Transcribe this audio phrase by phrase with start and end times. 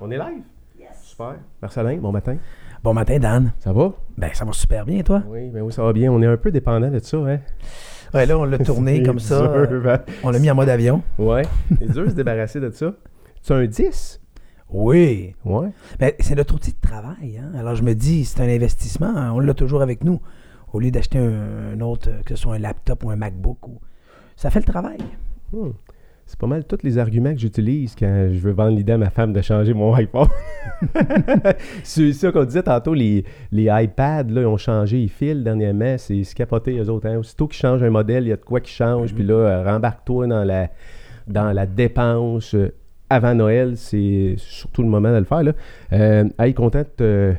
[0.00, 0.42] On est live?
[1.02, 1.36] Super.
[1.60, 2.36] Marcelin, bon matin.
[2.82, 3.52] Bon matin, Dan.
[3.58, 3.92] Ça va?
[4.16, 5.22] Ben, ça va super bien, toi?
[5.26, 6.12] Oui, ben oui, ça va bien.
[6.12, 7.40] On est un peu dépendant de ça, hein?
[8.14, 9.66] Ouais, là, on l'a tourné comme ça.
[9.66, 9.98] dur, hein?
[10.22, 11.02] On l'a mis en mode avion.
[11.18, 11.42] Ouais.
[11.78, 12.94] C'est dur de se débarrasser de ça.
[13.42, 14.20] Tu as un 10?
[14.70, 15.34] Oui.
[15.44, 15.68] Ouais.
[15.98, 17.38] Ben, c'est notre outil de travail.
[17.42, 17.52] Hein?
[17.58, 19.12] Alors, je me dis, c'est un investissement.
[19.16, 20.20] hein, On l'a toujours avec nous.
[20.72, 23.66] Au lieu d'acheter un, un autre, que ce soit un laptop ou un MacBook.
[23.66, 23.80] Ou...
[24.36, 24.98] Ça fait le travail.
[25.52, 25.70] Hmm.
[26.30, 29.08] C'est pas mal tous les arguments que j'utilise quand je veux vendre l'idée à ma
[29.08, 30.28] femme de changer mon iPhone.
[31.82, 35.96] c'est ça qu'on disait tantôt, les, les iPads, là, ils ont changé, ils filent dernièrement.
[35.96, 37.06] C'est c'est capoté, eux autres.
[37.08, 37.16] Hein?
[37.16, 39.14] Aussitôt qu'ils changent un modèle, il y a de quoi qui change.
[39.14, 40.68] Puis là, euh, rembarque-toi dans la,
[41.26, 42.54] dans la dépense.
[42.54, 42.74] euh,
[43.10, 45.42] avant Noël, c'est surtout le moment de le faire.
[45.42, 45.52] Là.
[45.94, 47.34] Euh, hey, content de-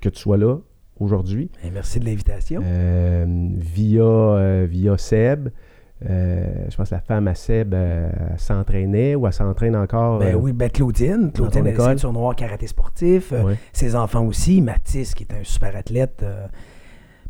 [0.00, 0.56] que tu sois là
[0.98, 1.50] aujourd'hui.
[1.62, 2.62] Ben, merci de l'invitation.
[2.64, 3.26] Euh,
[3.58, 5.50] via, via Seb.
[6.04, 10.18] Euh, je pense que la femme à Seb euh, s'entraînait ou elle s'entraîne encore.
[10.18, 11.32] Ben euh, oui, ben Claudine.
[11.32, 11.86] Claudine, elle est école?
[11.86, 13.32] ceinture noire karaté sportif.
[13.72, 14.60] Ses enfants aussi.
[14.60, 16.22] Mathis, qui est un super athlète.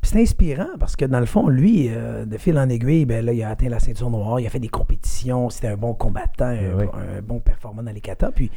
[0.01, 3.33] Puis c'est inspirant parce que dans le fond, lui, de fil en aiguille, ben là,
[3.33, 6.47] il a atteint la ceinture noire, il a fait des compétitions, c'était un bon combattant,
[6.47, 8.33] un, bon performant dans les katas.
[8.33, 8.51] Puis,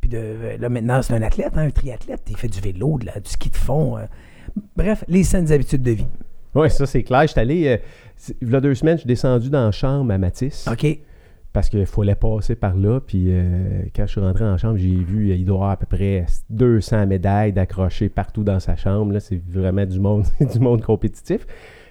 [0.00, 2.22] puis de, là, maintenant, c'est un athlète, hein, un triathlète.
[2.28, 3.96] Il fait du vélo, de la- du ski de fond.
[4.76, 6.06] Bref, les saines habitudes de vie.
[6.54, 7.26] Ouais, ça c'est clair.
[7.26, 8.05] J'étais allé, euh, c'est-
[8.40, 10.98] il y a deux semaines, je suis descendu dans la chambre à Matisse OK.
[11.52, 13.00] parce qu'il fallait passer par là.
[13.00, 15.86] Puis euh, quand je suis rentré en chambre, j'ai vu, il doit avoir à peu
[15.86, 19.12] près 200 médailles d'accrochées partout dans sa chambre.
[19.12, 21.46] Là, c'est vraiment du monde, du monde compétitif.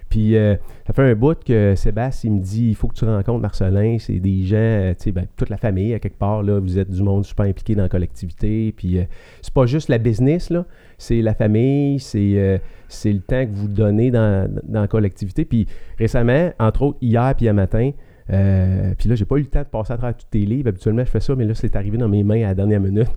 [0.08, 0.54] Puis euh,
[0.86, 3.96] ça fait un bout que Sébastien il me dit il faut que tu rencontres Marcelin.
[3.98, 6.78] C'est des gens, euh, tu sais, ben, toute la famille, à quelque part, là, vous
[6.78, 8.72] êtes du monde super impliqué dans la collectivité.
[8.76, 9.04] Puis euh,
[9.42, 10.64] c'est pas juste la business, là,
[10.98, 12.58] c'est la famille, c'est euh,
[12.88, 15.44] c'est le temps que vous donnez dans, la collectivité.
[15.44, 15.66] Puis
[15.98, 17.90] récemment, entre autres, hier puis hier matin,
[18.30, 20.68] euh, puis là, j'ai pas eu le temps de passer à travers tous tes livres.
[20.68, 23.10] Habituellement, je fais ça, mais là, c'est arrivé dans mes mains à la dernière minute.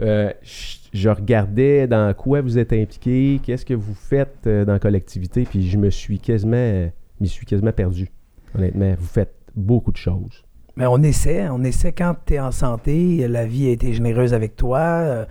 [0.00, 5.44] Euh, je, regardais dans quoi vous êtes impliqué, qu'est-ce que vous faites dans la collectivité,
[5.44, 8.08] puis je me suis quasiment, m'y suis quasiment perdu.
[8.54, 10.42] Honnêtement, vous faites beaucoup de choses.
[10.76, 14.32] Mais on essaie, on essaie quand tu es en santé, la vie a été généreuse
[14.32, 15.26] avec toi,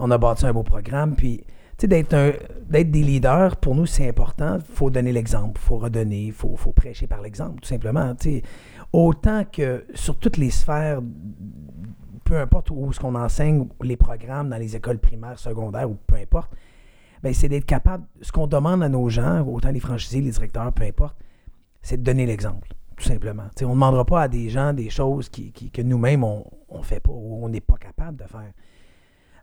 [0.00, 1.44] on a bâti un beau programme, puis
[1.78, 4.56] tu sais, d'être des leaders, pour nous, c'est important.
[4.56, 8.14] Il faut donner l'exemple, il faut redonner, il faut, prêcher par l'exemple, tout simplement.
[8.92, 11.00] Autant que sur toutes les sphères,
[12.24, 16.16] peu importe où ce qu'on enseigne, les programmes dans les écoles primaires, secondaires ou peu
[16.16, 16.52] importe,
[17.22, 20.72] ben, c'est d'être capable, ce qu'on demande à nos gens, autant les franchisés, les directeurs,
[20.72, 21.16] peu importe,
[21.82, 23.44] c'est de donner l'exemple tout simplement.
[23.56, 26.22] Tu sais, on ne demandera pas à des gens des choses qui, qui- que nous-mêmes,
[26.22, 26.44] on
[26.76, 28.52] ne fait pas ou on n'est pas capable de faire.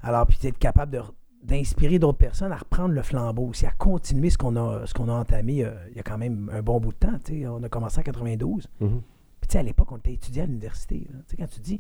[0.08, 1.02] Alors, puis être capable de-
[1.44, 5.08] d'inspirer d'autres personnes à reprendre le flambeau aussi, à continuer ce qu'on a, ce qu'on
[5.10, 7.18] a entamé euh, il y a quand même un bon bout de temps.
[7.24, 7.46] tu.
[7.48, 8.68] On a commencé en 92.
[8.80, 9.02] Mhm.
[9.40, 11.08] Puis tu sais, à l'époque, on était étudiant à l'université.
[11.08, 11.80] Tu sais, quand tu dis,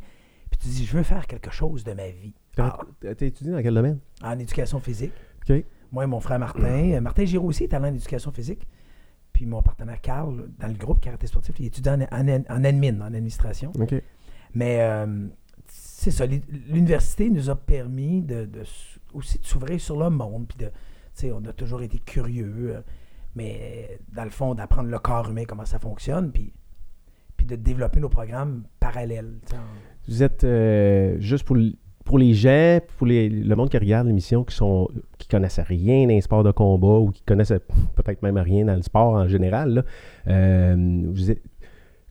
[0.49, 2.33] puis tu dis, je veux faire quelque chose de ma vie.
[2.55, 3.99] T'as Ah, t'as étudié dans quel domaine?
[4.23, 5.11] en éducation physique.
[5.49, 5.63] OK.
[5.91, 6.91] Moi et mon frère Martin.
[6.93, 8.67] Euh, Martin Giraud aussi est talent en éducation physique.
[9.33, 12.99] Puis mon partenaire Carl, dans le groupe karaté sportif, il étudie en, en, en admin,
[13.01, 13.71] en administration.
[13.79, 13.95] OK.
[14.53, 15.27] Mais euh,
[16.69, 18.47] l'université nous a permis de,
[19.13, 20.47] aussi de s'ouvrir sur le monde.
[20.47, 22.81] Puis on a toujours été curieux, euh,
[23.35, 26.53] mais dans le fond, d'apprendre le corps humain, comment ça fonctionne, puis,
[27.45, 29.35] de développer nos programmes parallèles.
[30.09, 34.89] Vous êtes euh, juste pour, les gens, pour le monde qui regarde l'émission, qui sont
[35.17, 37.53] qui connaissent rien dans les sports de combat ou qui connaissent
[37.95, 39.85] peut-être même rien dans le sport en général.
[40.27, 41.41] euh, vous êtes-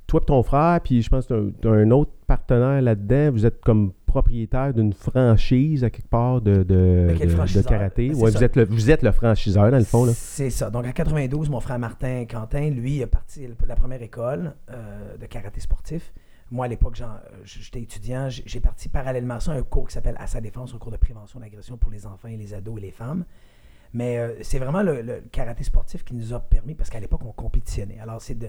[0.06, 3.47] toi et ton frère, puis je pense que tu as un autre partenaire là-dedans, vous
[3.47, 8.15] êtes comme propriétaire d'une franchise à quelque part de, de, de- karaté.
[8.15, 10.06] Ouais, vous, êtes le, vous êtes le franchiseur dans le fond.
[10.06, 10.12] Là.
[10.15, 10.71] C'est ça.
[10.71, 15.27] Donc en 92, mon frère Martin Quentin, lui, a parti la première école euh, de
[15.27, 16.15] karaté sportif.
[16.50, 17.03] Moi, à l'époque,
[17.44, 18.31] j'étais étudiant.
[18.31, 20.93] J'ai j'ai parti parallèlement à ça un cours qui s'appelle À sa défense, un cours
[20.93, 23.25] de prévention d'agression pour les enfants et les ados et les femmes.
[23.93, 27.23] Mais euh, c'est vraiment le, le karaté sportif qui nous a permis, parce qu'à l'époque,
[27.25, 27.99] on compétitionnait.
[28.00, 28.49] Alors, c'est de,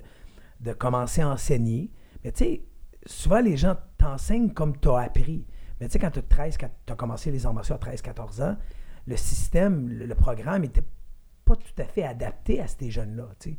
[0.59, 1.91] de commencer à enseigner.
[2.23, 2.61] Mais tu sais,
[3.05, 5.45] souvent, les gens t'enseignent comme tu as appris.
[5.79, 6.21] Mais tu sais, quand tu
[6.91, 8.57] as commencé les arts à 13-14 ans,
[9.05, 10.83] le système, le, programme était
[11.45, 13.29] pas tout à fait adapté à ces jeunes-là.
[13.39, 13.57] tu.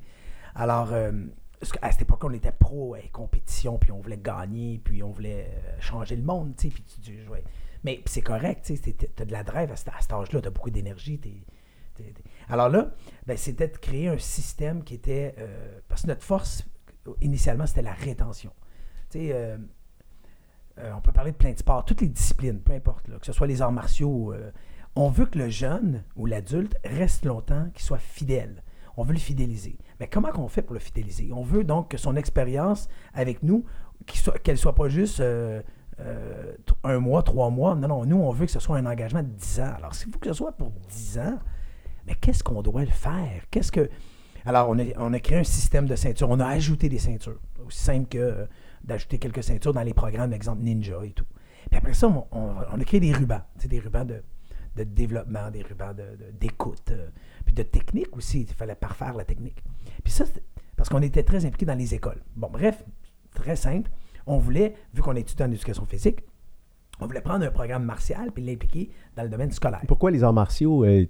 [0.54, 1.12] Alors, euh,
[1.60, 5.48] qu'à cette époque, on était pro euh, compétition, puis on voulait gagner, puis on voulait
[5.48, 7.42] euh, changer le monde, tu sais, puis tu ouais.
[7.84, 10.70] Mais c'est correct, tu sais, t'as de la drive à, cet- à âge-là, t'as beaucoup
[10.70, 11.20] d'énergie.
[12.48, 12.90] Alors là,
[13.26, 15.34] ben, c'était de créer un système qui était...
[15.38, 16.64] euh, parce que notre force,
[17.20, 18.50] initialement, c'était la rétention.
[19.10, 19.56] Tu sais, euh,
[20.78, 23.26] euh, on peut parler de plein de sports, toutes les disciplines, peu importe, là, que
[23.26, 24.32] ce soit les arts martiaux.
[24.32, 24.50] euh,
[24.96, 28.62] on veut que le jeune ou l'adulte reste longtemps, qu'il soit fidèle.
[28.96, 29.78] On veut le fidéliser.
[30.00, 31.30] Mais comment qu'on fait pour le fidéliser?
[31.32, 33.64] On veut donc que son expérience avec nous,
[34.06, 35.22] qu'il soit- qu'elle soit pas juste
[36.84, 37.74] un mois, trois mois.
[37.76, 39.72] Non, non, nous, on veut que ce soit un engagement de 10 ans.
[39.76, 41.38] Alors, s'il faut que ce soit pour 10 ans,
[42.06, 43.42] mais qu'est-ce qu'on doit le faire?
[43.50, 43.88] Qu'est-ce que.
[44.48, 46.30] Alors, on a, on a créé un système de ceintures.
[46.30, 47.38] On a ajouté des ceintures.
[47.66, 48.46] Aussi simple que euh,
[48.82, 51.26] d'ajouter quelques ceintures dans les programmes, exemple Ninja et tout.
[51.70, 53.42] Puis après ça, on, a créé des rubans.
[53.62, 54.22] Des rubans de,
[54.76, 57.08] de développement, des rubans de- de- d'écoute, euh,
[57.44, 58.40] puis de technique aussi.
[58.48, 59.62] Il fallait parfaire la technique.
[60.02, 60.24] Puis ça,
[60.76, 62.22] parce qu'on était très impliqués dans les écoles.
[62.34, 62.82] Bon, bref,
[63.34, 63.90] très simple.
[64.26, 66.20] On voulait, vu qu'on étudie en éducation physique,
[67.00, 69.82] on voulait prendre un programme martial puis l'impliquer dans le domaine scolaire.
[69.86, 71.06] Pourquoi les arts martiaux euh,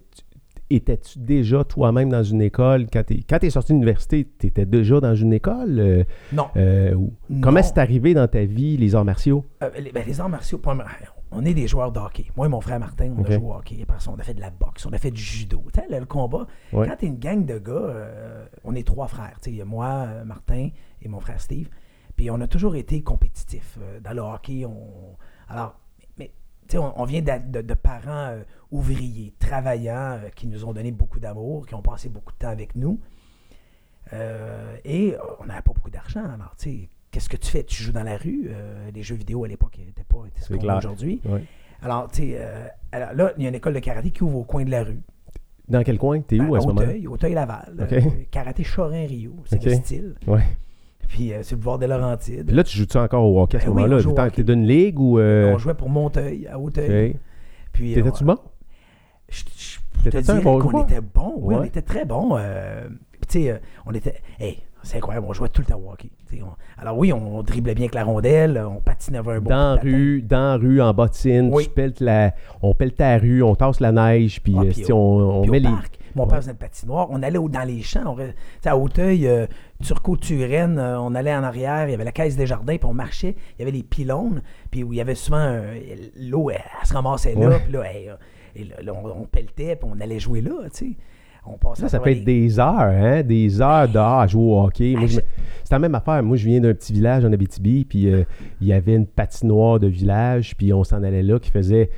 [0.71, 2.87] Étais-tu déjà toi-même dans une école?
[2.93, 5.79] Quand tu es, sorti de l'université, tu étais déjà dans une école?
[5.81, 6.49] euh, Non.
[6.57, 6.95] euh.
[7.41, 9.47] Comment c'est arrivé dans ta vie, les arts martiaux?
[9.63, 10.61] Euh, les, ben, les arts martiaux,
[11.31, 12.27] on est des joueurs de hockey.
[12.37, 13.77] Moi et mon frère Martin, on a joué au hockey.
[13.83, 15.63] Après ça, on a fait de la boxe, on a fait du judo.
[15.91, 16.87] Le, combat, Ouais.
[16.89, 19.39] quand tu es une gang de gars, euh, on est trois frères.
[19.47, 20.69] Il y a moi, Martin
[21.03, 21.69] et mon frère Steve.
[22.17, 23.79] Puis on a toujours été compétitifs.
[24.03, 25.17] dans le hockey, on.
[25.49, 25.79] Alors,
[26.19, 26.33] mais
[26.75, 28.37] on, on vient de, de parents
[28.71, 32.49] ouvriers, travaillants, euh, qui nous ont donné beaucoup d'amour, qui ont passé beaucoup de temps
[32.51, 32.99] avec nous.
[34.13, 36.25] Euh, et on n'avait pas beaucoup d'argent.
[36.25, 37.65] Alors, tu sais, qu'est-ce que tu fais?
[37.65, 38.49] Tu joues dans la rue?
[38.51, 41.21] Euh, les jeux vidéo à l'époque n'étaient pas ce qu'on a aujourd'hui.
[41.83, 42.39] Alors, tu sais,
[42.93, 44.83] alors là, il y a une école de karaté qui ouvre au coin de la
[44.83, 45.01] rue.
[45.69, 46.21] Dans quel coin?
[46.23, 46.87] T'es où Ben, à ce moment-là?
[46.89, 48.27] Auteuil, Auteuil-Laval.
[48.31, 49.35] Karaté Chorin-Rio.
[49.45, 49.65] C'est Ok.
[49.67, 50.15] le style.
[50.27, 50.43] Ouais.
[51.09, 52.47] Puis euh, c'est le boulevard des Laurentides.
[52.47, 54.03] Puis là, tu joues-tu encore au hockey à ce Ben moment-là?
[54.31, 54.31] T'es-.
[54.37, 55.19] T'es d'une ligue ou.
[55.19, 57.17] euh, On jouait pour Monteuil, à Auteuil.
[57.73, 58.39] Puis, T'étais-tu on- bon?
[60.29, 60.85] Un bon joueur?
[60.85, 61.35] était bon.
[61.39, 62.37] Oui, on était très bon.
[62.39, 62.89] euh,
[63.29, 64.15] tu sais, euh, on était.
[64.39, 66.11] Hey, c'est incroyable, on jouait tout le temps au hockey.
[66.35, 69.75] On- alors oui, on, driblait bien avec la rondelle, on patinait avec un bon dans
[69.75, 71.65] la rue, dans la rue, en bottine, Oui.
[71.65, 75.43] tu pelletes la, on pelle ta rue, on tasse la neige, puis Ah, euh, on,
[75.43, 75.69] on met les...
[75.69, 75.99] parc.
[76.15, 77.09] Mon père faisait une patinoire.
[77.11, 78.17] On allait au- dans les champs.
[78.17, 79.47] On, à Hauteuil, euh,
[79.85, 81.87] Turcot-Turenne, euh, on allait en arrière.
[81.89, 83.35] Il y avait la caisse des jardins, puis on marchait.
[83.57, 85.75] Il y avait les pylônes, puis où il y avait souvent euh,
[86.17, 87.59] l'eau, elle, elle se ramassait là.
[87.61, 88.15] Puis là, euh,
[88.59, 90.53] et là, là, on, on pelletait, puis on allait jouer là.
[90.65, 90.97] Tu sais.
[91.51, 93.23] On passait Ça, peut être des heures, hein?
[93.23, 94.95] Des heures dehors à jouer au hockey.
[94.99, 95.23] Ah, je me-
[95.65, 96.23] C'est la même affaire.
[96.23, 98.25] Moi, je viens d'un petit village en Abitibi, puis euh,
[98.61, 101.89] il y avait une patinoire de village, puis on s'en allait là qui faisait...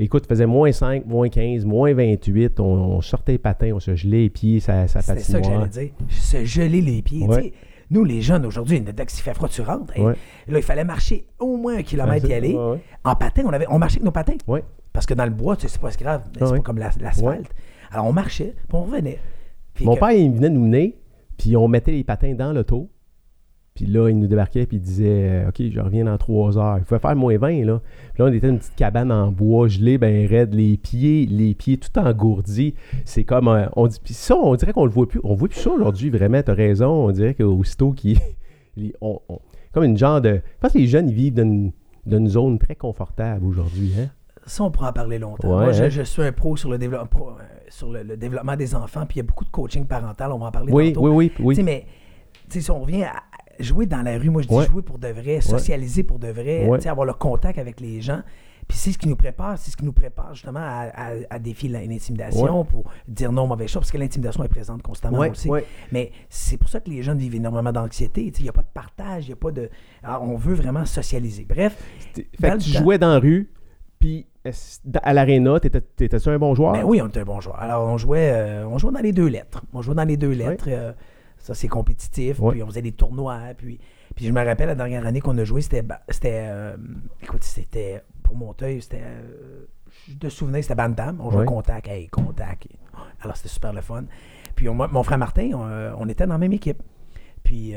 [0.00, 2.60] Écoute, il faisait moins 5, moins 15, moins 28.
[2.60, 5.44] On, on sortait les patins, on se gelait les pieds, ça, ça C'était ça que
[5.44, 5.68] patinoire.
[5.72, 5.94] j'allais dire.
[6.08, 7.24] Se geler les pieds.
[7.26, 7.36] Ouais.
[7.36, 7.52] tu sais.
[7.90, 9.98] Nous, les jeunes, aujourd'hui, dès que s'il fait froid, tu rentres.
[9.98, 10.14] Ouais.
[10.46, 12.54] Là, il fallait marcher au moins un kilomètre y aller.
[12.54, 12.78] Ouais, ouais.
[13.02, 14.36] En patin, on, avait, on marchait avec nos patins.
[14.98, 15.00] Ouais.
[15.00, 16.22] Parce que dans le bois, tu sais, c'est pas grave.
[16.34, 16.58] mais Ah c'est ouais.
[16.58, 17.50] pas comme la- l'asphalte.
[17.90, 19.18] Alors, on marchait, puis on revenait.
[19.74, 20.96] Puis Mon que- père, il venait nous mener,
[21.36, 22.90] puis on mettait les patins dans l'auto.
[23.74, 26.78] Puis là, il nous débarquait, puis il disait euh, OK, je reviens dans trois heures.
[26.78, 27.80] Il pouvait faire moins 20, là.
[28.12, 31.26] Puis là, on était dans une petite cabane en bois, gelé, ben raide, les pieds,
[31.26, 32.74] les pieds tout engourdis.
[33.04, 33.46] C'est comme.
[33.46, 35.20] euh, on dit, puis ça, on dirait qu'on le voit plus.
[35.22, 36.88] On voit plus ça aujourd'hui, vraiment, t'as raison.
[37.06, 38.18] On dirait qu'aussitôt qu'il.
[38.76, 39.38] il- on- on-
[39.72, 40.30] comme une genre de.
[40.42, 41.70] Je pense que les jeunes, ils vivent dans une,
[42.04, 44.08] dans une zone très confortable aujourd'hui, hein?
[44.48, 45.48] Ça, on pourra en parler longtemps.
[45.58, 48.16] Ouais, Moi, je, je suis un pro sur le, développe- pro, euh, sur le, le
[48.16, 50.72] développement des enfants, puis il y a beaucoup de coaching parental, on va en parler
[50.72, 51.08] Oui, tantôt.
[51.08, 51.54] oui, oui, oui.
[51.54, 51.86] Tu sais, mais
[52.48, 53.22] si on revient à
[53.60, 54.66] jouer dans la rue, moi je dis Ouais.
[54.66, 56.86] jouer pour de vrai, socialiser pour de vrai, Ouais.
[56.86, 58.22] avoir le contact avec les gens.
[58.66, 61.38] Puis c'est ce qui nous prépare, c'est ce qui nous prépare justement à, à, à
[61.38, 65.48] défier l'intimidation, pour dire non aux mauvaises choses, parce que l'intimidation est présente constamment aussi.
[65.90, 68.30] Mais c'est pour ça que les jeunes vivent énormément d'anxiété.
[68.38, 69.70] Il n'y a pas de partage, il n'y a pas de.
[70.02, 71.46] Alors, on veut vraiment socialiser.
[71.48, 71.76] Bref,
[72.14, 73.50] Fait que tu temps- jouais dans la rue,
[73.98, 74.26] puis
[75.02, 76.72] à l'aréna, t'étais- t'étais-tu un bon joueur?
[76.72, 77.58] Ben oui, on était un bon joueur.
[77.60, 79.62] Alors, on jouait, euh, on jouait dans les deux lettres.
[79.72, 80.66] On jouait dans les deux lettres.
[80.68, 80.92] euh,
[81.38, 82.40] ça, c'est compétitif.
[82.50, 83.38] Puis, on faisait des tournois.
[83.56, 83.78] Puis,
[84.16, 85.84] puis je me rappelle, la dernière année qu'on a joué, c'était.
[86.24, 86.76] euh,
[87.22, 88.02] écoute, c'était.
[88.22, 89.02] Pour Monteuil, c'était.
[90.08, 91.18] de souvenir, c'était Bantam.
[91.20, 91.46] On jouait Ouais.
[91.46, 91.88] contact.
[91.88, 92.66] Hey, contact.
[93.20, 94.04] Alors, c'était super le fun.
[94.54, 96.82] Puis, on- mon frère Martin, on, on était dans la même équipe.
[97.42, 97.74] Puis,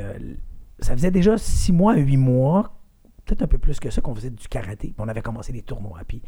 [0.79, 2.73] ça faisait déjà six mois, huit mois,
[3.25, 4.87] peut-être un peu plus que ça, qu'on faisait du karaté.
[4.87, 5.99] Puis, on avait commencé des tournois.
[6.07, 6.21] Puis,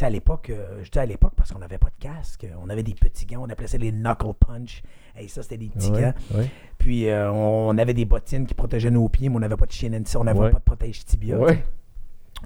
[0.00, 2.68] sais, à l'époque, euh, je dis à l'époque parce qu'on n'avait pas de casque, on
[2.68, 4.82] avait des petits gants, on appelait ça les knuckle punch.
[5.20, 6.14] Et ça, c'était des petits Ouais, gants.
[6.38, 6.48] ouais.
[6.78, 9.94] Puis euh, on avait des bottines qui protégeaient nos pieds, mais on n'avait pas de
[9.96, 10.50] and- on n'avait Ouais.
[10.50, 11.36] pas de protège tibia.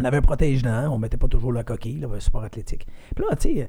[0.01, 2.87] On avait un protège-dents, on mettait pas toujours la coquille, un sport athlétique.
[3.15, 3.69] Puis là, tu sais,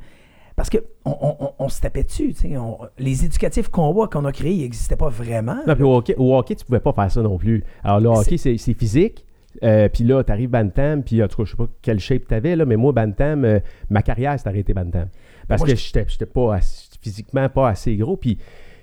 [0.56, 4.32] parce que on, on- on- on se tapait dessus, on- Les éducatifs combats qu'on a
[4.32, 5.58] créés, ils n'existaient pas vraiment.
[5.68, 7.64] Non, puis au hockey, au hockey, tu pouvais pas faire ça non plus.
[7.84, 9.26] Alors, le hockey, c'est physique.
[9.62, 12.24] Euh, puis là, tu arrives Bantam, puis en tout cas, je sais pas quelle shape
[12.28, 15.08] tu avais, là, mais moi, Bantam, euh, ma carrière s'est arrêtée Bantam.
[15.48, 18.18] Parce Moi, que je- j'étais j'étais pas assez- physiquement pas assez gros.
[18.18, 18.40] Puis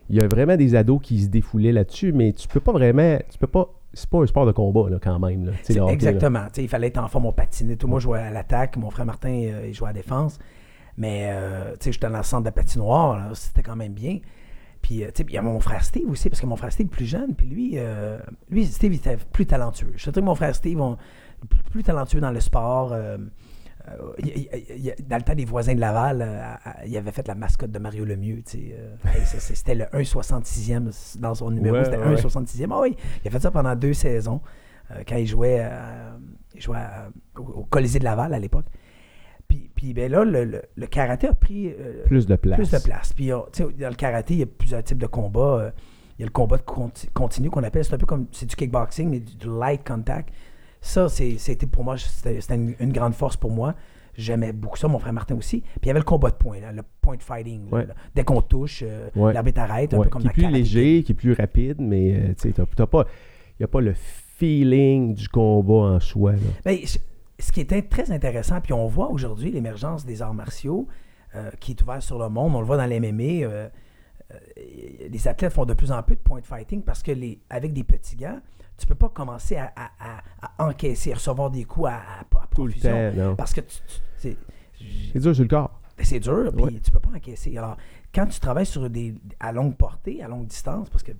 [0.09, 3.19] il y a vraiment des ados qui se défoulaient là-dessus, mais tu peux pas vraiment.
[3.31, 3.69] Tu peux pas.
[3.93, 5.47] C'est pas un sport de combat, là, quand même.
[5.47, 5.87] Là, là.
[5.93, 6.45] Exactement.
[6.57, 7.75] Il fallait être en forme, on patinait.
[7.75, 7.89] Tout.
[7.89, 8.77] Moi, je jouais à l'attaque.
[8.77, 10.39] Mon frère Martin, euh, il jouait à la défense.
[10.97, 11.33] Mais,
[11.81, 13.31] tu sais, j'étais dans le centre de la patinoire.
[13.35, 14.19] C'était quand même bien.
[14.83, 16.73] Puis, euh, tu sais, il y a mon frère Steve aussi, parce que mon frère
[16.73, 17.35] Steve est plus jeune.
[17.35, 18.19] Puis lui, euh,
[18.51, 19.93] lui Steve, il était plus talentueux.
[19.97, 20.97] Je te dis que mon frère Steve, on-
[21.71, 22.93] plus, talentueux dans le sport.
[22.93, 23.17] euh,
[24.19, 24.49] il- il-
[24.99, 26.45] il- dans le temps des voisins de Laval, euh,
[26.87, 28.43] il avait fait la mascotte de Mario Lemieux.
[28.55, 31.77] euh, hey, C'était le 1,66e dans son numéro.
[31.77, 32.05] Ouais, C'était ouais.
[32.17, 32.73] 1,66e.
[32.73, 32.95] Ah oui,
[33.25, 34.41] il a fait ça pendant deux saisons
[34.91, 35.67] euh, quand il jouait,
[36.55, 37.09] il jouait à-
[37.39, 38.67] au, au Colisée de Laval à l'époque.
[39.81, 42.57] Puis, ben là, le, le- le karaté a pris euh, Plus de place.
[42.59, 43.15] plus de place.
[43.15, 43.47] Puis, on-
[43.79, 45.41] dans le karaté, il y a plusieurs types de combats.
[45.61, 45.71] Euh,
[46.19, 48.45] Il y a le combat de conti- continu qu'on appelle, c'est un peu comme, c'est
[48.45, 50.35] du kickboxing, mais du, du light contact.
[50.83, 53.75] Ça, c'est- c'était pour moi, c'était une, une grande force pour moi.
[54.19, 55.61] J'aimais beaucoup ça, mon frère Martin aussi.
[55.63, 57.71] Puis il y avait le combat de poing, là, le point fighting.
[57.71, 57.87] là, Ouais.
[57.87, 57.95] là.
[58.15, 59.33] Dès qu'on touche, euh, Ouais.
[59.33, 62.13] l'arbitre arrête, un Ouais, peu comme qui est plus léger, qui est plus rapide, mais
[62.15, 63.07] euh, tu sais, t'as pas,
[63.59, 66.33] il n'y a pas le feeling du combat en soi.
[66.33, 66.39] là.
[66.67, 66.77] Ben,
[67.41, 70.87] ce qui était très intéressant, puis on voit aujourd'hui l'émergence des arts martiaux
[71.35, 72.55] euh, qui est ouvert sur le monde.
[72.55, 73.23] On le voit dans l'MMA.
[73.45, 73.69] euh,
[74.33, 74.39] euh,
[75.09, 77.85] les athlètes font de plus en plus de point fighting parce que les, avec des
[77.85, 78.41] petits gants,
[78.79, 80.23] tu peux pas commencer à, à- à-
[80.63, 82.01] à encaisser, à recevoir des coups à,
[82.55, 83.13] Tout le profusion.
[83.31, 83.35] temps.
[83.37, 83.61] Parce que
[84.17, 84.37] c'est
[85.15, 85.81] dur sur le corps.
[86.03, 86.81] c'est dur, puis Ouais.
[86.83, 87.57] tu peux pas encaisser.
[87.59, 87.77] Alors,
[88.15, 91.13] quand tu travailles sur des à longue portée, à longue distance, parce que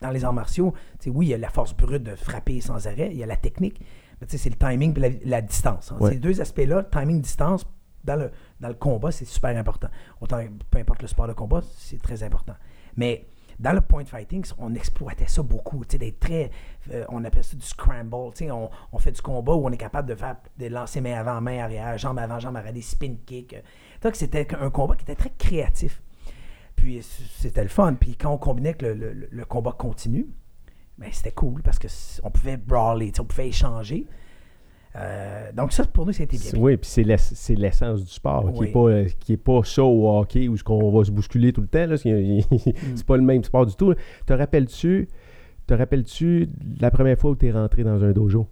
[0.00, 2.60] dans les arts martiaux, tu sais, oui, il y a la force brute de frapper
[2.60, 3.80] sans arrêt, il y a la technique,
[4.20, 5.92] mais tu sais, c'est le timing et la, la distance.
[5.92, 5.96] hein.
[6.00, 6.10] Ouais.
[6.12, 7.64] Ces deux aspects-là, timing, distance,
[8.04, 8.30] dans le,
[8.60, 9.88] dans le combat, c'est super important.
[10.20, 10.40] Autant,
[10.70, 12.54] peu importe le sport de combat, c'est très important.
[12.96, 13.26] Mais
[13.58, 16.50] dans le point fighting, on exploitait ça beaucoup, tu sais, d'être très,
[16.92, 19.70] euh, on appelle ça du scramble, tu sais, on, on fait du combat où on
[19.70, 22.82] est capable de faire des lancers main avant, main arrière, jambe avant, jambe arrière, des
[22.82, 23.56] spin kicks.
[24.02, 26.02] Donc c'était un combat qui était très créatif.
[26.76, 27.00] Puis
[27.38, 27.94] c'était le fun.
[27.94, 30.26] Puis quand on combinait avec le, le- le combat continu,
[30.98, 34.06] ben, c'était cool parce que c- on pouvait brawler, on pouvait échanger.
[34.96, 36.52] Euh, donc ça, pour nous, c'était bien.
[36.56, 39.60] Oui, puis c'est l'ess- c'est l'essence du sport, qui n'est pas, euh, qui est pas
[39.64, 41.86] ça au hockey où on va se bousculer tout le temps.
[41.86, 41.96] là.
[41.98, 43.02] C'est Mm.
[43.06, 43.92] pas le même sport du tout.
[44.26, 45.08] Te rappelles-tu
[45.66, 48.46] te rappelles-tu de la première fois où tu es rentré dans un dojo?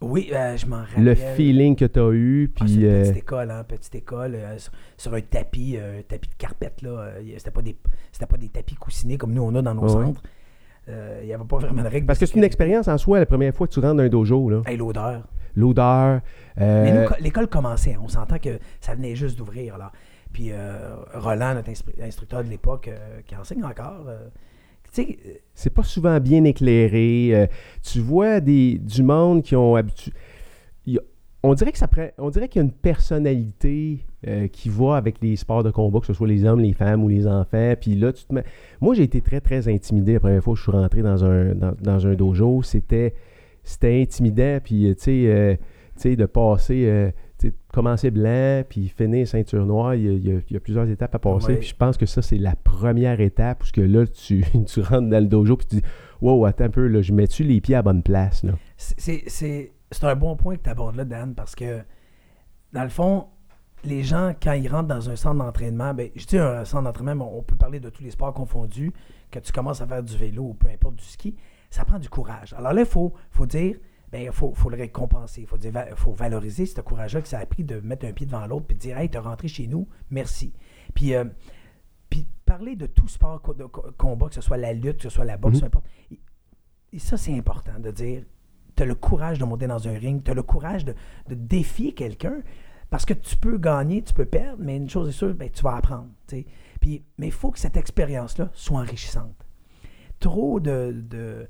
[0.00, 1.04] Oui, euh, je m'en rappelle.
[1.04, 2.74] Le feeling que tu as eu, Ah, puis...
[2.76, 6.34] une petite école, hein, petite école, euh, sur, sur un tapis, euh, un tapis de
[6.36, 7.10] carpette, là.
[7.36, 7.76] c'était pas des
[8.12, 9.88] c'était pas des tapis coussinés comme nous on a dans nos Ouais.
[9.90, 10.22] centres.
[10.88, 12.06] Euh, Il n'y avait pas vraiment de règles.
[12.06, 14.08] parce que c'est une expérience en soi, la première fois que tu rentres dans un
[14.08, 14.48] dojo.
[14.50, 14.62] là.
[14.66, 15.22] Hey, l'odeur.
[15.54, 16.20] L'odeur...
[16.60, 17.94] euh, Mais nous, l'école commençait.
[17.94, 18.00] hein.
[18.02, 19.76] On s'entend que ça venait juste d'ouvrir.
[19.78, 19.92] là.
[20.32, 22.90] Puis euh, Roland, notre instru- instructeur de l'époque,
[23.26, 24.06] qui enseigne encore,
[25.54, 27.48] c'est pas souvent bien éclairé.
[27.82, 30.12] tu vois des, du monde qui ont habitué.
[31.44, 34.96] On dirait que ça prend, on dirait qu'il y a une personnalité euh, qui va
[34.96, 37.74] avec les sports de combat, que ce soit les hommes, les femmes ou les enfants.
[37.80, 38.44] Puis là, tu te mets...
[38.80, 41.54] Moi, j'ai été très, très intimidé la première fois que je suis rentré dans un,
[41.54, 42.62] dans, dans un dojo.
[42.62, 43.14] C'était,
[43.62, 44.58] c'était intimidant.
[44.62, 45.54] Puis, euh, tu sais, euh,
[45.94, 50.08] tu sais, de passer, euh, tu sais, commencer blanc, puis finir ceinture noire, il y
[50.08, 51.52] a, il y a- il y a plusieurs étapes à passer.
[51.52, 51.58] Ouais.
[51.58, 55.08] Puis je pense que ça, c'est la première étape, parce que là, tu, tu rentres
[55.08, 55.82] dans le dojo, puis tu dis,
[56.20, 58.52] wow, attends un peu, là, je mets-tu les pieds à la bonne place, là?
[59.28, 61.82] c'est- c'est un bon point que tu abordes là, Dan, parce que,
[62.72, 63.28] dans le fond,
[63.84, 67.14] les gens, quand ils rentrent dans un centre d'entraînement, ben, je dis un centre d'entraînement,
[67.26, 68.92] mais on peut parler de tous les sports confondus,
[69.30, 71.36] que tu commences à faire du vélo ou peu importe du ski,
[71.70, 72.52] ça prend du courage.
[72.54, 73.76] Alors là, il faut, faut dire,
[74.10, 75.42] ben, il faut, faut le récompenser.
[75.42, 78.24] Il faut, dire, faut valoriser ce courage-là que ça a pris de mettre un pied
[78.26, 80.52] devant l'autre puis de dire, hey, t'es rentré chez nous, merci.
[80.94, 81.24] Puis, euh,
[82.10, 85.10] puis parler de tout sport de co- combat, que ce soit la lutte, que ce
[85.10, 85.60] soit la boxe, Mhm.
[85.60, 85.86] peu importe.
[86.92, 88.22] Et ça, c'est important de dire,
[88.78, 90.94] tu as le courage de monter dans un ring, tu as le courage de,
[91.28, 92.40] de défier quelqu'un,
[92.90, 95.62] parce que tu peux gagner, tu peux perdre, mais une chose est sûre, ben, tu
[95.62, 96.08] vas apprendre.
[96.80, 99.34] Puis, mais il faut que cette expérience-là soit enrichissante.
[100.20, 100.92] Trop de...
[101.10, 101.48] de-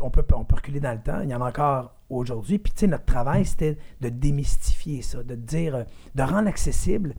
[0.00, 2.58] on, peut, on peut reculer dans le temps, il y en a encore aujourd'hui.
[2.58, 7.14] Puis, tu sais, notre travail, c'était de démystifier ça, de dire, euh, de rendre accessible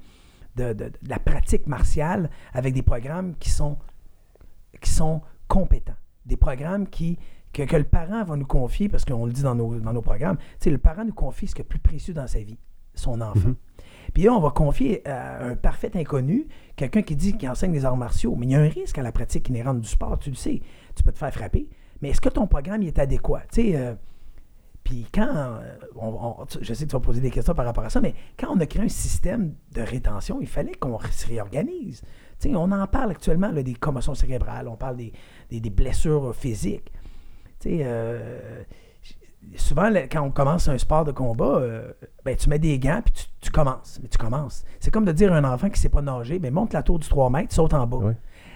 [0.55, 3.77] de- de la pratique martiale avec des programmes qui sont,
[4.81, 5.93] qui sont compétents.
[6.25, 7.19] Des programmes qui,
[7.53, 10.01] que, que le parent va nous confier, parce qu'on le dit dans nos, dans nos
[10.01, 12.39] programmes, tu sais, le parent nous confie ce qui est le plus précieux dans sa
[12.39, 12.57] vie,
[12.93, 13.49] son enfant.
[13.49, 13.55] Mhm.
[14.13, 17.85] Puis là, on va confier à un parfait inconnu, quelqu'un qui dit qu'il enseigne des
[17.85, 20.29] arts martiaux, mais il y a un risque à la pratique inhérente du sport, tu
[20.31, 20.61] le sais.
[20.95, 21.67] Tu peux te faire frapper,
[22.01, 23.41] mais est-ce que ton programme il est adéquat?
[23.51, 23.93] Tu sais, euh,
[24.83, 27.89] puis quand, euh, on- je sais que tu vas poser des questions par rapport à
[27.91, 32.01] ça, mais quand on a créé un système de rétention, il fallait qu'on se réorganise.
[32.39, 35.13] Tu sais, on en parle actuellement là, des commotions cérébrales, on parle des,
[35.51, 36.91] des- des blessures physiques.
[37.59, 38.63] Tu sais, euh,
[39.55, 41.91] souvent, quand on commence un sport de combat, euh,
[42.23, 43.99] ben, tu mets des gants puis tu, tu commences.
[44.01, 44.63] Mais tu commences.
[44.79, 46.83] C'est comme de dire à un enfant qui ne sait pas nager, ben, monte la
[46.83, 47.99] tour du 3 mètres, saute en bas.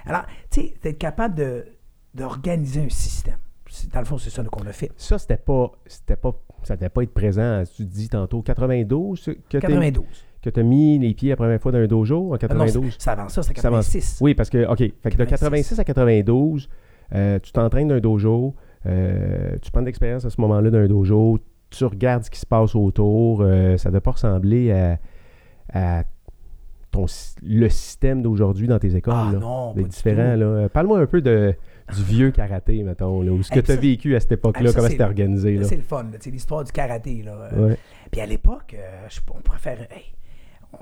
[0.05, 1.65] Alors, tu sais, d'être capable de-
[2.13, 3.37] d'organiser un système.
[3.69, 4.91] C'est- Dans le fond, c'est ça qu'on a fait.
[4.97, 6.31] Ça, c'était pas, c'était pas,
[6.63, 10.05] ça devait pas être présent, tu dis tantôt, 92, que tu 92.
[10.55, 12.91] as mis les pieds la première fois dans un dojo en Ah non, 92?
[12.93, 13.85] c'est- c'est avant ça, c'était Ça avance.
[13.87, 14.19] 86.
[14.21, 15.29] Oui, parce que, OK, fait que de 86.
[15.75, 16.69] 86 à 92,
[17.15, 18.53] euh, tu t'entraînes d'un dojo,
[18.85, 22.45] euh, tu prends de l'expérience à ce moment-là d'un dojo, tu regardes ce qui se
[22.45, 24.99] passe autour, euh, ça ne doit pas ressembler à,
[25.73, 26.03] à
[26.91, 27.05] ton,
[27.41, 29.13] le système d'aujourd'hui dans tes écoles.
[29.17, 29.39] Ah là.
[29.39, 30.33] non, C'est pas du différent.
[30.33, 30.39] tout.
[30.39, 30.45] là.
[30.45, 31.55] Euh, Parle-moi un peu de,
[31.95, 34.75] du vieux karaté, mettons, là, ou ce que tu as vécu à cette époque-là, ça,
[34.75, 35.57] comment c'est- c'était organisé.
[35.57, 35.63] Là.
[35.63, 37.23] C'est le fun, sais, l'histoire du karaté.
[37.23, 37.49] Là.
[37.57, 37.77] Ouais.
[38.11, 39.81] Puis à l'époque, euh, je- on préfère.
[39.91, 40.13] hey,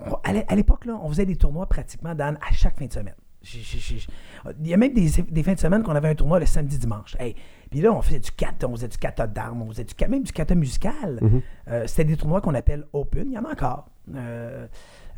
[0.05, 2.91] on- à l'é- à l'époque, là, on faisait des tournois pratiquement à chaque fin de
[2.91, 3.13] semaine.
[3.43, 6.77] Il y a même des, des fins de semaine qu'on avait un tournoi le samedi
[6.77, 7.15] dimanche.
[7.19, 7.35] Hey,
[7.69, 10.23] puis là, on faisait du kata, on faisait du kata d'armes, on faisait du, même
[10.23, 11.19] du kata musical.
[11.21, 11.41] Mhm.
[11.69, 13.27] Euh, c'était des tournois qu'on appelle open.
[13.27, 13.87] Il y en a encore.
[14.15, 14.67] Euh,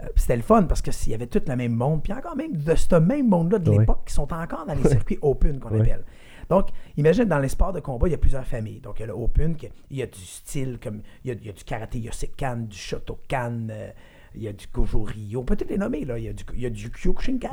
[0.02, 2.02] euh, c'était le fun parce qu'il y avait tout le même monde.
[2.04, 3.80] Puis encore même de ce même monde-là de Ouais.
[3.80, 5.82] l'époque qui sont encore dans les circuits open qu'on Ouais.
[5.82, 6.04] appelle.
[6.50, 8.82] Donc, imagine dans les sports de combat, il y a plusieurs familles.
[8.82, 9.56] Donc, il y a le open,
[9.90, 11.02] il y a du style comme.
[11.24, 13.90] Il y a, il y a du karaté yosekan, du shotokan, euh,
[14.36, 15.42] il y a du gojo ryo.
[15.42, 16.18] On peut tous les nommer, là.
[16.18, 17.48] Il y a du, il y a du kyokushinkai,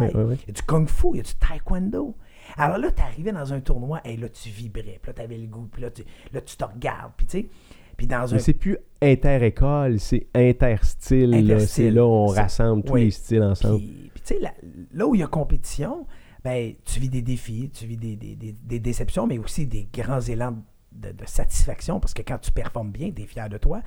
[0.45, 2.17] il y a du kung fu, il y a du taekwondo.
[2.57, 4.99] Alors là, tu arrivais dans un tournoi, et là, tu vibrais.
[5.01, 5.69] Puis là, tu avais le goût.
[5.71, 7.13] Puis là, tu, là, tu te regardes.
[7.17, 7.49] Puis tu sais.
[7.97, 8.37] Puis dans un.
[8.37, 8.79] Mais c'est plus
[9.21, 11.35] inter-école, c'est inter-style.
[11.67, 13.79] C'est là où on rassemble tous les styles ensemble.
[13.79, 14.53] Puis, puis tu sais, là,
[14.93, 16.07] là où il y a compétition,
[16.43, 19.87] ben, tu vis des défis, tu vis des, des- des- des déceptions, mais aussi des
[19.93, 20.57] grands élans
[20.93, 23.81] de, de satisfaction parce que quand tu performes bien, tu es fier de toi.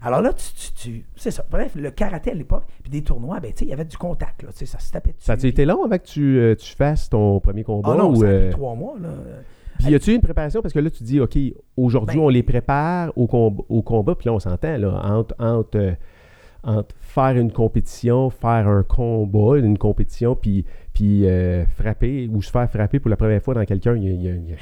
[0.00, 1.44] Alors là, tu, tu- tu- c'est ça.
[1.50, 4.50] Bref, le karaté à l'époque, puis des tournois, ben, il y avait du contact, là,
[4.52, 5.24] ça se tapait dessus.
[5.24, 7.90] Ça a été long avant que tu, euh, tu fasses ton premier combat?
[7.94, 9.08] Ah non, ou, ça a euh, pris trois mois, là.
[9.78, 10.60] Puis y a-tu une préparation?
[10.62, 11.36] Parce que là, tu dis, OK,
[11.76, 13.24] aujourd'hui, Ben- on les prépare au,
[13.68, 15.92] au combat, puis là, on s'entend, là, entre, entre, euh,
[16.64, 22.50] entre faire une compétition, faire un combat, une compétition, puis, puis euh, frapper ou se
[22.50, 24.54] faire frapper pour la première fois dans quelqu'un, il y a, y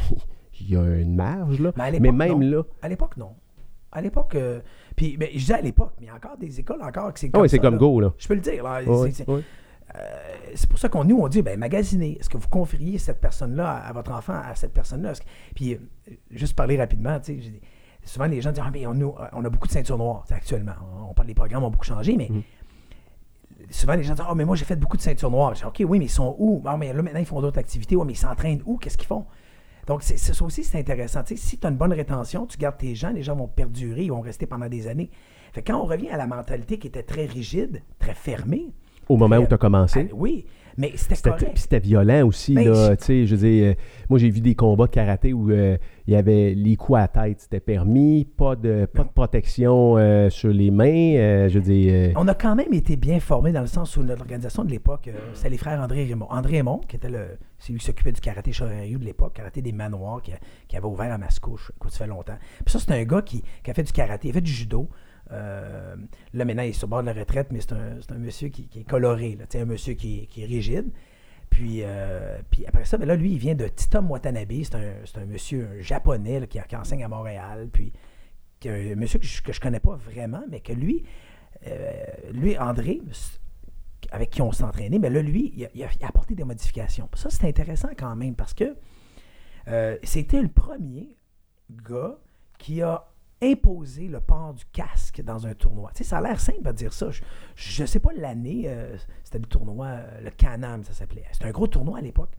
[0.61, 1.73] y une marge, là.
[1.76, 2.38] Mais à Mais même non.
[2.59, 3.31] là, À l'époque, non.
[3.93, 4.61] À l'époque, euh,
[4.96, 7.20] puis ben, je dis à l'époque, mais il y a encore des écoles encore que
[7.20, 8.12] c'est ah comme oui, c'est comme go, là.
[8.18, 8.80] Je peux le dire, là.
[9.12, 9.26] C'est-.
[9.28, 9.98] Euh,
[10.56, 13.70] c'est pour ça qu'on nous on dit ben magasinez est-ce que vous confieriez cette personne-là
[13.70, 15.12] à, à votre enfant à cette personne-là?
[15.54, 15.78] Puis euh,
[16.32, 17.52] juste parler rapidement tu sais
[18.04, 20.72] souvent les gens disent ah mais on, on a beaucoup de ceintures noires actuellement.
[20.98, 22.42] On, on parle des programmes ont beaucoup changé mais Mhm.
[23.70, 25.54] souvent les gens disent ah mais moi j'ai fait beaucoup de ceintures noires.
[25.54, 26.60] Je dis, ok oui mais ils sont où?
[26.66, 27.94] Ah, mais là maintenant ils font d'autres activités.
[27.94, 28.78] Ouais mais ils s'entraînent où?
[28.78, 29.24] Qu'est-ce qu'ils font?
[29.87, 31.20] Donc, ça aussi, c'est intéressant.
[31.25, 34.11] Si tu as une bonne rétention, tu gardes tes gens, les gens vont perdurer, ils
[34.11, 35.11] vont rester pendant des années.
[35.53, 38.72] Fait quand on revient à la mentalité qui était très rigide, très fermée,
[39.09, 40.09] Au moment où tu as commencé.
[40.11, 40.44] ah, oui,
[40.78, 41.52] mais c'était correct.
[41.58, 42.96] c'était violent aussi, Ben, là.
[42.96, 43.74] Tu sais, je veux dire, euh,
[44.10, 47.00] moi, j'ai vu des combats de karaté où euh, il y avait les coups à
[47.02, 51.48] la tête, c'était permis, pas de, pas de protection euh, sur les mains.
[51.48, 54.20] je veux dire, On a quand même été bien formés dans le sens où notre
[54.22, 56.26] organisation de l'époque, c'est les frères André Raymond.
[56.30, 59.62] André Raymond, qui était le, c'est lui qui s'occupait du karaté Shorin-ryu de l'époque, karaté
[59.62, 62.36] des manoirs, qui, a- qui avait ouvert à Mascouche, écoute, ça fait longtemps.
[62.64, 64.52] Puis ça, c'est un gars qui, qui a fait du karaté, il a fait du
[64.52, 64.88] judo.
[65.32, 65.96] Euh,
[66.34, 68.48] là, maintenant, il est sur le bord de la retraite, mais c'est un, un monsieur
[68.48, 70.90] qui, est coloré, là, un monsieur qui, est- qui est rigide.
[71.50, 74.52] Puis, euh, puis après ça, ben là, lui, il vient de Titom Watanabe.
[74.62, 77.68] C'est un, un monsieur un japonais qui, qui enseigne à Montréal.
[77.72, 77.92] Puis,
[78.66, 81.04] un monsieur que je, que je connais pas vraiment, mais que lui,
[81.66, 83.00] euh, lui, André,
[84.10, 87.08] avec qui on s'est entraîné, mais là, lui, il a, apporté des modifications.
[87.14, 88.76] Ça, c'est intéressant quand même parce que
[90.04, 91.16] c'était le premier
[91.70, 92.16] gars
[92.58, 93.08] qui a
[93.42, 95.90] imposé le port du casque dans un tournoi.
[95.94, 97.09] Tu sais, ça a l'air simple à dire ça.
[97.55, 101.25] Je ne sais pas l'année, euh, c'était le tournoi, euh, le Canam, ça s'appelait.
[101.33, 102.31] C'était un gros tournoi à l'époque.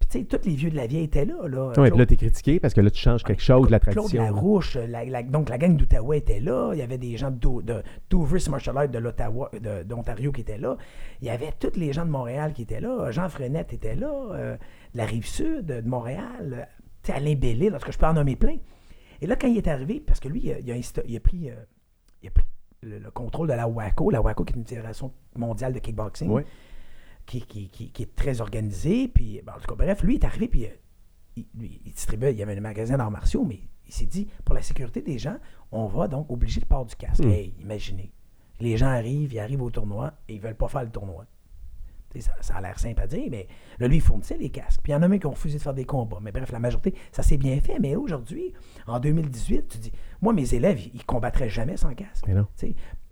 [0.00, 1.46] Puis tu sais, tous les vieux de la vieille étaient là.
[1.46, 1.66] là.
[1.66, 3.78] ouais, puis Claude- là, t'es critiqué parce que là, tu changes quelque chose de la
[3.78, 4.22] Claude tradition.
[4.22, 4.30] là.
[4.30, 6.70] Larouche, la- la- donc la gang d'Outaouais était là.
[6.72, 10.58] Il y avait des gens de Dover Martial Arts de l'Ottawa- de- d'Ontario qui étaient
[10.58, 10.76] là.
[11.20, 13.12] Il y avait tous les gens de Montréal qui étaient là.
[13.12, 16.24] Jean Frenette était là, euh, de la rive sud de Montréal.
[16.52, 16.62] euh,
[17.04, 18.56] tu sais, Alain Bellé, lorsque je peux en nommer plein.
[19.22, 21.16] Et là, quand il est arrivé, parce que lui, il a, il a insta- il
[21.16, 21.54] a pris, euh,
[22.22, 22.44] il a pris
[22.82, 26.28] le, le contrôle de la WACO, la WACO qui est une fédération mondiale de kickboxing
[27.24, 29.08] qui, qui- qui- qui est très organisé.
[29.08, 30.70] Puis, ben, en tout cas, bref, lui est arrivé, puis euh,
[31.36, 34.26] il, lui, il distribuait, il y avait un magasin d'arts martiaux, mais il s'est dit,
[34.44, 35.36] pour la sécurité des gens,
[35.70, 37.22] on va donc obliger le port du casque.
[37.24, 37.30] Hmm.
[37.30, 38.12] Hey, imaginez.
[38.60, 41.26] Les gens arrivent, ils arrivent au tournoi et ils veulent pas faire le tournoi.
[42.20, 43.46] Ça, ça a l'air simple à dire, mais
[43.78, 44.80] là, lui, il fournissait les casques.
[44.82, 46.18] Puis il y en a même qui ont refusé de faire des combats.
[46.20, 47.78] Mais bref, la majorité, ça s'est bien fait.
[47.78, 48.52] Mais aujourd'hui,
[48.86, 52.24] en 2018, tu dis, moi, mes élèves, ils, combattraient jamais sans casque.
[52.26, 52.46] Mais non.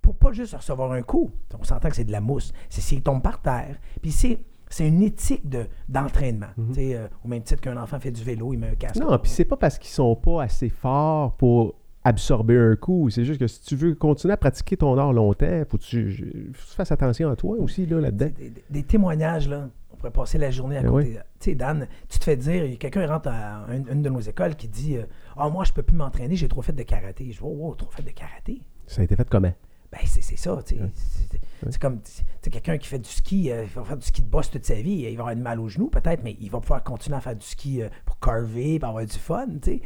[0.02, 1.30] Pour pas juste recevoir un coup.
[1.58, 2.52] On s'entend que c'est de la mousse.
[2.68, 3.76] C'est s'ils tombent par terre.
[4.00, 6.46] Puis c'est, c'est une éthique de, d'entraînement.
[6.72, 8.96] Sais, euh, au même titre qu'un enfant fait du vélo, il met un casque.
[8.96, 9.10] Mhm.
[9.10, 13.10] Non, puis c'est pas parce qu'ils sont pas assez forts pour absorber un coup.
[13.10, 16.52] C'est juste que si tu veux continuer à pratiquer ton art longtemps, faut que tu,
[16.54, 18.30] faut que tu fasses attention à toi aussi là, là-dedans.
[18.38, 19.68] Des, des- des témoignages, là.
[19.92, 21.12] On pourrait passer la journée à Ben côté.
[21.40, 24.54] Tu sais, Dan, tu te fais dire, quelqu'un rentre à une, une de nos écoles
[24.56, 25.02] qui dit euh,
[25.36, 27.24] Ah, moi, je peux plus m'entraîner, j'ai trop fait de karaté.
[27.26, 28.62] Je dis Oh, wow, trop fait de karaté.
[28.86, 29.52] Ça a été fait comment?
[29.92, 30.80] Ben, c'est, ça, tu sais.
[30.80, 30.90] Ouais.
[31.68, 31.98] C'est, comme,
[32.50, 34.74] quelqu'un qui fait du ski, euh, il va faire du ski de boss toute sa
[34.76, 37.20] vie, il va avoir du mal au genou peut-être, mais il va pouvoir continuer à
[37.20, 39.82] faire du ski euh, pour carver, pour avoir du fun, tu sais.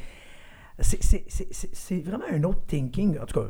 [0.78, 3.18] C'est- vraiment un autre thinking.
[3.18, 3.46] En tout cas,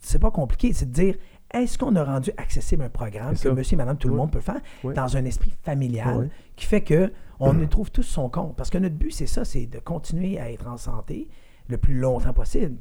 [0.00, 0.72] c'est pas compliqué.
[0.72, 1.14] C'est de dire
[1.52, 4.40] est-ce qu'on a rendu accessible un programme que monsieur et madame tout le monde peut
[4.40, 4.60] faire
[4.94, 8.54] dans un esprit familial qui fait que on y trouve tous son compte?
[8.56, 11.28] Parce que notre but, c'est ça c'est de continuer à être en santé
[11.68, 12.76] le plus longtemps possible.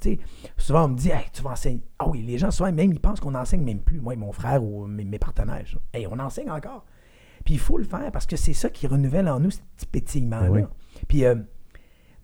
[0.58, 1.82] Souvent, on me dit Hey, tu vas enseigner.
[2.00, 4.00] Ah oui, les gens, souvent, même, ils pensent qu'on enseigne même plus.
[4.00, 5.66] Moi et mon frère ou mes, mes partenaires.
[5.94, 6.86] Hey, on enseigne encore.
[7.46, 9.86] Puis il faut le faire parce que c'est ça qui renouvelle en nous ce petit
[9.88, 10.48] pétillement-là.
[11.08, 11.36] Puis euh,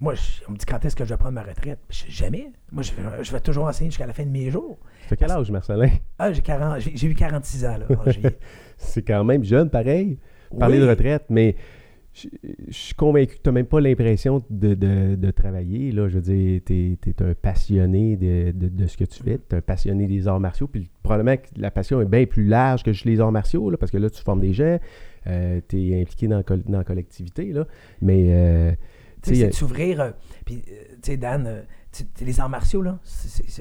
[0.04, 1.80] moi, je- on me dit quand est-ce que je vais prendre ma retraite?
[1.90, 2.52] Je- Jamais.
[2.72, 2.92] Moi, je,
[3.24, 4.78] je vais toujours enseigner jusqu'à la fin de mes jours.
[5.08, 5.90] Fait quel âge, Marcelin?
[6.20, 8.38] Ah, j'ai 40 j'ai j'ai eu 46 ans, là, juillet.
[8.78, 10.20] C'est quand même jeune, pareil.
[10.60, 10.84] Parler Oui.
[10.86, 11.56] de retraite, mais
[12.14, 12.28] je,
[12.70, 15.92] suis convaincu que tu n'as même pas l'impression de, de- de travailler.
[15.92, 16.10] Là.
[16.10, 19.40] Je veux dire, tu es, un passionné de, de- ce que tu fais.
[19.50, 20.68] Tu es un passionné des arts martiaux.
[20.68, 23.78] Puis probablement que la passion est bien plus large que juste les arts martiaux, là,
[23.78, 24.78] parce que là, tu formes des gens,
[25.26, 25.32] tu
[25.92, 27.52] es impliqué dans, dans la collectivité.
[27.54, 27.66] Là.
[28.02, 28.72] Mais, euh,
[29.24, 30.02] C'est de s'ouvrir.
[30.02, 30.12] euh,
[30.46, 31.62] puis, euh, tu sais, Dan, euh,
[32.22, 33.00] les arts martiaux, là,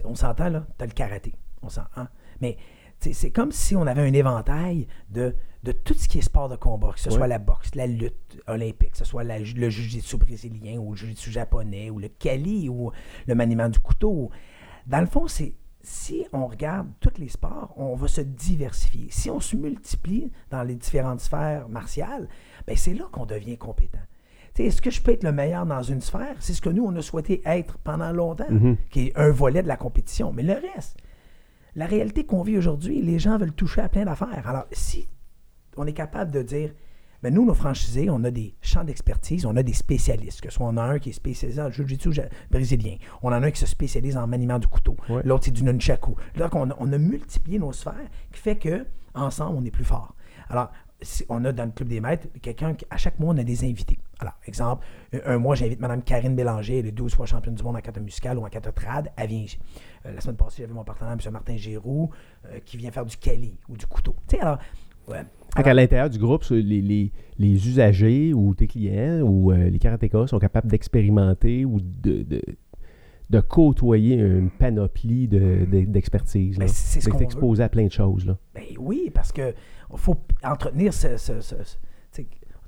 [0.05, 1.35] on s'entend, là, t'as le karaté.
[1.63, 2.09] On s'entend.
[2.41, 2.57] Mais
[3.01, 6.23] tu sais, c'est comme si on avait un éventail de, de tout ce qui est
[6.23, 7.15] sport de combat, que ce Ouais.
[7.17, 10.97] soit la boxe, la lutte olympique, que ce soit la- le jiu-jitsu brésilien ou le
[10.97, 12.91] jiu-jitsu japonais ou le kali ou
[13.27, 14.31] le maniement du couteau.
[14.87, 19.09] Dans le fond, c'est si on regarde tous les sports, on va se diversifier.
[19.11, 22.29] Si on se multiplie dans les différentes sphères martiales,
[22.67, 23.99] ben c'est là qu'on devient compétent.
[24.59, 26.35] Est-ce que je peux être le meilleur dans une sphère?
[26.41, 28.77] C'est ce que nous, on a souhaité être pendant longtemps, Mhm.
[28.91, 30.33] qui est un volet de la compétition.
[30.33, 30.97] Mais le reste,
[31.75, 34.47] la réalité qu'on vit aujourd'hui, les gens veulent toucher à plein d'affaires.
[34.47, 35.09] Alors, si
[35.77, 36.71] on est capable de dire,
[37.23, 40.57] ben nous, nos franchisés, on a des champs d'expertise, on a des spécialistes, que ce
[40.57, 42.11] soit on a un qui est spécialisé en jiu-jitsu
[42.51, 45.23] brésilien, on en a un qui se spécialise en maniement du couteau, Ouais.
[45.25, 46.15] l'autre c'est du nunchaku.
[46.37, 47.95] Donc, on a, on a multiplié nos sphères,
[48.33, 48.85] qui fait que
[49.15, 50.15] ensemble, on est plus fort.
[50.49, 50.73] Alors,
[51.29, 53.65] on a dans le Club des maîtres quelqu'un qui, à chaque mois, on a des
[53.65, 53.99] invités.
[54.21, 57.63] Alors, exemple, un, un mois, j'invite Mme Karine Bélanger, elle est 12 fois championne du
[57.63, 59.11] monde en kata musical ou en kata trad.
[59.17, 59.59] Elle vient ici.
[60.07, 61.33] Euh, la semaine passée, j'avais mon partenaire, M.
[61.33, 62.11] Martin Giroux,
[62.47, 64.15] euh, qui vient faire du kali ou du couteau.
[64.29, 64.59] Tu sais, alors,
[65.09, 65.23] ouais.
[65.57, 69.79] Fait qu'à l'intérieur du groupe, les, les- les usagers ou tes clients ou euh, les
[69.79, 72.41] karatékas sont capables d'expérimenter ou de, de,
[73.31, 76.59] de côtoyer une panoplie de- de- d'expertise.
[76.59, 78.25] Ben, c'est ce qu'on exposé à plein de choses.
[78.27, 78.39] Là.
[78.55, 79.55] Ben oui, parce que
[79.97, 81.17] faut entretenir ce.
[81.17, 81.77] ce- ce- ce-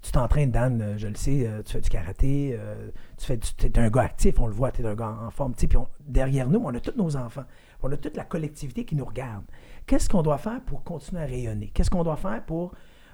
[0.02, 3.38] tu t'entraînes, Dan, euh, je le sais, euh, tu fais du karaté, euh, tu fais
[3.38, 5.54] du- t'es un gars actif, on le voit, tu es un gars en forme.
[5.54, 7.44] Puis on- derrière nous, on a tous nos enfants.
[7.82, 9.44] On a toute la collectivité qui nous regarde.
[9.86, 11.70] Qu'est-ce qu'on doit faire pour continuer à rayonner?
[11.72, 12.72] Qu'est-ce qu'on doit faire pour.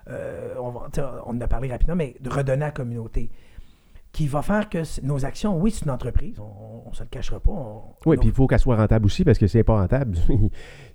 [0.08, 0.72] euh, on,
[1.26, 3.30] en a parlé rapidement, mais de redonner à la communauté.
[4.10, 7.38] Qui va faire que nos actions, oui, c'est une entreprise, on ne se le cachera
[7.38, 7.52] pas.
[7.52, 9.80] on- Oui, puis il faut qu'elle soit rentable aussi parce que si elle n'est pas
[9.80, 10.16] rentable,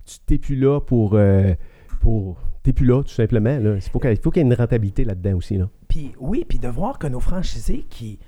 [0.06, 1.13] tu t'es plus là pour.
[1.13, 1.54] euh,
[2.01, 3.58] pour t'es plus là, tout simplement.
[3.58, 3.75] Là.
[3.75, 5.58] Il faut qu'il y ait une rentabilité là-dedans aussi.
[5.58, 5.69] Là.
[5.88, 8.19] Puis oui, puis de voir que nos franchisés qui.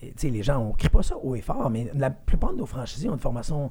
[0.00, 2.52] Tu sais, les gens, on ne crie pas ça haut et fort, mais la plupart
[2.52, 3.70] de nos franchisés ont une formation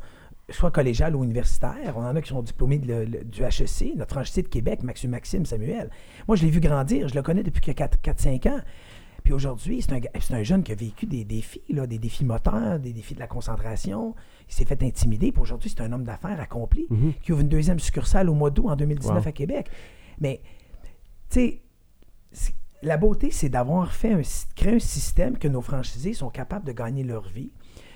[0.50, 1.94] soit collégiale ou universitaire.
[1.96, 3.96] On en a qui sont diplômés de le- le- du HEC.
[3.96, 5.90] Notre franchisé de Québec, Maxime Maxime Samuel.
[6.28, 7.08] Moi, je l'ai vu grandir.
[7.08, 8.60] Je le connais depuis que 4-5 ans.
[9.24, 10.00] Puis aujourd'hui, c'est un,
[10.38, 13.28] un jeune qui a vécu des défis, là, des défis moteurs, des défis de la
[13.28, 14.16] concentration.
[14.50, 15.32] Il s'est fait intimider.
[15.34, 17.14] Puis aujourd'hui, c'est un homme d'affaires accompli Mhm.
[17.22, 19.30] qui ouvre une deuxième succursale au mois d'août en 2019 Wow.
[19.30, 19.70] à Québec.
[20.20, 20.42] Mais,
[21.30, 21.62] tu
[22.32, 22.54] sais,
[22.84, 24.22] la beauté, c'est d'avoir fait un,
[24.56, 27.52] créé un système que nos franchisés sont capables de gagner leur vie.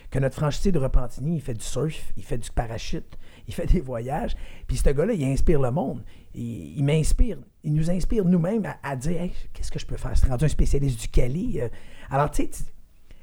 [0.09, 3.67] Que notre franchisé de Repentigny, il fait du surf, il fait du parachute, il fait
[3.67, 4.35] des voyages.
[4.67, 6.03] Puis ce gars-là, il inspire le monde.
[6.33, 10.15] Il, m'inspire, il nous inspire nous-mêmes à, dire Hey, qu'est-ce que je peux faire?
[10.15, 11.61] C'est rendu un spécialiste du Cali.
[11.61, 11.69] euh.
[12.09, 12.65] Alors, tu sais,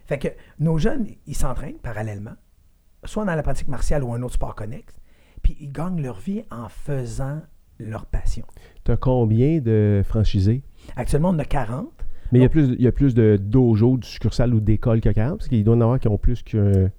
[0.06, 2.34] fait que nos jeunes, ils s'entraînent parallèlement,
[3.04, 4.98] soit dans la pratique martiale ou un autre sport connexe,
[5.42, 7.42] puis ils gagnent leur vie en faisant
[7.78, 8.46] leur passion.
[8.88, 10.62] Tu as combien de franchisés?
[10.96, 11.90] Actuellement, on a 40.
[12.32, 15.02] Mais il y a plus, il y a plus de dojo, de succursales ou d'écoles
[15.02, 16.56] que 40, parce qu'il doit y en avoir qui ont plus que.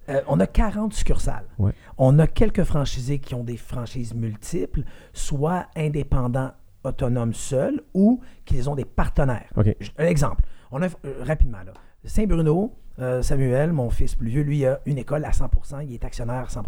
[0.10, 1.48] Euh, on a 40 succursales.
[1.58, 1.72] Ouais.
[1.98, 6.52] On a quelques franchisés qui ont des franchises multiples, soit indépendants,
[6.84, 9.52] autonomes seuls, ou qui ont des partenaires.
[9.98, 10.44] Un exemple.
[10.72, 11.74] On a, euh, rapidement, là.
[12.04, 15.96] Saint-Bruno, euh, Samuel, mon fils plus vieux, lui, il a une école à 100% il
[15.96, 16.62] est actionnaire à 100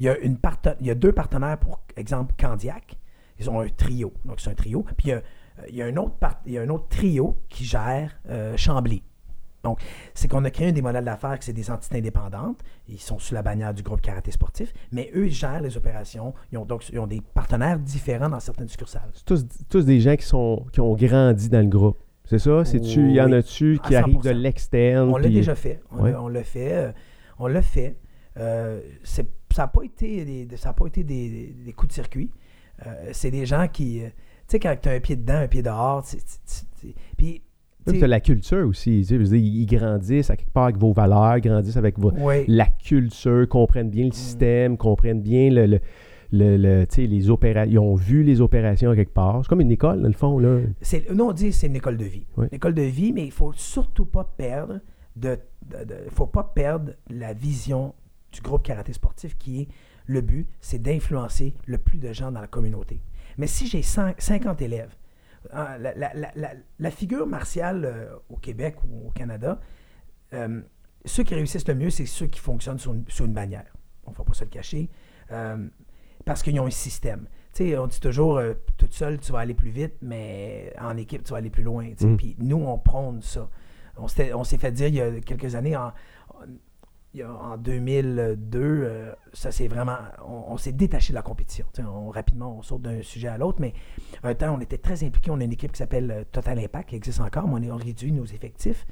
[0.00, 0.36] il y, a une
[0.80, 2.98] il y a deux partenaires, pour exemple, Candiac.
[3.38, 4.12] Ils ont un trio.
[4.24, 4.84] Donc, c'est un trio.
[4.96, 5.10] Puis,
[5.70, 8.12] il y a, euh, un, autre part- il y a un autre trio qui gère
[8.28, 9.02] euh, Chambly.
[9.64, 9.80] Donc,
[10.14, 12.60] c'est qu'on a créé un des modèles d'affaires que c'est des entités indépendantes.
[12.88, 16.32] Ils sont sous la bannière du groupe Karaté Sportif, mais eux, ils gèrent les opérations.
[16.52, 19.10] Ils ont donc ils ont des partenaires différents dans certaines succursales.
[19.14, 21.98] C'est tous, tous des gens qui, sont, qui ont grandi dans le groupe.
[22.24, 22.64] C'est ça?
[22.64, 24.32] C'est-tu, il y en a-tu qui À arrivent de 100%.
[24.34, 25.08] l'externe?
[25.10, 25.80] On l'a puis- déjà fait.
[25.90, 26.12] On Ouais.
[26.12, 26.72] l'a- on l'a fait.
[26.74, 26.92] euh,
[27.40, 27.96] on l'a fait.
[28.36, 31.94] Euh, c'est- ça n'a pas été, des, ça a pas été des, des coups de
[31.94, 32.30] circuit.
[32.86, 34.02] Euh, c'est des gens qui.
[34.02, 36.04] euh, tu sais, quand tu as un pied dedans, un pied dehors.
[37.16, 37.42] Puis,
[37.86, 39.00] tu sais, la culture aussi.
[39.02, 42.44] dire, ils grandissent à quelque part avec vos valeurs, grandissent avec vos, oui.
[42.46, 43.90] la culture, comprennent Mm.
[43.90, 47.70] bien le système, comprennent bien le, le, le- les opérations.
[47.72, 49.40] Ils ont vu les opérations à quelque part.
[49.42, 50.38] C'est comme une école, dans le fond.
[50.38, 50.60] Là.
[51.12, 52.26] Nous, on dit que c'est une école de vie.
[52.36, 52.46] Oui.
[52.50, 54.80] Une école de vie, mais il faut surtout pas perdre
[55.16, 57.94] de, de- de- faut pas perdre la vision
[58.32, 59.68] du groupe karaté sportif qui est
[60.08, 63.00] le but, c'est d'influencer le plus de gens dans la communauté.
[63.36, 64.94] Mais si j'ai 100 50 élèves,
[65.52, 69.60] hein, la, la- la- la- la figure martiale euh, au Québec ou au Canada,
[70.34, 70.60] euh,
[71.04, 73.72] ceux qui réussissent le mieux, c'est ceux qui fonctionnent sur une, sur une bannière.
[74.06, 74.88] On ne va pas se le cacher.
[75.30, 75.68] Euh,
[76.24, 77.26] parce qu'ils ont un système.
[77.54, 80.96] Tu sais, on dit toujours, euh, toute seule, tu vas aller plus vite, mais en
[80.96, 81.88] équipe, tu vas aller plus loin.
[82.00, 82.16] Mm.
[82.16, 83.48] Puis nous, on prône ça.
[83.96, 85.92] On s'est fait dire il y a quelques années, en-
[87.14, 91.22] il y a- en 2002, euh, ça c'est vraiment, on, on s'est détaché de la
[91.22, 91.66] compétition.
[91.80, 93.72] On, rapidement, on saute d'un sujet à l'autre, mais
[94.22, 95.30] un temps, on était très impliqués.
[95.30, 97.70] On a une équipe qui s'appelle euh, Total Impact, qui existe encore, mais on, est,
[97.70, 98.86] on réduit nos effectifs.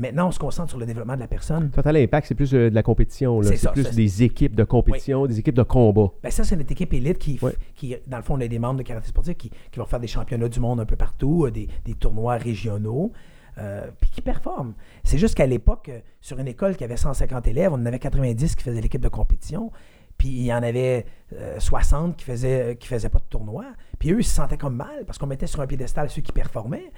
[0.00, 1.70] Maintenant, on se concentre sur le développement de la personne.
[1.70, 3.42] Total Impact, c'est plus euh, de la compétition.
[3.42, 6.12] C'est plus ça, des équipes de compétition, des équipes de combat.
[6.22, 7.40] Ben ça, c'est notre équipe élite qui,
[7.74, 9.98] qui, dans le fond, on a des membres de karaté sportif qui, qui vont faire
[9.98, 13.10] des championnats du monde un peu partout, des, des tournois régionaux,
[13.58, 14.74] euh, qui performent.
[15.04, 17.98] C'est juste qu'à l'époque, euh, sur une école qui avait 150 élèves, on en avait
[17.98, 19.72] 90 qui faisaient l'équipe de compétition,
[20.16, 23.64] puis il y en avait euh, 60 qui faisaient, faisaient pas de tournoi,
[23.98, 26.32] puis eux, ils se sentaient comme mal parce qu'on mettait sur un piédestal ceux qui
[26.32, 26.92] performaient.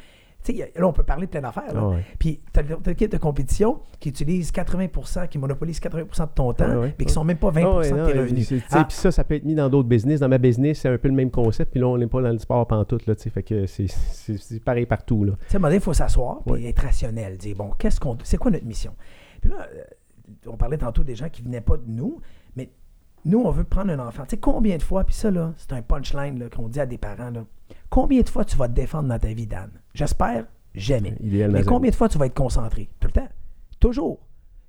[0.48, 1.72] Là, on peut parler de plein d'affaires.
[1.74, 2.04] Ah ouais.
[2.18, 6.80] Puis, tu as l'équipe de compétition qui utilise 80% qui monopolise 80% de ton temps,
[6.80, 8.52] ouais, mais qui sont même pas 20 Ah ouais, de tes revenus.
[8.70, 10.20] Ah, Puis ça, ça peut être mis dans d'autres business.
[10.20, 11.70] Dans ma business, c'est un peu le même concept.
[11.72, 13.06] Puis là, on n'est pas dans le sport pantoute.
[13.06, 15.24] Là, fait que c'est- pareil partout.
[15.24, 15.32] Là.
[15.32, 17.36] À un moment donné, il faut s'asseoir et être rationnel.
[17.36, 18.16] Dire, bon, qu'est-ce qu'on.
[18.24, 18.94] C'est quoi notre mission?
[19.40, 19.82] Puis là, euh,
[20.46, 22.20] on parlait tantôt des gens qui venaient pas de nous,
[22.56, 22.70] mais
[23.24, 24.22] nous, on veut prendre un enfant.
[24.24, 26.98] Tu sais, combien de fois, puis ça, là, c'est un punchline qu'on dit à des
[26.98, 27.44] parents, là,
[27.88, 29.70] combien de fois tu vas te défendre dans ta vie, Dan?
[29.94, 31.16] J'espère jamais.
[31.20, 32.88] Mais combien de fois tu vas être concentré?
[33.00, 33.28] Tout le temps.
[33.78, 34.20] Toujours.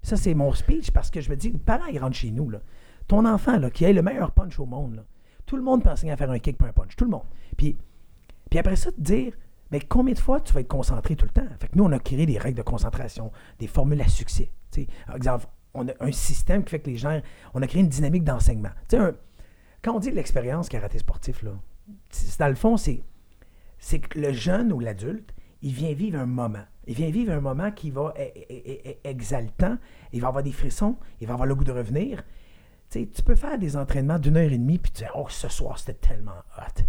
[0.02, 2.50] Ça, c'est mon speech parce que je me dis, le parent, il rentre chez nous.
[2.50, 2.62] Là.
[3.08, 5.06] Ton enfant, là, qui a le meilleur punch au monde, là,
[5.46, 6.96] tout le monde peut enseigner à faire un kick pour un punch.
[6.96, 7.26] Tout le monde.
[7.58, 7.78] Puis,
[8.50, 9.34] puis après ça, te dire,
[9.70, 11.48] mais combien de fois tu vas être concentré tout le temps?
[11.60, 14.50] Fait que nous, on a créé des règles de concentration, des formules à succès.
[15.06, 17.22] Par exemple, on a un système qui fait que les gens.
[17.54, 18.72] On a créé une dynamique d'enseignement.
[19.82, 21.52] Quand on dit l'expérience karaté sportif, là,
[22.40, 26.66] dans le fond, c'est que le jeune ou l'adulte, il vient vivre un moment.
[26.88, 29.78] Il vient vivre un moment qui va être exaltant.
[30.12, 30.98] Il va avoir des frissons.
[31.20, 32.24] Il va avoir le goût de revenir.
[32.90, 35.80] Tu peux faire des entraînements d'une heure et demie, puis tu dis, oh, ce soir,
[35.80, 36.84] c'était tellement hot.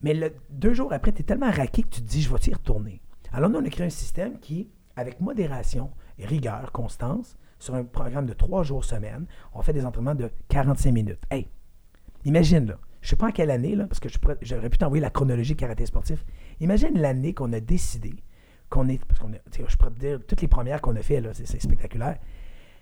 [0.00, 2.54] Mais deux jours après, tu es tellement raqué que tu te dis, je vais y
[2.54, 3.00] retourner.
[3.32, 8.26] Alors, nous, on a créé un système qui, avec modération, rigueur, constance, sur un programme
[8.26, 11.22] de trois jours semaine, on fait des entraînements de 45 minutes.
[11.30, 11.48] Hey,
[12.24, 14.08] imagine, là, je sais pas en quelle année, là, parce que
[14.40, 16.24] j'aurais pu t'envoyer la chronologie karaté sportif.
[16.60, 18.14] Imagine l'année qu'on a décidé
[18.70, 19.04] qu'on est.
[19.04, 22.16] Parce qu'on je pourrais te dire, toutes les premières qu'on a fait, là, c'est spectaculaire.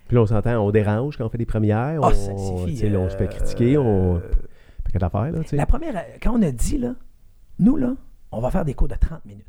[0.06, 1.98] Puis là, on s'entend, on dérange quand on fait des premières.
[2.00, 3.78] Ah, on, ça suffit, on se fait euh, critiquer.
[3.78, 4.16] On...
[4.18, 4.20] euh,
[4.92, 5.56] Pas d'affaires, là, tu sais.
[5.56, 6.94] La première, quand on a dit, là,
[7.58, 7.96] nous, là,
[8.30, 9.44] on va faire des cours de 30 minutes.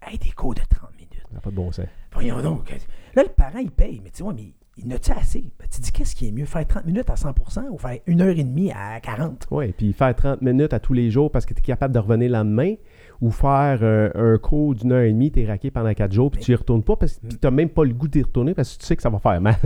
[0.00, 1.12] Hey, des cours de 30 minutes.
[1.28, 1.84] Ça n'a pas de bon sens.
[2.12, 2.70] Voyons donc.
[3.14, 5.50] Là, le parent, il paye, mais tu vois, mais il n'a-tu assez?
[5.58, 7.30] Ben, tu dis, qu'est-ce qui est mieux, faire 30 minutes à 100
[7.70, 9.46] ou faire une heure et demie à 40?
[9.50, 11.98] Oui, puis faire 30 minutes à tous les jours parce que tu es capable de
[11.98, 12.74] revenir le lendemain
[13.20, 16.30] ou faire euh, un cours d'une heure et demie, tu es raqué pendant 4 jours,
[16.30, 18.52] puis tu n'y retournes pas parce que tu n'as même pas le goût d'y retourner
[18.54, 19.56] parce que tu sais que ça va faire mal.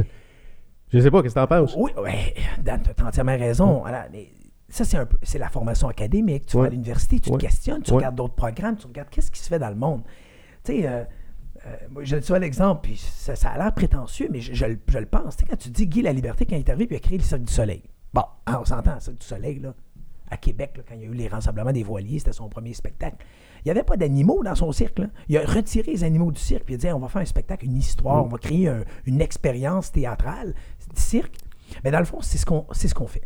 [0.93, 1.75] Je sais pas, qu'est-ce que tu en penses?
[1.79, 3.83] Oui, ouais, Dan, tu as entièrement raison.
[4.13, 4.29] Mais
[4.69, 6.47] ça, c'est un peu, c'est la formation académique.
[6.47, 7.37] Tu vas à l'université, tu Ouais.
[7.39, 10.03] te questionnes, tu regardes d'autres programmes, tu regardes qu'est-ce qui se fait dans le monde.
[10.65, 11.03] Tu sais, euh,
[11.67, 15.07] euh, moi, je te vois l'exemple, puis ça, a l'air prétentieux, mais je, le- le
[15.07, 15.37] pense.
[15.37, 17.19] Tu quand tu dis Guy La Liberté, quand il est arrivé, puis il a créé
[17.19, 17.83] le Cirque du Soleil.
[18.15, 19.75] Bon, hein, on s'entend, le du Soleil, là,
[20.31, 23.17] à Québec, quand il y a eu les rassemblements des voiliers, c'était son premier spectacle.
[23.59, 25.01] Il n'y avait pas d'animaux dans son cirque.
[25.29, 27.27] Il a retiré les animaux du cirque, puis il a dit on va faire un
[27.27, 30.55] spectacle, une histoire, on va créer un- une expérience théâtrale,
[30.95, 31.35] cirque.
[31.85, 32.47] Mais dans le fond, c'est ce
[32.95, 33.23] qu'on fait.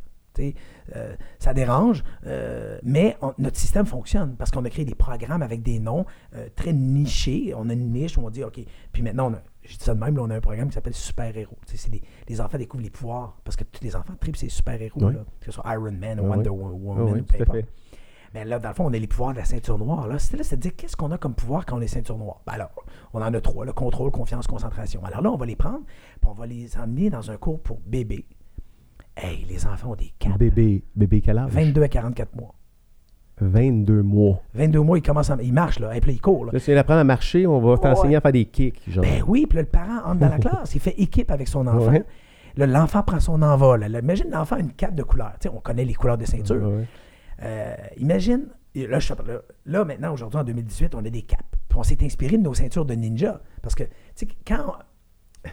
[0.97, 5.43] Euh, ça dérange, euh, mais on- notre système fonctionne parce qu'on a créé des programmes
[5.43, 7.53] avec des noms euh, très nichés.
[7.57, 8.61] On a une niche où on dit, OK,
[8.93, 10.75] puis maintenant, on a, je dis ça de même, là, on a un programme qui
[10.75, 11.57] s'appelle Super Héros.
[11.91, 15.01] Des- les enfants découvrent les pouvoirs parce que tous les enfants tripent ces super héros,
[15.03, 15.15] Oui.
[15.15, 16.73] là, que ce soit Iron Man, Oui, Wonder oui.
[16.83, 17.69] Woman, ou peu à importe.
[18.35, 20.09] Mais là, dans le fond, on a les pouvoirs de la ceinture noire.
[20.09, 22.41] Là, c'est de dire qu'est-ce qu'on a comme pouvoir quand on est ceinture noire?
[22.45, 22.73] Ben alors,
[23.13, 25.05] on en a trois le contrôle, confiance, concentration.
[25.05, 25.85] Alors là, on va les prendre,
[26.21, 28.27] puis on va les emmener dans un cours pour bébés.
[29.17, 30.39] Hey, les enfants ont des capes.
[30.39, 31.51] Bébé, bébé quel âge?
[31.53, 32.55] 22 à 44 mois.
[33.41, 34.41] 22 mois.
[34.55, 35.37] 22 mois, ils commencent à.
[35.43, 35.97] Ils marchent, là.
[35.97, 36.53] Et puis là, ils courent, là.
[36.53, 38.17] Là, tu viens d'apprendre à marcher, on va t'enseigner Ouais.
[38.17, 38.81] à faire des kicks.
[38.89, 39.03] Genre.
[39.05, 40.75] Ben oui, puis là, le parent entre dans la classe.
[40.75, 41.91] Il fait équipe avec son enfant.
[41.93, 42.05] Ouais.
[42.57, 43.81] Là, l'enfant prend son envol.
[43.85, 45.33] Là, imagine l'enfant a une cape de couleur.
[45.41, 46.63] Tu sais, on connaît les couleurs de ceinture.
[46.63, 46.85] Ouais.
[47.43, 48.47] Euh, imagine
[48.77, 51.43] là, je là, là, maintenant, aujourd'hui, en 2018, on a des caps.
[51.69, 53.41] Puis on s'est inspiré de nos ceintures de ninja.
[53.63, 54.75] Parce que, tu sais, quand,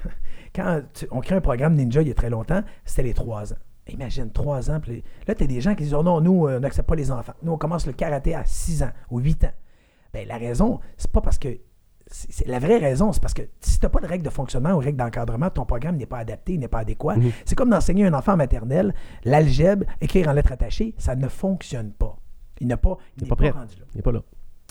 [0.56, 3.54] quand tu- on crée un programme ninja il y a très longtemps, c'était les trois
[3.54, 3.58] ans.
[3.88, 4.80] Imagine, trois ans.
[4.80, 6.96] puis là, tu as des gens qui disent oh non, nous, euh, on n'accepte pas
[6.96, 7.34] les enfants.
[7.44, 9.52] Nous, on commence le karaté à 6 ans ou 8 ans.
[10.14, 11.50] Ben, la raison, c'est pas parce que.
[12.08, 14.72] c'est- la vraie raison, c'est parce que si tu n'as pas de règles de fonctionnement
[14.74, 17.16] ou règles d'encadrement, ton programme n'est pas adapté, n'est pas adéquat.
[17.16, 17.32] Mhm.
[17.46, 21.92] C'est comme d'enseigner un enfant en maternelle, l'algèbre, écrire en lettres attachées, ça ne fonctionne
[21.92, 22.18] pas.
[22.60, 23.60] Il n'a pas, il Il est n'est pas pas, prêt.
[23.60, 23.86] rendu là.
[23.94, 24.22] Il n'est pas là.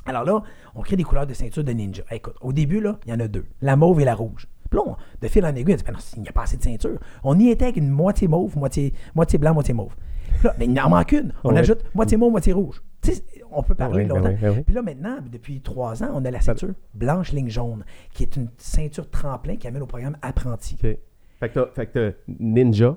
[0.07, 0.43] Alors là,
[0.75, 2.03] on crée des couleurs de ceinture de ninja.
[2.11, 3.47] Écoute, au début, là, il y en a deux.
[3.63, 4.47] La mauve et la rouge.
[4.71, 6.43] Puis là, on- de fil en aiguille, on dit, Ben non, il n'y a pas
[6.43, 6.99] assez de ceinture.
[7.25, 9.95] On y était avec une moitié mauve, moitié, moitié blanc, moitié mauve.
[10.39, 11.33] Puis là, ben, il en manque une.
[11.45, 11.59] On Ouais.
[11.59, 12.81] ajoute moitié mauve, moitié rouge.
[13.03, 14.35] Tu sais, on peut parler ben longtemps.
[14.41, 14.63] ben.
[14.65, 18.37] Puis là, maintenant, depuis trois ans, on a la ceinture blanche ligne jaune, qui est
[18.37, 20.77] une ceinture tremplin qui amène au programme apprenti.
[20.77, 21.01] Fait
[21.49, 22.87] que t'as- fait que Ninja.
[22.87, 22.97] Euh,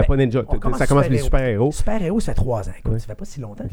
[0.00, 0.42] Ben, pas Ninja.
[0.76, 1.70] ça commence les super-héros.
[1.70, 2.18] super-héros.
[2.20, 2.72] Ça fait trois ans.
[2.76, 2.98] Écoute, Ouais.
[2.98, 3.64] ça fait pas si longtemps.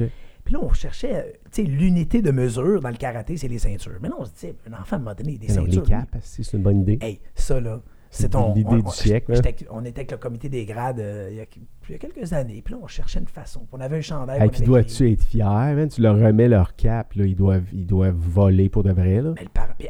[0.43, 3.59] Puis là, on cherchait, euh, tu sais, l'unité de mesure dans le karaté, c'est les
[3.59, 3.97] ceintures.
[4.01, 5.83] Mais là, on se dit, un enfant, à un moment donné, des non, ceintures.
[5.83, 6.97] les caps, c'est une bonne idée.
[7.01, 8.53] Hey, ça là, C'est ton.
[8.53, 9.51] l'idée du on- siècle, hein.
[9.69, 11.45] on était avec le comité des grades euh, il, y a,
[11.89, 12.61] il y a quelques années.
[12.63, 13.65] Puis là, on cherchait une façon.
[13.71, 14.41] On avait un chandail.
[14.41, 15.87] Hey, puis dois-tu être fier, man?
[15.87, 17.25] Tu leur remets leur cap, là.
[17.25, 19.33] Ils doivent, ils doivent voler pour de vrai, là.
[19.37, 19.47] Mais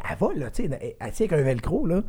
[0.10, 2.04] elle vole, là, tu sais, elle, tient avec un velcro, là.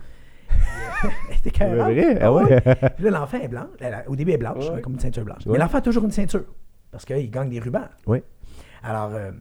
[0.48, 0.58] Puis,
[1.30, 2.18] elle était C'est carrément- vrai?
[2.20, 2.60] Ah ouais?
[2.96, 3.66] Puis là, l'enfant est blanc.
[4.06, 4.80] Au début, elle est blanche, Ouais.
[4.82, 5.46] comme une ceinture blanche.
[5.46, 5.52] Ouais.
[5.52, 6.44] Mais l'enfant a toujours une ceinture.
[6.92, 7.88] Parce qu'il gagne des rubans.
[8.06, 8.22] Oui.
[8.84, 9.32] Alors, euh,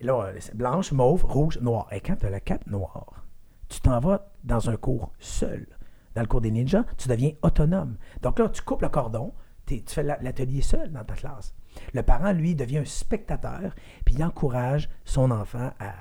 [0.00, 1.86] là, c'est blanche, mauve, rouge, noir.
[1.92, 3.24] Et quand tu as la cape noire,
[3.68, 5.66] tu t'en vas dans un cours seul.
[6.14, 7.96] Dans le cours des ninjas, tu deviens autonome.
[8.22, 9.32] Donc là, tu coupes le cordon,
[9.66, 11.54] t'es- tu fais la- l'atelier seul dans ta classe.
[11.92, 15.92] Le parent, lui, devient un spectateur, puis il encourage son enfant à,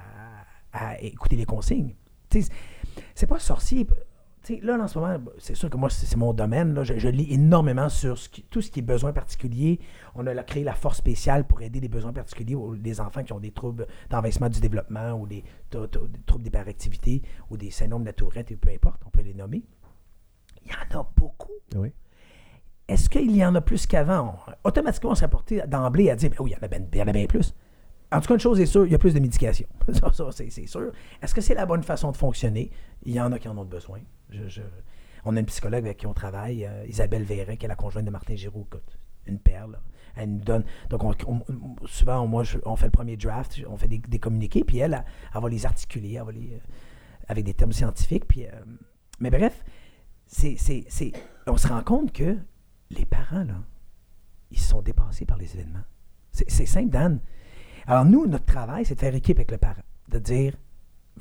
[0.72, 1.96] à écouter les consignes.
[2.30, 2.52] Tu sais,
[3.16, 3.88] c'est pas sorcier.
[4.43, 6.73] Tu sais, là, en ce moment, c'est sûr que moi, c'est mon domaine.
[6.73, 9.79] Là, je, je lis énormément sur ce qui- tout ce qui est besoins particuliers.
[10.15, 13.23] On a là, créé la force spéciale pour aider les besoins particuliers aux des enfants
[13.23, 17.56] qui ont des troubles d'envahissement du développement ou des, t- t- des troubles d'hyperactivité ou
[17.56, 19.63] des syndromes de la tourette, et peu importe, on peut les nommer.
[20.65, 21.51] Il y en a beaucoup.
[21.75, 21.93] Oui.
[22.89, 24.36] Est-ce qu'il y en a plus qu'avant?
[24.65, 26.99] Automatiquement, on serait porté d'emblée à dire, ben oui, il y en a bien, il
[26.99, 27.56] y en a bien plus.
[28.13, 29.67] En tout cas, une chose est sûre, il y a plus de médication.
[29.91, 30.91] ça, c'est sûr.
[31.21, 32.69] Est-ce que c'est la bonne façon de fonctionner?
[33.04, 33.99] Il y en a qui en ont besoin.
[35.26, 38.06] On a une psychologue avec qui on travaille, euh, Isabelle Véret, qui est la conjointe
[38.06, 38.67] de Martin Giroux.
[39.26, 39.80] Une perle.
[40.15, 40.63] Elle nous donne.
[40.89, 44.78] Donc, on- on- souvent, moi, on fait le premier draft, on fait des, communiqués, puis
[44.80, 46.58] elle, elle, va les articuler, euh,
[47.28, 48.26] avec des termes scientifiques.
[48.28, 48.52] Puis, euh,
[49.19, 49.63] mais bref,
[51.47, 52.38] on se rend compte que
[52.91, 53.63] les parents, là,
[54.52, 55.84] ils sont dépassés par les événements.
[56.32, 57.19] C'est simple, Dan.
[57.88, 59.82] Alors, nous, notre travail, c'est de faire équipe avec le parent.
[60.10, 60.56] De dire,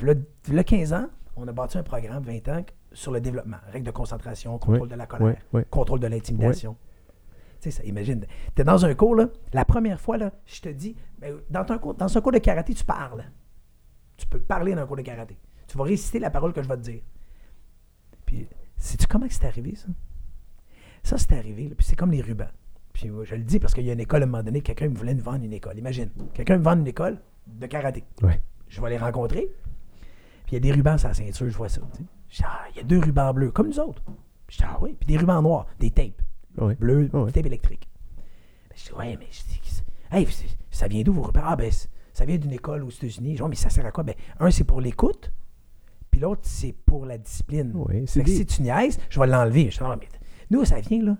[0.00, 3.58] le 15 ans, on a bâti un programme, 20 ans, sur le développement.
[3.68, 5.36] Règles de concentration, contrôle de la colère,
[5.70, 6.76] contrôle de l'intimidation.
[7.60, 10.60] Tu sais, ça, imagine, tu es dans un cours, là, la première fois, là, je
[10.60, 13.24] te dis, ben, dans, ton cours, dans un cours de karaté, tu parles.
[14.16, 15.38] Tu peux parler dans un cours de karaté.
[15.68, 17.02] Tu vas réciter la parole que je vais te dire.
[18.26, 19.86] Puis, sais-tu comment c'est arrivé, ça?
[21.04, 22.50] Ça, c'est arrivé, là, puis c'est comme les rubans.
[23.02, 24.88] Puis je le dis parce qu'il y a une école, à un moment donné, quelqu'un
[24.88, 25.76] me voulait nous vendre une école.
[25.78, 28.04] Imagine, quelqu'un me vend une école de karaté.
[28.22, 28.40] Ouais.
[28.68, 29.48] Je vais les rencontrer.
[30.46, 31.80] Puis il y a des rubans sur la ceinture, je vois ça.
[32.28, 34.02] Je dis, ah, il y a deux rubans bleus, comme nous autres.
[34.48, 34.96] Je dis, ah oui.
[34.98, 36.22] Puis des rubans noirs, des tapes.
[36.58, 36.74] Ouais.
[36.76, 37.26] Bleus, Ouais.
[37.26, 37.88] des tapes électriques.
[38.70, 40.28] Ben, je dis, ouais, mais je dis, hey,
[40.70, 41.42] ça vient d'où vos rubans?
[41.44, 41.70] Ah, ben,
[42.12, 43.32] ça vient d'une école aux États-Unis.
[43.32, 44.04] Je dis, Ouais, mais ça sert à quoi?
[44.04, 45.32] Ben, un, c'est pour l'écoute.
[46.10, 47.72] Puis l'autre, c'est pour la discipline.
[47.74, 49.70] Ouais, c'est des- si tu niaises, je vais l'enlever.
[49.70, 50.08] Je dis, non, mais
[50.50, 51.16] nous, ça vient, là.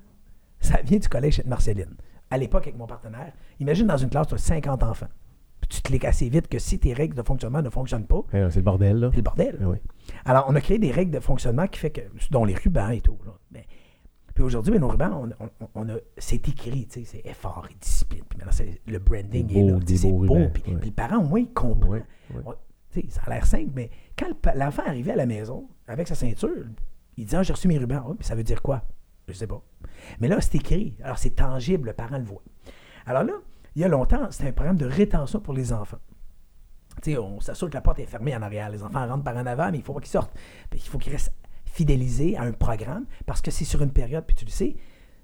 [0.63, 1.95] Ça vient du collège Sainte-Marceline.
[2.31, 5.09] À l'époque, avec mon partenaire, imagine dans une classe, tu as 50 enfants.
[5.61, 8.49] Puis tu cliques assez vite que si tes règles de fonctionnement ne fonctionnent pas, Ouais,
[8.51, 9.09] c'est le bordel, là.
[9.11, 9.59] c'est le bordel.
[10.25, 13.01] Alors, on a créé des règles de fonctionnement qui fait que, dont les rubans et
[13.01, 13.19] tout.
[13.27, 13.33] là.
[13.51, 13.63] Ben,
[14.35, 17.69] puis aujourd'hui, ben, nos rubans, on, on- on a, c'est écrit, tu sais, c'est effort
[17.71, 18.25] et discipline.
[18.29, 20.35] Puis maintenant, c'est, le branding est là, c'est beau.
[20.55, 21.99] Puis, puis le parent, au moins, il comprend.
[22.47, 22.55] On-
[23.11, 26.51] ça a l'air simple, mais quand l'enfant arrivait à la maison avec sa ceinture,
[27.17, 28.05] il disait ah, J'ai reçu mes rubans.
[28.09, 28.83] Ah, puis ça veut dire quoi?
[29.29, 29.63] Je sais pas.
[30.21, 30.97] Mais là, c'est écrit.
[31.03, 32.43] Alors, c'est tangible, le parent le voit.
[33.07, 33.33] Alors là,
[33.75, 35.99] il y a longtemps, c'était un programme de rétention pour les enfants.
[37.03, 38.69] Tu sais, on s'assure que la porte est fermée en arrière.
[38.71, 40.35] Les enfants rentrent par en avant, mais il faut pas qu'ils sortent.
[40.75, 41.33] Il faut qu'ils restent
[41.65, 44.77] fidélisés à un programme parce que c'est sur une période, puis tu le sais,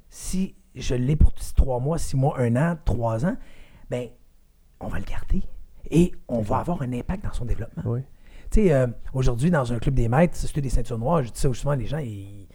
[0.08, 3.36] si je l'ai pour trois mois, six mois, un an, trois ans,
[3.90, 4.08] ben
[4.80, 5.42] on va le garder.
[5.90, 7.82] Et on va avoir un impact dans son développement.
[7.86, 8.00] Oui.
[8.50, 11.38] Tu sais, euh, aujourd'hui, dans un club des maîtres, c'était des ceintures noires, je dis
[11.38, 12.47] ça justement, les gens, ils-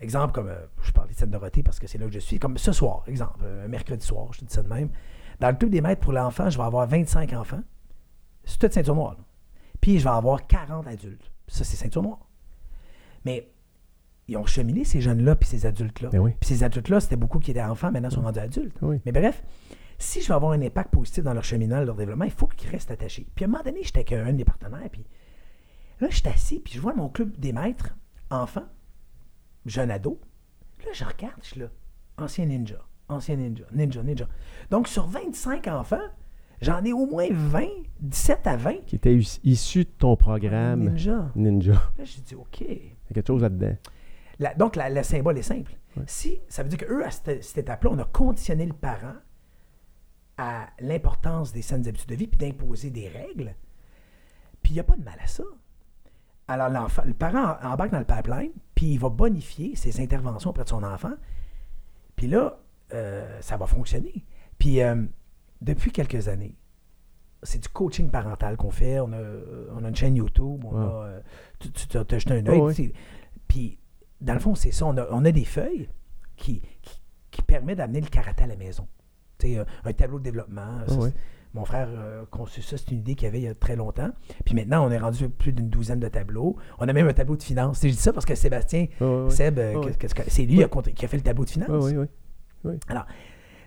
[0.00, 2.58] exemple, comme, euh, je parle de Sainte-Dorothée parce que c'est là que je suis, comme
[2.58, 4.90] ce soir, exemple, euh, un mercredi soir, je te dis ça de même.
[5.40, 7.62] Dans le club des maîtres pour l'enfant, je vais avoir 25 enfants.
[8.44, 9.12] C'est toute ceinture noire.
[9.12, 9.24] là.
[9.80, 11.30] Puis je vais avoir 40 adultes.
[11.46, 12.28] Ça, c'est ceinture noire.
[13.24, 13.50] Mais
[14.26, 16.10] ils ont cheminé ces jeunes-là puis ces adultes-là.
[16.10, 16.32] Ben oui.
[16.38, 18.76] Puis ces adultes-là, c'était beaucoup qui étaient enfants, maintenant ils sont rendus adultes.
[18.82, 19.00] Oui.
[19.06, 19.42] Mais bref,
[19.98, 22.70] si je veux avoir un impact positif dans leur cheminement, leur développement, il faut qu'ils
[22.70, 23.26] restent attachés.
[23.34, 25.04] Puis à un moment donné, j'étais avec un des partenaires, puis
[26.00, 27.96] là, je suis assis, puis je vois mon club des maîtres,
[28.30, 28.66] enfants,
[29.68, 30.20] jeune ado.
[30.84, 31.68] Là, je regarde, je suis là,
[32.16, 34.28] ancien ninja, ancien ninja, ninja, ninja.
[34.70, 36.00] Donc, sur 25 enfants,
[36.60, 37.66] j'en ai au moins 20,
[38.00, 38.84] 17 à 20.
[38.86, 41.30] Qui était is- issu de ton programme Ninja.
[41.34, 41.72] Ninja.
[41.72, 42.60] Là, j'ai dit, OK.
[42.60, 43.76] Il y a quelque chose là-dedans.
[44.38, 45.72] La- donc, la- le symbole est simple.
[45.96, 46.04] Ouais.
[46.06, 49.14] Si, ça veut dire qu'eux, à cette, cette étape-là, on a conditionné le parent
[50.36, 53.54] à l'importance des saines habitudes de vie puis d'imposer des règles.
[54.62, 55.42] Puis il n'y a pas de mal à ça.
[56.48, 60.50] Alors, l'enfant, le parent en- embarque dans le pipeline, puis il va bonifier ses interventions
[60.50, 61.12] auprès de son enfant.
[62.16, 62.58] Puis là,
[62.94, 64.24] euh, ça va fonctionner.
[64.58, 65.04] Puis euh,
[65.60, 66.56] depuis quelques années,
[67.42, 68.98] c'est du coaching parental qu'on fait.
[69.00, 69.18] On a,
[69.76, 71.20] on a une chaîne YouTube, on a, euh,
[71.60, 72.58] tu, t'as jeté un œil.
[72.60, 72.74] Oh, oui.
[73.46, 73.78] Puis,
[74.20, 74.86] dans le fond, c'est ça.
[74.86, 75.88] On a, on a des feuilles
[76.36, 78.88] qui, qui, qui permettent d'amener le karaté à la maison.
[79.38, 80.80] Tu sais, un tableau de développement.
[81.54, 84.10] Mon frère a conçu ça, c'est une idée qu'il avait il y a très longtemps.
[84.44, 86.56] Puis maintenant, on est rendu plus d'une douzaine de tableaux.
[86.78, 87.80] On a même un tableau de finances.
[87.82, 88.86] Je dis ça parce que Sébastien.
[89.30, 89.74] Seb, euh,
[90.28, 90.58] c'est lui
[90.94, 91.84] qui a fait le tableau de finances.
[91.84, 92.08] Ouais, ouais,
[92.64, 92.78] ouais.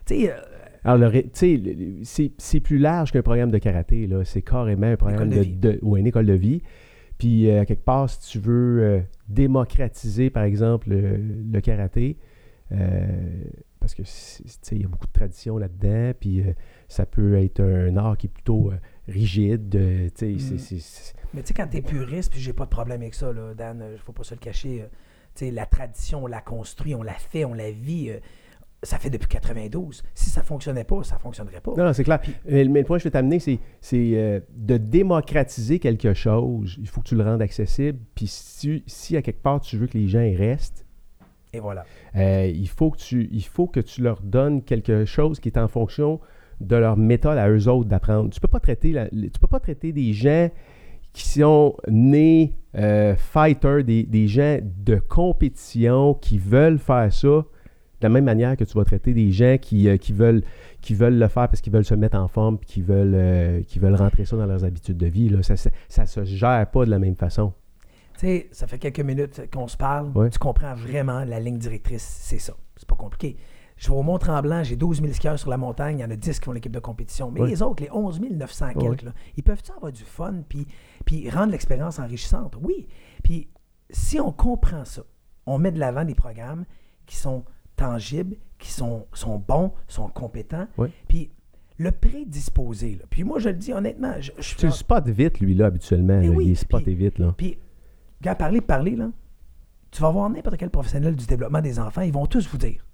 [0.06, 0.38] Tu sais, euh,
[0.84, 4.08] Alors, tu sais, c'est plus large qu'un programme de karaté.
[4.08, 4.24] là.
[4.26, 5.58] C'est carrément un programme école de de, vie.
[5.58, 6.62] de- ou une école de vie.
[7.18, 12.18] Puis, euh, quelque part, si tu veux euh, démocratiser, par exemple, le, le karaté,
[12.72, 13.08] euh,
[13.80, 16.44] parce que, tu sais, il y a beaucoup de traditions là-dedans, puis
[16.92, 18.76] ça peut être un art qui est plutôt euh,
[19.08, 19.74] rigide.
[19.76, 20.58] euh, tu Mm.
[21.34, 23.84] Mais tu sais, quand t'es puriste, puis j'ai pas de problème avec ça, là, Dan,
[23.94, 24.82] il faut pas se le cacher.
[24.82, 24.86] euh,
[25.34, 28.10] tu la tradition, on l'a construit, on l'a fait, on la vit.
[28.10, 28.20] euh,
[28.84, 30.04] ça fait depuis 92.
[30.16, 31.72] Si ça fonctionnait pas, ça fonctionnerait pas.
[31.78, 32.20] Non, non, c'est clair.
[32.46, 33.60] Mais, mais le point que je vais t'amener, c'est,
[33.94, 36.78] euh, de démocratiser quelque chose.
[36.82, 38.00] Il faut que tu le rendes accessible.
[38.16, 40.86] Puis si, si à quelque part tu veux que les gens y restent,
[41.54, 41.86] Et voilà.
[42.16, 45.58] euh, il, faut que tu, il faut que tu leur donnes quelque chose qui est
[45.60, 46.20] en fonction
[46.62, 48.30] de leur méthode à eux autres d'apprendre.
[48.30, 50.50] Tu peux pas traiter, la- tu peux pas traiter des gens
[51.14, 58.08] qui sont nés euh, fighters, des, des gens de compétition qui veulent faire ça de
[58.08, 60.42] la même manière que tu vas traiter des gens qui, euh, qui, veulent,
[60.82, 63.62] qui veulent le faire parce qu'ils veulent se mettre en forme puis qui veulent, euh,
[63.64, 65.30] qui veulent rentrer ça dans leurs habitudes de vie.
[65.30, 65.44] Là.
[65.44, 67.54] Ça, ça, ça se gère pas de la même façon.
[68.18, 70.12] Tu sais, ça fait quelques minutes qu'on se parle.
[70.16, 70.30] Ouais.
[70.30, 72.54] Tu comprends vraiment la ligne directrice, c'est ça.
[72.78, 73.36] C'est pas compliqué.
[73.82, 76.16] Je vais au Mont-Tremblant, j'ai 12 000 skieurs sur la montagne, il y en a
[76.16, 77.32] 10 qui font l'équipe de compétition.
[77.32, 80.68] Mais les autres, les 11 900 Ouais, quelques, là, ils peuvent-tu avoir du fun puis,
[81.04, 82.56] puis rendre l'expérience enrichissante?
[82.62, 82.88] Oui.
[83.24, 83.50] Puis
[83.90, 85.02] si on comprend ça,
[85.48, 86.66] on met de l'avant des programmes
[87.08, 87.44] qui sont
[87.76, 90.68] tangibles, qui sont, sont bons, sont compétents.
[91.08, 91.32] Puis
[91.80, 93.06] le prédisposé, là.
[93.10, 96.22] puis moi je le dis honnêtement, je, je Tu le spots vite, lui, là, habituellement.
[96.22, 96.30] Là.
[96.30, 97.18] oui, il est spoté puis- vite.
[97.18, 97.34] Là.
[97.36, 97.58] puis,
[98.22, 99.10] gars, parler, parler, là,
[99.90, 102.86] tu vas voir n'importe quel professionnel du développement des enfants, ils vont tous vous dire.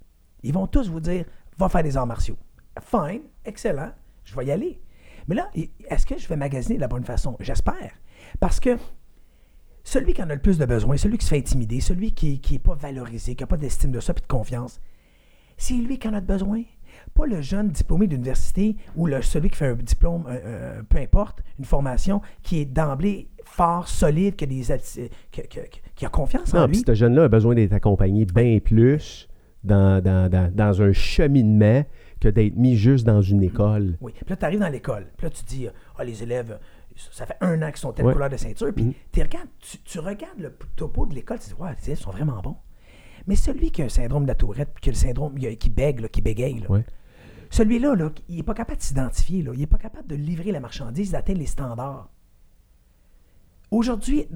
[0.48, 1.26] Ils vont tous vous dire,
[1.58, 2.38] va faire des arts martiaux.
[2.82, 3.92] Fine, excellent,
[4.24, 4.80] je vais y aller.
[5.28, 5.50] Mais là,
[5.90, 7.36] est-ce que je vais magasiner de la bonne façon?
[7.42, 7.92] J'espère.
[8.40, 8.78] Parce que
[9.84, 12.42] celui qui en a le plus de besoin, celui qui se fait intimider, celui qui
[12.52, 14.80] n'est pas valorisé, qui n'a pas d'estime de soi et de confiance,
[15.58, 16.64] c'est lui qui en a besoin.
[17.14, 20.98] Pas le jeune diplômé d'université ou le, celui qui fait un diplôme, euh, euh, peu
[21.00, 24.62] importe, une formation qui est d'emblée fort, solide, qui a, des,
[25.32, 26.84] que- que- que- qui a confiance en Non, puis lui.
[26.86, 29.27] ce jeune-là a besoin d'être accompagné bien plus
[29.68, 31.86] dans, dans, dans, dans un cheminement
[32.20, 33.98] que d'être mis juste dans une école.
[34.02, 34.12] Oui.
[34.16, 35.08] Puis là, tu arrives dans l'école.
[35.18, 36.58] Puis là, tu dis, ah, les élèves,
[37.12, 38.14] ça fait un an qu'ils sont telle Ouais.
[38.14, 38.74] couleur de ceinture.
[38.74, 42.00] Puis tu regardes, tu, tu regardes le topo de l'école, tu dis, ouais, les élèves
[42.00, 42.56] sont vraiment bons.
[43.28, 45.70] Mais celui qui a un syndrome de la tourette, puis qui a le syndrome, qui
[45.70, 46.86] bègue, là, qui bégaye, là, Ouais.
[47.52, 50.60] celui-là, là, il n'est pas capable de s'identifier, il n'est pas capable de livrer la
[50.60, 52.10] marchandise, d'atteindre les standards.
[53.70, 54.28] Aujourd'hui,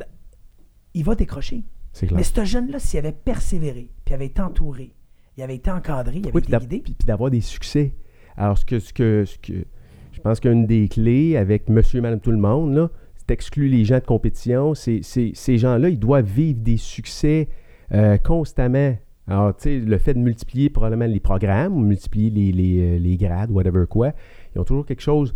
[0.93, 1.63] il va décrocher.
[1.93, 2.17] C'est clair.
[2.17, 4.93] Mais ce jeune-là, s'il avait persévéré, puis avait été entouré,
[5.37, 7.93] il avait été encadré, il avait Oui, été guidé, puis- puis d'avoir des succès.
[8.37, 9.65] Alors, ce que, ce que, ce que
[10.11, 13.69] je pense qu'une des clés avec monsieur et madame tout le monde, là, c'est d'exclure
[13.71, 14.73] les gens de compétition.
[14.75, 17.47] Ces gens-là, ils doivent vivre des succès
[17.93, 18.95] euh, constamment.
[19.27, 22.97] Alors, tu sais, le fait de multiplier probablement les programmes, ou multiplier les, les, euh,
[22.99, 24.11] les grades, whatever quoi,
[24.55, 25.33] ils ont toujours quelque chose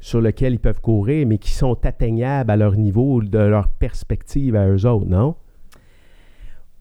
[0.00, 4.54] sur lequel ils peuvent courir, mais qui sont atteignables à leur niveau, de leur perspective
[4.54, 5.34] à eux autres, non?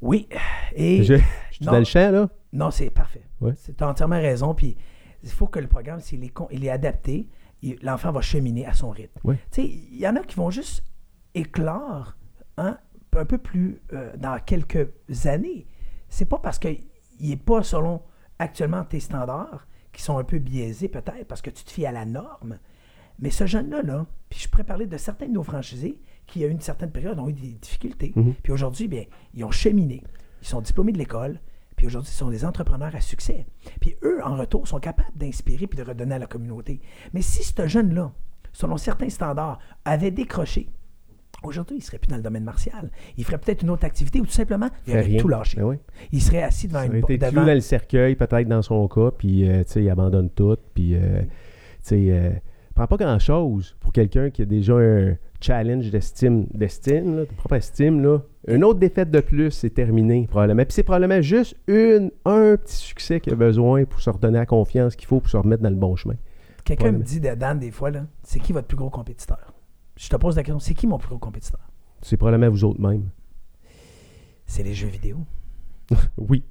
[0.02, 0.28] Oui.
[0.76, 1.16] Et Je,
[1.60, 1.72] je suis non.
[1.74, 2.30] dans le champ, là?
[2.54, 3.24] non, c'est parfait.
[3.42, 3.54] Ouais.
[3.56, 4.54] Tu as entièrement raison.
[4.54, 4.78] Puis
[5.24, 7.28] il faut que le programme, s'il est, con- il est adapté,
[7.82, 9.20] l'enfant va cheminer à son rythme.
[9.24, 9.38] Ouais.
[9.52, 10.84] Tu sais, il y en a qui vont juste
[11.34, 12.16] éclore
[12.58, 12.78] hein,
[13.16, 14.90] un peu plus euh, dans quelques
[15.26, 15.66] années.
[16.10, 16.80] C'est pas parce qu'il
[17.20, 18.02] n'est pas selon
[18.40, 21.92] actuellement tes standards, qui sont un peu biaisés peut-être, parce que tu te fies à
[21.92, 22.60] la norme.
[23.20, 26.48] Mais ce jeune-là, là, puis je pourrais parler de certains de nos franchisés qui, à
[26.48, 28.14] une certaine période, ont eu des difficultés.
[28.16, 28.36] Mhm.
[28.44, 30.04] Puis aujourd'hui, bien, ils ont cheminé.
[30.44, 31.40] Ils sont diplômés de l'école,
[31.78, 33.46] Puis aujourd'hui, ce sont des entrepreneurs à succès.
[33.80, 36.82] Puis eux, en retour, sont capables d'inspirer puis de redonner à la communauté.
[37.14, 38.12] Mais si ce jeune-là,
[38.52, 40.70] selon certains standards, avait décroché,
[41.44, 42.90] aujourd'hui, il serait plus dans le domaine martial.
[43.16, 45.20] Il ferait peut-être une autre activité ou tout simplement, il aurait rien.
[45.20, 45.58] tout lâché.
[45.58, 45.76] Ben oui.
[46.12, 49.48] Il serait assis devant Ça une clou dans le cercueil, peut-être dans son cas, puis
[49.48, 51.28] euh, il abandonne tout, puis euh, tu
[51.84, 52.32] sais, euh,
[52.74, 58.02] prend pas grand-chose pour quelqu'un qui a déjà un challenge d'estime, d'estime, de propre estime,
[58.02, 58.24] là.
[58.48, 60.64] Une autre défaite de plus, c'est terminé, probablement.
[60.64, 64.46] Puis c'est probablement juste une, un petit succès qu'il a besoin pour se redonner la
[64.46, 66.16] confiance qu'il faut pour se remettre dans le bon chemin.
[66.64, 69.54] Quelqu'un me dit, Dan, des fois, là, c'est qui votre plus gros compétiteur?
[69.98, 71.60] Je te pose la question, c'est qui mon plus gros compétiteur?
[72.02, 73.10] C'est probablement vous autres même.
[74.46, 75.18] C'est les jeux vidéo.
[76.18, 76.44] Oui.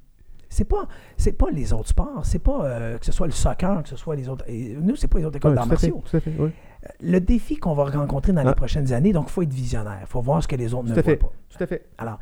[0.49, 0.87] C'est pas,
[1.17, 3.97] c'est pas les autres sports, c'est pas euh, que ce soit le soccer, que ce
[3.97, 4.45] soit les autres.
[4.49, 6.01] nous, c'est pas les autres écoles Ouais, d'arts fait, martiaux.
[6.09, 6.51] tout à fait, ouais.
[7.01, 8.53] Le défi qu'on va rencontrer dans les Ah.
[8.55, 9.97] prochaines années, donc il faut être visionnaire.
[10.01, 11.31] Il faut voir ce que les autres Tout ne voient pas.
[11.49, 11.85] Tout à fait.
[11.97, 12.19] Alors,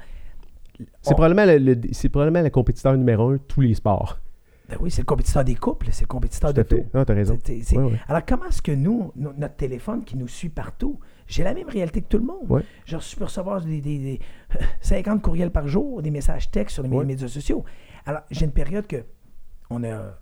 [1.02, 4.20] C'est on- probablement le, le- c'est probablement le compétiteur numéro un de tous les sports.
[4.68, 6.84] ben oui, c'est le compétiteur des couples, c'est le compétiteur Tout de tout.
[6.94, 7.38] Non, t'as raison.
[8.08, 11.70] Alors, comment est-ce que nous, no- notre téléphone qui nous suit partout, j'ai la même
[11.70, 12.50] réalité que tout le monde.
[12.50, 12.64] Ouais.
[12.86, 14.20] Je peux recevoir des, des- des,
[14.82, 17.64] 50 courriels par jour, des messages textes sur les médias sociaux.
[18.08, 19.04] Alors, j'ai une période que
[19.70, 20.18] on a.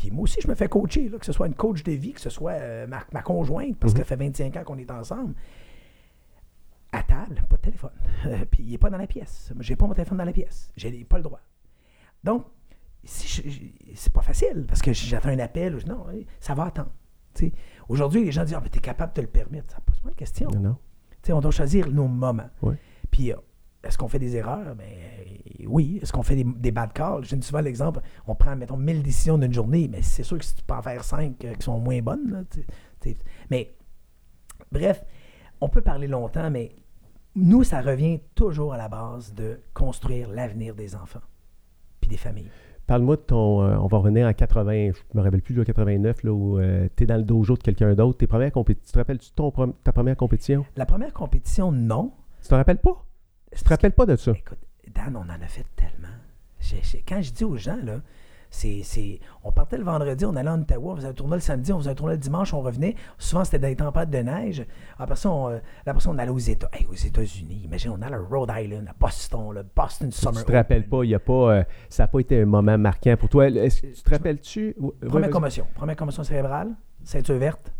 [0.00, 2.14] Puis moi aussi, je me fais coacher, là, que ce soit une coach de vie,
[2.14, 3.98] que ce soit euh, ma, ma conjointe, parce Mhm.
[4.00, 5.34] que ça fait 25 ans qu'on est ensemble.
[6.92, 7.90] À table, pas de téléphone.
[8.26, 9.52] Euh, puis il n'est pas dans la pièce.
[9.60, 10.72] J'ai pas mon téléphone dans la pièce.
[10.74, 11.40] J'ai pas le droit.
[12.24, 12.46] Donc,
[13.04, 13.42] si
[13.94, 15.74] c'est pas facile parce que j'attends un appel.
[15.76, 16.06] ou Non,
[16.40, 16.92] ça va attendre.
[17.88, 19.70] Aujourd'hui, les gens disent Ah, mais t'es capable de te le permettre.
[19.74, 20.48] Ça pose pas de question.
[20.50, 20.76] Non,
[21.28, 22.48] on doit choisir nos moments.
[23.10, 23.36] Puis, euh,
[23.82, 24.74] est-ce qu'on fait des erreurs?
[24.74, 25.98] Ben, euh, oui.
[26.02, 27.24] Est-ce qu'on fait des, des bad calls?
[27.24, 30.44] Je donne souvent l'exemple, on prend, mettons, 1000 décisions d'une journée, mais c'est sûr que
[30.44, 33.12] si tu peux en faire 5 qui sont moins bonnes, là,
[33.50, 33.74] mais,
[34.70, 35.02] bref,
[35.60, 36.72] on peut parler longtemps, mais
[37.34, 41.22] nous, ça revient toujours à la base de construire l'avenir des enfants
[42.00, 42.50] puis des familles.
[42.86, 43.62] Parle-moi de ton.
[43.62, 46.58] euh, on va revenir en 80, je me rappelle plus, là, 89, là, où
[46.96, 48.18] tu es dans le dojo de quelqu'un d'autre.
[48.18, 48.86] Tes premières compétitions.
[48.86, 50.66] Tu te rappelles-tu de ta première compétition?
[50.76, 52.12] La première compétition, non.
[52.42, 53.06] Tu te rappelles pas?
[53.56, 54.32] Tu te rappelles pas de ça?
[54.32, 54.58] Écoute,
[54.94, 56.08] Dan, on en a fait tellement.
[57.08, 58.00] Quand je dis aux gens, là,
[58.50, 61.72] c'est, on partait le vendredi, on allait en Ottawa, on faisait un tournoi le samedi,
[61.72, 62.96] on faisait un tournoi le dimanche, on revenait.
[63.16, 64.66] Souvent, c'était dans les tempêtes de neige.
[64.98, 66.68] Après ça, on, euh, après ça, on allait aux États.
[66.72, 70.44] Hey, aux États-Unis, imagine, on allait à Rhode Island, à Boston, le Boston Summer Tu
[70.44, 71.32] te rappelles pas, il y a pas.
[71.32, 73.50] euh, ça n'a pas été un moment marquant pour toi.
[73.50, 74.76] Tu te rappelles-tu?
[75.08, 75.66] Première commotion.
[75.74, 76.70] Première commotion cérébrale,
[77.04, 77.72] ceinture verte.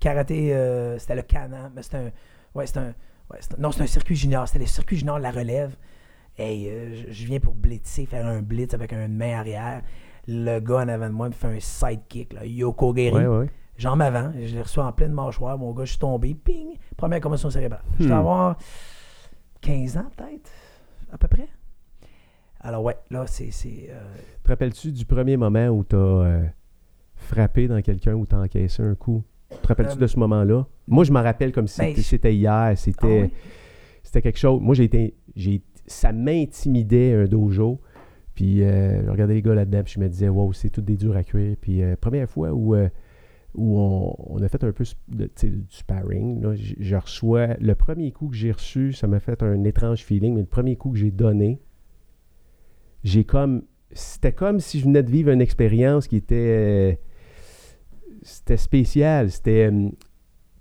[0.00, 2.10] Karaté, euh, c'était le canon, mais c'était un.
[2.54, 2.94] Ouais, c'était un.
[3.30, 4.46] Ouais, non, c'était un circuit junior.
[4.46, 5.76] C'était le circuit junior de la relève.
[6.36, 9.82] Hey, euh, je- je viens pour blitzer, faire un blitz avec une main arrière.
[10.28, 13.12] Le gars en avant de moi me fait un sidekick, là, Yoko Geri.
[13.16, 13.50] Ouais, ouais, ouais.
[13.76, 15.56] Jambe avant, je l'ai reçu en pleine mâchoire.
[15.56, 16.34] Mon gars, je suis tombé.
[16.34, 16.76] Ping!
[16.96, 17.82] Première commotion cérébrale.
[17.98, 18.08] Je Hmm.
[18.08, 18.56] dois avoir
[19.60, 20.50] 15 ans, peut-être,
[21.12, 21.48] à peu près.
[22.60, 23.50] Alors, ouais, là, c'est.
[23.52, 24.00] c'est, euh,
[24.42, 26.52] Te rappelles-tu du premier moment où tu as
[27.14, 29.22] frappé dans quelqu'un ou tu as encaissé un coup?
[29.62, 30.66] Te rappelles-tu Euh, de ce moment-là?
[30.86, 32.72] Moi, je m'en rappelle comme si ben, c'était- hier.
[32.76, 33.20] C'était.
[33.22, 33.30] ah oui?
[34.02, 34.60] c'était quelque chose.
[34.60, 35.14] Moi, j'ai été.
[35.36, 37.80] J'ai, ça m'intimidait un dojo.
[38.34, 40.96] Puis euh, je regardais les gars là-dedans, puis je me disais, wow, c'est tout des
[40.96, 41.56] durs à cuire.
[41.60, 42.88] Puis euh, première fois où, euh,
[43.54, 47.56] où on, on a fait un peu de, tu du sparring, là, je, je reçois.
[47.60, 50.76] Le premier coup que j'ai reçu, ça m'a fait un étrange feeling, mais le premier
[50.76, 51.58] coup que j'ai donné,
[53.02, 53.62] j'ai comme.
[53.92, 57.00] C'était comme si je venais de vivre une expérience qui était.
[58.22, 59.30] C'était spécial.
[59.30, 59.70] C'était.
[59.72, 59.88] euh,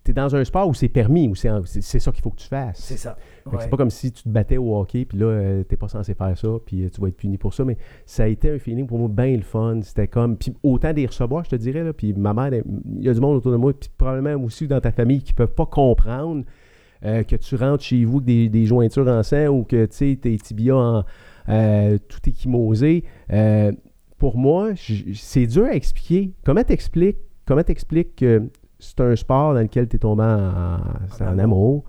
[0.04, 2.48] T'es dans un sport où c'est permis, où c'est, c'est, ça qu'il faut que tu
[2.48, 2.80] fasses.
[2.80, 3.18] C'est ça.
[3.46, 3.58] Ouais.
[3.60, 6.14] C'est pas comme si tu te battais au hockey, puis là, euh, t'es pas censé
[6.14, 7.66] faire ça, puis euh, tu vas être puni pour ça.
[7.66, 9.82] Mais ça a été un feeling pour moi bien le fun.
[9.82, 10.38] C'était comme.
[10.38, 11.92] Puis autant des recevoir, je te dirais, là.
[11.92, 14.80] Puis ma mère, il y a du monde autour de moi, puis probablement aussi dans
[14.80, 16.46] ta famille qui peuvent pas comprendre
[17.04, 19.96] euh, que tu rentres chez vous avec des, des jointures en sang ou que, tu
[19.98, 21.04] sais, tes tibias en.
[21.50, 23.04] euh, tout échymosé.
[23.34, 23.74] Euh,
[24.18, 24.70] pour moi,
[25.14, 26.32] c'est dur à expliquer.
[26.46, 28.44] Comment t'expliques comment t'expliques que
[28.80, 31.84] c'est un sport dans lequel tu es tombé en, amour,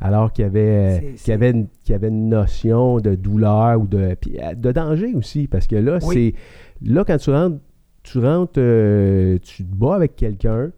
[0.00, 3.14] alors qu'il y avait, C'est- qu'il y avait, une, qu'il y avait une notion de
[3.14, 6.34] douleur ou de, puis, euh, de danger aussi, parce que là, Oui.
[6.82, 7.58] c'est là quand tu rentres,
[8.02, 10.70] tu rentres, euh, tu te bats avec quelqu'un,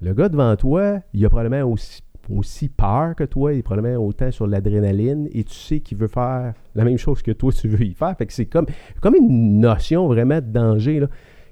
[0.00, 2.00] le gars devant toi, il a probablement aussi,
[2.34, 6.08] aussi peur que toi, il est probablement autant sur l'adrénaline, et tu sais qu'il veut
[6.08, 8.16] faire la même chose que toi, tu veux y faire.
[8.16, 8.64] Fait que c'est comme,
[9.02, 11.00] comme une notion vraiment de danger.
[11.00, 11.08] là.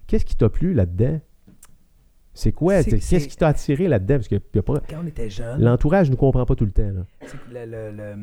[0.07, 1.21] Qu'est-ce qui t'a plu là-dedans?
[2.39, 2.85] C'est quoi?
[2.85, 4.15] Qu'est-ce qui t'a attiré là-dedans?
[4.17, 6.71] Parce que y a pas- Quand on était jeune, l'entourage ne comprend pas tout le
[6.71, 6.83] temps.
[6.91, 7.03] là.
[7.53, 8.17] le, le- le-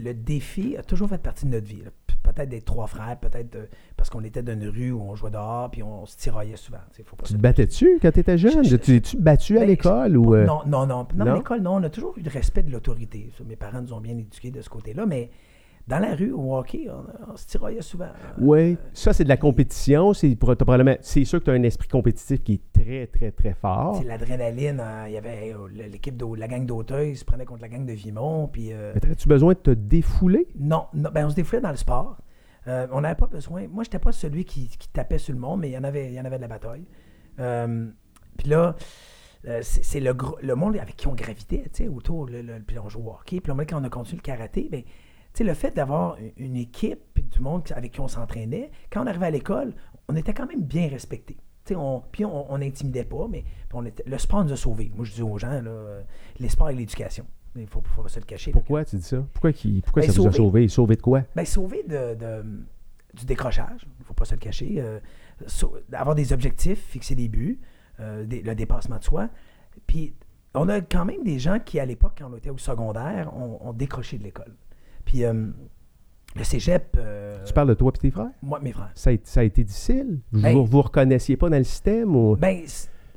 [0.00, 1.82] le défi a toujours fait partie de notre vie.
[2.22, 5.30] Peut-être des trois frères, peut-être de- parce qu'on était dans une rue où on jouait
[5.30, 6.78] dehors, puis on se tiraillait souvent.
[6.90, 8.64] tu sais, Faut pas Tu se- te battais-tu quand tu étais jeune?
[8.64, 10.16] Je- je- Tu tu battu à Ben, l'école?
[10.18, 11.06] ou euh, Non, non, non.
[11.14, 11.32] Non, non?
[11.32, 11.76] à l'école, non.
[11.76, 13.30] On a toujours eu le respect de l'autorité.
[13.48, 15.30] Mes parents nous ont bien éduqués de ce côté-là, mais
[15.86, 18.08] dans la rue, au hockey, on, on se tiraillait souvent.
[18.38, 20.14] Oui, ça, c'est de la compétition.
[20.14, 23.96] C'est probablement- sûr que tu as un esprit compétitif qui est très, très, très fort.
[23.98, 24.80] C'est l'adrénaline.
[24.80, 27.84] hein, Il y avait euh, l'équipe de la gang d'Auteuil se prenait contre la gang
[27.84, 28.48] de Vimont.
[28.48, 30.46] Puis, euh, Mais T'aurais-tu besoin de te défouler?
[30.58, 32.16] non, non, ben, on se défoulait dans le sport.
[32.66, 33.66] Euh, on n'avait pas besoin.
[33.68, 36.06] Moi, j'étais pas celui qui, qui tapait sur le monde, mais il y en avait,
[36.06, 36.86] il y en avait de la bataille.
[37.40, 37.88] Euh,
[38.38, 38.74] puis là,
[39.46, 42.24] euh, c'est le, le monde avec qui on gravitait, tu sais, autour.
[42.26, 43.40] le- le- puis on jouait au hockey.
[43.40, 44.88] Puis là, quand on a continué le karaté, ben, tu
[45.38, 49.26] sais, le fait d'avoir une- équipe, du monde avec qui on s'entraînait, quand on arrivait
[49.26, 49.74] à l'école,
[50.08, 50.88] on était quand même bien
[51.64, 54.92] sais, on, puis on, on intimidait pas, mais on était, le sport nous a sauvés.
[54.94, 56.02] Moi, je dis aux gens, là, euh,
[56.38, 57.26] les sports et l'éducation.
[57.56, 58.50] Il faut, faut pas se le cacher.
[58.52, 59.24] Pourquoi tu dis ça?
[59.32, 60.36] Pourquoi, qu'il- pourquoi Ben, ça vous a sauver.
[60.36, 60.68] sauvé?
[60.68, 61.22] Sauvé de quoi?
[61.34, 62.44] Ben, sauver de, de-
[63.14, 64.74] du décrochage, il ne faut pas se le cacher.
[64.78, 64.98] euh,
[65.92, 67.60] avoir des objectifs, fixer des buts,
[68.00, 69.28] euh, des- le dépassement de soi.
[69.86, 70.14] Puis,
[70.54, 73.58] on a quand même des gens qui, à l'époque, quand on était au secondaire, ont,
[73.66, 74.54] ont décroché de l'école.
[75.04, 75.48] Puis, euh,
[76.36, 78.30] le cégep, euh, Tu parles de toi et tes frères?
[78.42, 78.90] moi, mes frères.
[78.94, 80.20] Ça a, ça a été difficile?
[80.32, 82.14] Vous Ben- vous, reconnaissiez pas dans le système?
[82.16, 82.36] Ou...
[82.36, 82.62] Ben,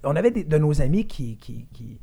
[0.03, 1.99] on avait des- de nos amis qui, qui, qui,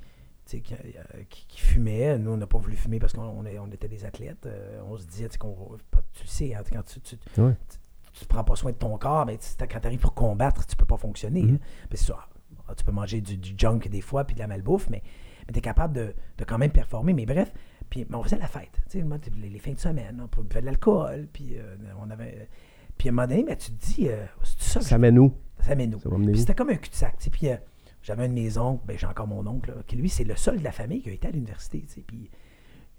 [0.47, 2.19] qui, euh, qui- qui fumaient.
[2.19, 4.47] Nous, on n'a pas voulu fumer parce qu'on on était des athlètes.
[4.47, 5.55] Euh, on se disait tu sais, qu'on
[6.13, 7.17] tu le sais, hein, quand tu, tu,
[8.13, 10.77] tu prends pas soin de ton corps, mais tu- quand tu arrives pour combattre, tu
[10.77, 11.43] peux pas fonctionner.
[11.43, 11.55] Mhm.
[11.63, 11.95] hein.
[11.97, 12.19] Ça,
[12.69, 15.03] ah, tu peux manger du, du junk des fois, puis de la malbouffe, mais,
[15.47, 17.13] mais tu es capable de, de quand même performer.
[17.13, 17.53] Mais bref,
[18.03, 18.71] puis on faisait la fête.
[18.91, 19.05] Tu sais,
[19.41, 22.49] les, les fins de semaine, on buvait de l'alcool, puis euh, on avait...
[22.99, 25.33] Puis à un moment donné, ben, tu te dis, euh, c'est ça Ça mène où?
[25.61, 25.99] ça mène où?
[25.99, 27.17] Puis c'était comme un cul-de-sac.
[27.19, 27.57] tu sais, Puis euh,
[28.03, 30.37] j'avais un de mes oncles, ben, j'ai encore mon oncle, là, qui lui, c'est le
[30.37, 31.81] seul de la famille qui a été à l'université.
[31.87, 32.31] tu sais, Puis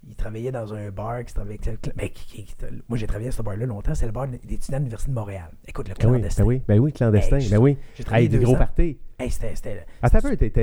[0.07, 2.55] il travaillait dans un bar qui travaillait avec- ben, qui- qui-
[2.87, 3.95] moi, j'ai travaillé à ce bar-là longtemps.
[3.95, 5.49] C'est le bar d'étudiants de l'Université de Montréal.
[5.67, 6.43] Écoute, le Ben clandestin.
[6.43, 7.37] ben oui, ben oui, clandestin.
[7.37, 7.77] Hey, ben oui.
[7.95, 8.97] j'ai travaillé Hey, des gros parties.
[9.19, 10.61] Hey, c'était, Attends un peu, t'étais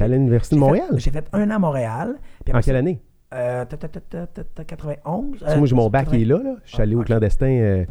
[0.00, 0.88] à à l'Université de Montréal?
[0.96, 2.16] J'ai fait un an à Montréal.
[2.44, 3.00] puis En quelle année?
[3.34, 5.32] Euh, ta- ta- ta- ta- ta- ta- 91.
[5.38, 6.38] Tu sais, moi, j'ai mon bac qui est là.
[6.42, 6.54] là.
[6.64, 7.84] Je suis Ah, allé au clandestin euh,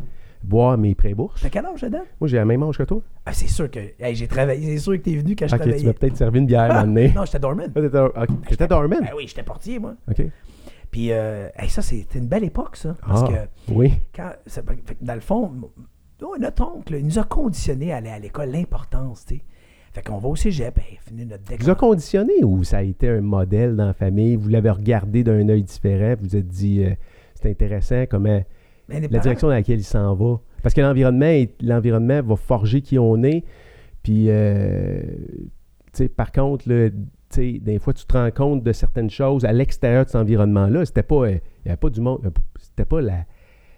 [0.44, 1.42] boire mes pré-bourses.
[1.42, 2.02] T'as quel âge, dedans?
[2.20, 3.02] Moi, j'ai la même âge que toi.
[3.26, 4.76] Ah, c'est sûr que hey, j'ai travaillé.
[4.78, 5.88] C'est sûr que t'es venu quand je Ok, tu travaillais.
[5.88, 7.72] m'as peut-être servi une bière à un non, j'étais doorman.
[7.76, 8.98] Ah, t'étais- ok, J'étais dormant.
[9.00, 9.96] Ben oui, j'étais portier, moi.
[10.10, 10.22] OK.
[10.90, 12.96] Puis, euh, hey, ça, c'était une belle époque, ça.
[13.06, 13.28] Parce Ah,
[13.68, 13.94] que oui.
[14.16, 14.62] quand, ça-
[15.02, 15.52] dans le fond,
[16.40, 19.42] notre oncle, il nous a conditionné à aller à l'école, l'importance, tu sais.
[19.98, 21.78] Fait qu'on va au cégep, ben, fini notre Vous a décor.
[21.78, 24.36] conditionné ou ça a été un modèle dans la famille?
[24.36, 26.14] Vous l'avez regardé d'un œil différent?
[26.22, 26.92] Vous vous êtes dit, euh,
[27.34, 28.44] c'est intéressant comment
[28.90, 30.40] la parents- direction dans laquelle il s'en va.
[30.62, 33.44] Parce que l'environnement, l'environnement va forger qui on est.
[34.04, 39.46] Puis, euh, tu sais, par contre, des fois, tu te rends compte de certaines choses
[39.46, 40.86] à l'extérieur de cet environnement-là.
[40.86, 42.30] C'était pas, euh, il avait pas du monde, euh,
[42.60, 43.26] c'était pas la,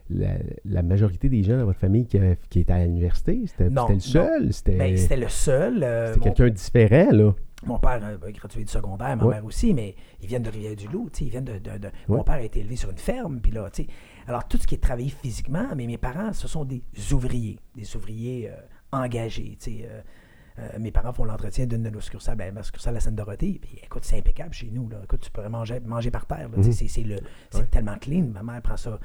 [0.09, 0.33] la,
[0.65, 3.41] la majorité des gens dans votre famille qui, euh, qui étaient à l'université.
[3.45, 4.53] C'était le seul.
[4.53, 5.83] C'était Ben, c'était le seul.
[5.83, 7.33] euh, c'était quelqu'un de différent, là.
[7.65, 9.35] mon père a gradué du secondaire, ma Ouais.
[9.35, 11.59] mère aussi, mais ils viennent de Rivière-du-Loup, tu sais, ils viennent de...
[11.59, 13.89] de- de- Mon père a été élevé sur une ferme, puis là, tu sais...
[14.27, 16.81] Alors, tout ce qui est travaillé physiquement, mais mes parents, ce sont des
[17.11, 18.55] ouvriers, des ouvriers euh,
[18.91, 19.85] engagés, tu sais...
[19.89, 20.01] euh,
[20.59, 23.59] euh, mes parents font l'entretien d'une de nos succursales, ben, ma succursale la Seine-Dorothée.
[23.61, 24.89] Puis écoute, c'est impeccable chez nous.
[24.89, 24.97] Là.
[25.05, 26.49] Écoute, tu pourrais manger, manger par terre.
[26.49, 26.57] là.
[26.61, 27.17] Tu sais, Mhm.
[27.51, 27.65] C'est, Ouais.
[27.71, 28.25] tellement clean.
[28.33, 28.99] Ma mère prend ça.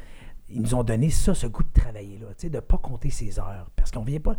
[0.50, 2.76] Ils nous ont donné ça, ce goût de travailler, là, tu sais, de ne pas
[2.78, 3.70] compter ses heures.
[3.76, 4.36] Parce qu'on ne vient pas.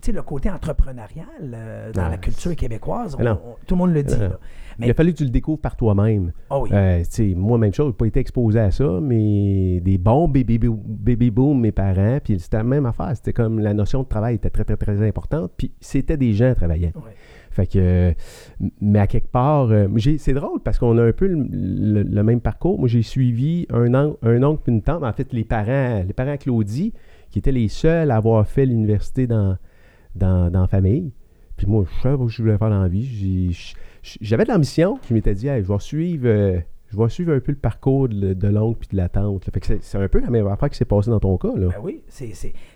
[0.00, 3.40] Tu sais, le côté entrepreneurial euh, dans Ah, la culture québécoise, on- non.
[3.44, 4.16] on- tout le monde le dit.
[4.18, 4.38] Là.
[4.78, 6.32] Mais, Il a fallu que tu le découvres par toi-même.
[6.50, 6.70] oh oui.
[6.72, 7.02] Euh,
[7.36, 10.78] moi, même chose, je n'ai pas été exposé à ça, mais des bons baby, bo-
[10.84, 13.12] baby boom, mes parents, puis c'était la même affaire.
[13.14, 16.54] C'était comme la notion de travail était très, très, très importante, puis c'était des gens
[16.54, 16.92] travaillant.
[16.96, 17.14] Ouais.
[17.54, 18.12] Fait que,
[18.80, 19.86] mais à quelque part, euh,
[20.18, 22.80] c'est drôle parce qu'on a un peu le, même parcours.
[22.80, 26.12] Moi, j'ai suivi un, an, un oncle puis une tante, en fait, les parents, les
[26.12, 26.92] parents à Claudie,
[27.30, 29.56] qui étaient les seuls à avoir fait l'université dans,
[30.16, 31.12] dans, dans la famille.
[31.56, 33.56] Puis moi, je savais pas que je voulais faire dans la vie.
[34.20, 34.98] J'avais de l'ambition.
[35.08, 36.26] Je m'étais dit, je vais suivre.
[36.26, 39.48] euh, je suivre un peu le parcours de, l'oncle puis de la tante.
[39.62, 41.54] c'est- un peu la même affaire qui s'est passée dans ton cas.
[41.56, 41.68] Là.
[41.68, 42.32] Ben oui, c'est,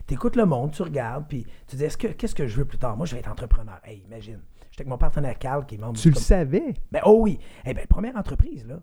[0.07, 2.79] t'écoutes le monde, tu regardes, puis tu dis, est-ce que, qu'est-ce que je veux plus
[2.79, 2.97] tard?
[2.97, 3.81] Moi, je vais être entrepreneur.
[3.85, 4.39] Hey, imagine.
[4.79, 6.72] J'étais avec mon partenaire Carl, qui est membre tu le savais?
[6.93, 7.41] Ben, oh oui.
[7.66, 8.76] Eh ben, première entreprise, là.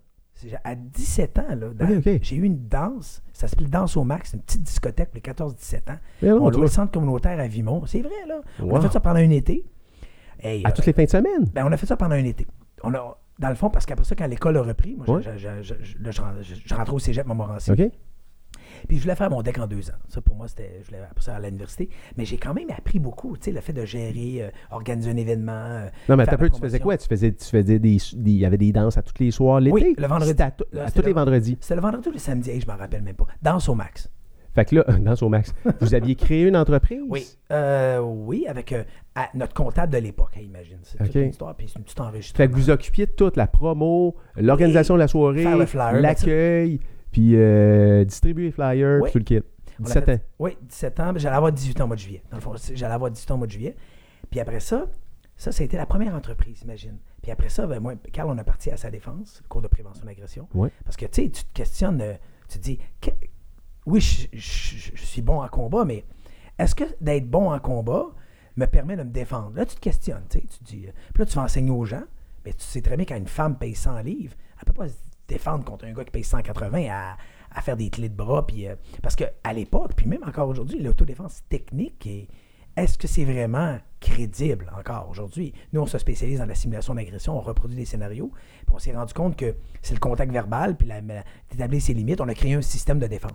[0.66, 1.68] À 17 ans, là.
[2.22, 3.24] J'ai eu une danse.
[3.32, 4.32] Ça s'appelle Danse au Max.
[4.32, 5.98] C'est une petite discothèque pour les 14-17 ans.
[6.22, 6.68] Mais on le vois.
[6.68, 7.86] centre communautaire à Vimont.
[7.86, 8.42] C'est vrai, là.
[8.62, 9.64] On a fait ça pendant un été.
[10.44, 11.46] À euh, toutes les fins de semaine?
[11.54, 12.46] ben, on a fait ça pendant un été.
[12.84, 15.22] On a, dans le fond, parce qu'après ça, quand l'école a repris, moi, je- Ouais.
[15.24, 17.72] je, je, je, je- là, je, ren- je- je rentrais au cégep Montmorency.
[17.72, 17.80] OK?
[18.88, 19.96] Puis je voulais faire mon deck en deux ans.
[20.08, 20.80] Ça, pour moi, c'était.
[20.82, 21.90] Je voulais après ça à l'université.
[22.18, 23.36] Mais j'ai quand même appris beaucoup.
[23.38, 25.52] Tu sais, le fait de gérer, euh, organiser un événement.
[25.54, 26.98] euh, Non, mais un peu, tu faisais quoi?
[26.98, 29.74] Tu faisais, tu faisais des, Il y avait des danses à tous les soirs l'été?
[29.74, 30.42] Oui, le vendredi.
[30.42, 31.58] À, Là, tous les le- vendredis.
[31.62, 32.50] C'était le vendredi ou le samedi?
[32.52, 33.26] Hey, je m'en rappelle même pas.
[33.42, 34.10] Danse au max.
[34.54, 37.02] Fait que là, dans au max, vous aviez créé une entreprise?
[37.10, 37.28] Oui.
[37.52, 38.84] Euh, oui, avec euh,
[39.14, 40.78] à- notre comptable de l'époque, imagine.
[40.84, 41.16] C'est toute Ok.
[41.16, 42.46] une histoire, puis c'est une petite enregistrement.
[42.46, 46.80] Fait que vous occupiez de toute la promo, l'organisation de la soirée, flyer, l'accueil,
[47.16, 49.10] Puis euh, distribuer les flyers, Oui.
[49.10, 49.48] puis tout le kit.
[49.80, 50.20] On a 17 fait- ans.
[50.40, 51.14] Oui, 17 ans.
[51.16, 52.22] J'allais avoir 18 ans au mois de juillet.
[52.30, 53.76] Dans le fond, j'allais avoir 18 ans au mois de juillet.
[54.30, 54.88] Puis après ça,
[55.38, 56.98] ça, ça a été la première entreprise, imagine.
[57.22, 59.70] Puis après ça, ben, moi, Carl, on a parti à sa défense, le cours de
[59.70, 60.50] prévention d'agression.
[60.54, 60.70] Ouais.
[60.84, 62.16] Parce que, tu sais, tu te questionnes, euh,
[62.50, 63.12] tu te dis, que-
[63.86, 66.04] oui, je, je- je suis bon en combat, mais
[66.60, 68.08] est-ce que d'être bon en combat
[68.58, 69.54] me permet de me défendre?
[69.56, 71.72] Là, tu te questionnes, tu sais, tu te dis, euh, puis là, tu vas enseigner
[71.72, 72.04] aux gens,
[72.46, 74.96] mais tu sais très bien quand une femme paye 100 livres, elle peut pas se
[75.28, 77.18] défendre contre un gars qui paye 180 à,
[77.52, 80.80] à faire des clés de bras, puis, euh, parce qu'à l'époque, puis même encore aujourd'hui,
[80.82, 82.28] l'autodéfense technique, est-
[82.78, 85.54] est-ce que c'est vraiment crédible encore aujourd'hui?
[85.72, 88.92] Nous, on se spécialise dans la simulation d'agression, on reproduit des scénarios, puis on s'est
[88.92, 90.90] rendu compte que c'est le contact verbal, puis
[91.50, 93.32] d'établir ses limites, on a créé un système de défense.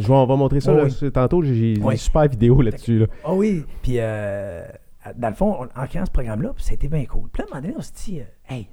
[0.00, 0.90] Je vais, on va montrer ça Oh là, oui.
[0.90, 1.42] c'est- tantôt.
[1.44, 1.92] J'ai Oui.
[1.94, 2.98] une super vidéo là-dessus.
[2.98, 3.06] Là.
[3.24, 4.66] Ah oui, puis euh,
[5.16, 7.28] dans le fond, on- en créant ce programme-là, puis ça a été bien cool.
[7.32, 8.68] Puis là, à un moment donné, on se dit, euh, hey,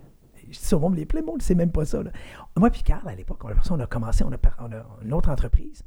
[0.52, 2.02] je dis ça au monde, sait même pas ça.
[2.04, 2.12] là.
[2.58, 5.30] Moi puis Carl, à l'époque, on, on a commencé, on a, on a une autre
[5.30, 5.84] entreprise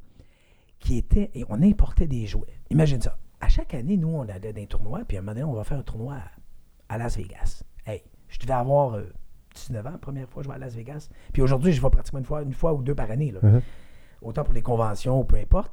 [0.79, 2.59] qui était, et on importait des jouets.
[2.71, 3.17] Imagine ça.
[3.41, 5.53] À chaque année, nous, on allait dans un tournoi, puis à un moment donné, on
[5.55, 6.15] va faire un tournoi
[6.89, 7.63] à, à Las Vegas.
[7.87, 9.13] Hey, je devais avoir euh,
[9.55, 11.09] 19 ans, la première fois que je vais à Las Vegas.
[11.33, 13.31] Puis aujourd'hui, je vais pratiquement une fois, une fois ou deux par année.
[13.33, 13.61] Là Uh-huh.
[14.23, 15.73] autant pour les conventions ou peu importe.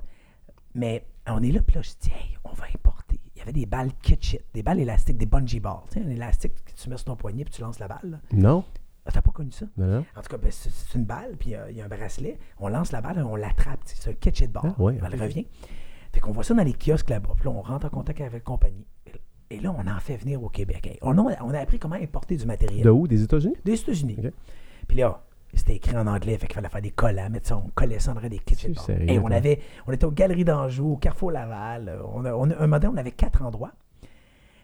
[0.76, 3.20] Mais on est là, puis là, je dis, hey, on va importer.
[3.36, 5.82] Il y avait des balles kitschit, des balles élastiques, des bungee balls.
[5.92, 8.00] Tu sais, un élastique que tu mets sur ton poignet puis tu lances la balle.
[8.12, 8.18] là.
[8.34, 8.64] Non?
[9.10, 9.66] Ah, T'as pas connu ça?
[9.78, 10.05] Non, non.
[10.16, 12.38] En tout cas, ben, c'est une balle, puis euh, il y a un bracelet.
[12.60, 13.80] On lance la balle, on l'attrape.
[13.86, 14.64] C'est un kitschit ball.
[14.78, 15.47] Ah, ouais, Elle revient.
[16.14, 17.30] Fait qu'on voit ça dans les kiosques là-bas.
[17.36, 18.86] Puis là, on rentre en contact avec la compagnie.
[19.51, 20.86] Et là, on en fait venir au Québec.
[20.88, 22.84] Hey, on, a, on a appris comment importer du matériel.
[22.84, 23.07] De où?
[23.07, 23.55] Des États-Unis?
[23.66, 24.18] Des États-Unis.
[24.88, 27.70] Puis là, c'était écrit en anglais, fait qu'il fallait faire des collants, mettre ça, on
[27.74, 28.55] collait ça en des kits.
[28.55, 29.32] Sérieux, Et on quoi.
[29.36, 31.89] avait, on était aux Galeries d'Anjou, au Carrefour Laval.
[31.89, 33.72] euh, On a, on a- un moment donné, on avait quatre endroits.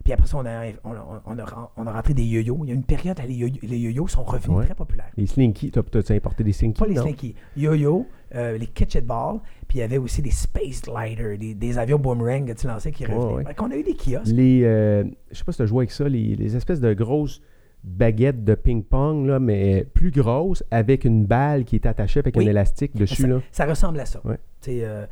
[0.06, 2.60] Puis après ça, on a, on, a- on a, on a rentré des yo-yo.
[2.64, 4.66] Il y a une période, où les yo- les yo-yo sont revenus Ouais.
[4.66, 5.10] très populaires.
[5.18, 5.72] Les Slinky.
[5.72, 5.82] T'as-
[6.14, 6.80] importé des Slinky?
[6.80, 7.02] Pas les non?
[7.02, 7.34] slinky.
[7.58, 11.78] Yo-yo, euh, les kitchen balls, puis il y avait aussi des space gliders, des, des
[11.80, 13.44] avions boomerang que tu lançais qui revenaient.
[13.48, 13.54] ouais.
[13.56, 14.28] Qu'on a eu des kiosques.
[14.28, 16.94] Les, euh, je sais pas si tu as joué avec ça, les, les espèces de
[16.94, 17.42] grosses
[17.84, 22.46] baguettes de ping-pong, là, mais plus grosses, avec une balle qui est attachée avec Oui.
[22.46, 23.24] un élastique dessus.
[23.24, 23.40] ça, Là.
[23.52, 24.22] ça ressemble à ça.
[24.24, 24.38] Ouais.
[24.70, 25.06] Euh,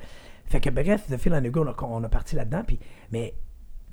[0.46, 2.62] fait que bref, de fil en aiguille, on a, on a parti là-dedans.
[2.66, 2.78] Puis,
[3.12, 3.34] mais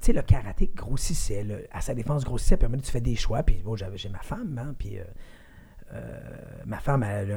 [0.01, 1.45] tu sais, le karaté grossissait.
[1.45, 2.57] le- à sa défense grossissait.
[2.57, 3.43] Puis à un moment tu fais des choix.
[3.43, 4.59] Puis bon, j'ai ma femme.
[4.59, 5.05] Hein, puis euh,
[5.93, 6.21] euh,
[6.67, 7.31] ma femme, elle,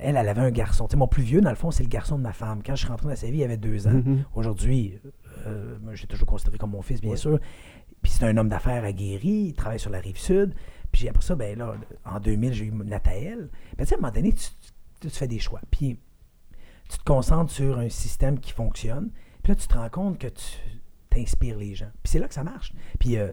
[0.00, 0.86] elle, elle avait un garçon.
[0.86, 2.62] Tu sais, mon plus vieux, dans le fond, c'est le garçon de ma femme.
[2.64, 3.92] Quand je suis rentré dans sa vie, il avait deux ans.
[3.92, 4.24] Mhm.
[4.34, 4.98] Aujourd'hui,
[5.46, 7.38] euh, j'ai toujours considéré comme mon fils, bien sûr.
[8.02, 10.54] Puis c'est un homme d'affaires aguerri, il travaille sur la rive sud.
[10.90, 13.48] Puis après ça, ben là, en 2000, j'ai eu Nathaël.
[13.78, 14.48] Ben, tu sais, à un moment donné, tu,
[15.00, 15.60] tu- tu fais des choix.
[15.70, 15.98] Puis
[16.88, 19.10] tu te concentres sur un système qui fonctionne.
[19.42, 20.56] Puis là, tu te rends compte que tu
[21.14, 21.90] t'inspires les gens.
[22.02, 22.72] Puis c'est là que ça marche.
[22.98, 23.32] Puis euh,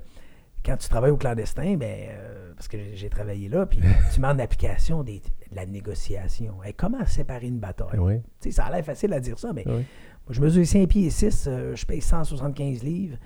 [0.65, 3.79] quand tu travailles au clandestin, ben, euh, parce que j'ai- travaillé là, puis
[4.13, 6.61] tu mets en application des, de la négociation.
[6.63, 8.21] Hey, comment séparer une bataille?
[8.39, 9.73] Sais, ça a l'air facile à dire ça, mais Ouais.
[9.73, 13.17] moi, je mesure 5 pieds et 6, je paye 175 livres.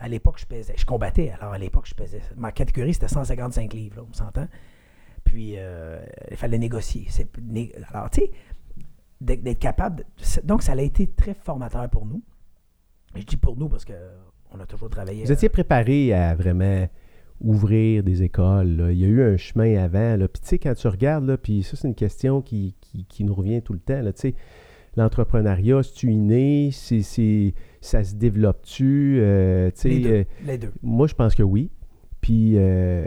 [0.00, 1.30] À l'époque, je pesais, je combattais.
[1.38, 2.22] Alors, à l'époque, je pesais.
[2.36, 4.48] Ma catégorie, c'était 155 livres, là, on s'entend.
[5.22, 7.06] Puis, euh, il fallait négocier.
[7.40, 8.30] Né- Alors, tu sais,
[9.20, 9.98] d'être capable.
[9.98, 12.22] de- donc, ça a été très formateur pour nous.
[13.16, 13.92] Je dis pour nous parce que
[14.54, 15.24] on a toujours travaillé.
[15.24, 16.86] Vous étiez euh, préparé à vraiment
[17.40, 18.76] ouvrir des écoles.
[18.76, 18.92] là.
[18.92, 20.16] Il y a eu un chemin avant.
[20.16, 20.28] là.
[20.28, 23.24] Puis tu sais, quand tu regardes, là, puis ça, c'est une question qui, qui- qui
[23.24, 24.00] nous revient tout le temps.
[24.00, 24.34] là, tu sais.
[24.96, 26.68] L'entrepreneuriat, c'est-tu inné?
[26.72, 29.18] C'est, c'est- ça se développe-tu?
[29.20, 30.72] Euh, tu sais, les, deux, euh, les deux.
[30.82, 31.70] moi, je pense que oui.
[32.20, 33.06] Puis, euh,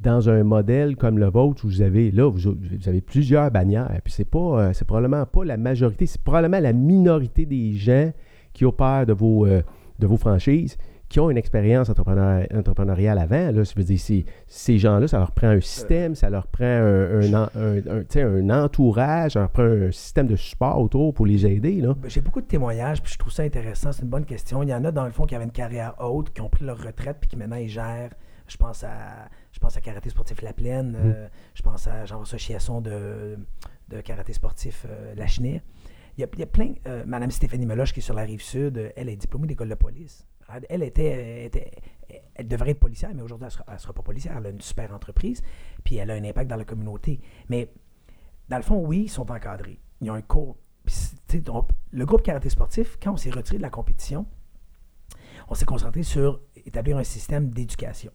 [0.00, 4.00] dans un modèle comme le vôtre, où vous avez, là, vous, vous avez plusieurs bannières,
[4.04, 8.12] puis c'est pas, c'est probablement pas la majorité, c'est probablement la minorité des gens
[8.54, 9.60] qui opèrent de vos, euh,
[9.98, 10.78] de vos franchises,
[11.10, 13.50] qui ont une expérience entrepreneur- entrepreneuriale avant.
[13.52, 19.32] Là, dire, ces gens-là, ça leur prend un système, ça leur prend un, un, entourage,
[19.32, 21.80] ça leur prend un système de support autour pour les aider.
[21.80, 21.94] Là.
[21.94, 23.92] Ben, J'ai beaucoup de témoignages, puis je trouve ça intéressant.
[23.92, 24.62] C'est une bonne question.
[24.62, 26.64] Il y en a, dans le fond, qui avaient une carrière haute, qui ont pris
[26.64, 28.10] leur retraite, puis qui maintenant ils gèrent.
[28.46, 30.96] Je pense à, je pense à Karaté Sportif La Plaine.
[30.98, 33.38] euh, je pense à Jean-François Chiasson de,
[33.88, 35.62] de Karaté Sportif euh, La Chenille.
[36.16, 36.74] Il y, a, plein.
[36.86, 39.68] euh, Madame Stéphanie Meloche, qui est sur la rive sud, euh, elle est diplômée d'école
[39.68, 40.26] de police.
[40.68, 41.70] Elle était, était-
[42.34, 44.36] Elle devrait être policière, mais aujourd'hui, elle ne sera, pas policière.
[44.36, 45.42] Elle a une super entreprise,
[45.82, 47.20] puis elle a un impact dans la communauté.
[47.48, 47.72] Mais
[48.48, 49.80] dans le fond, oui, ils sont encadrés.
[50.00, 50.56] Ils ont un cours.
[51.92, 54.26] Le groupe karaté sportif, quand on s'est retiré de la compétition,
[55.48, 58.12] on s'est concentré sur établir un système d'éducation.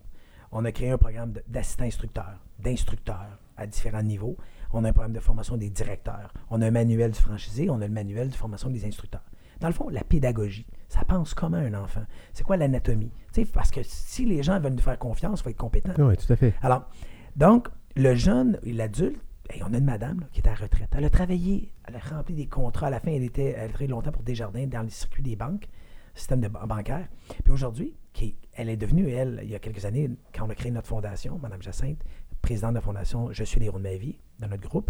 [0.52, 4.38] On a créé un programme d'assistants instructeurs, d'instructeurs à différents niveaux.
[4.72, 6.32] On a un programme de formation des directeurs.
[6.50, 7.70] On a un manuel du franchisé.
[7.70, 9.24] On a le manuel de formation des instructeurs.
[9.60, 12.04] Dans le fond, la pédagogie, ça pense comme un enfant.
[12.34, 13.12] C'est quoi l'anatomie?
[13.54, 15.94] Parce que si les gens veulent nous faire confiance, il faut être compétent.
[15.98, 16.54] Oui, tout à fait.
[16.62, 16.90] Alors,
[17.36, 20.56] donc, le jeune et l'adulte hey, on a une madame là, qui est à la
[20.58, 20.90] retraite.
[20.96, 22.88] Elle a travaillé, elle a rempli des contrats.
[22.88, 25.36] À la fin, elle était elle a travaillé longtemps pour Desjardins dans les circuits des
[25.36, 25.68] banques,
[26.16, 27.08] système de bancaire.
[27.44, 30.56] Puis aujourd'hui, qui- elle est devenue, elle, il y a quelques années, quand on a
[30.56, 32.04] créé notre fondation, Madame Jacinthe,
[32.42, 34.90] présidente de la fondation Je suis l'héros de ma vie, dans notre groupe.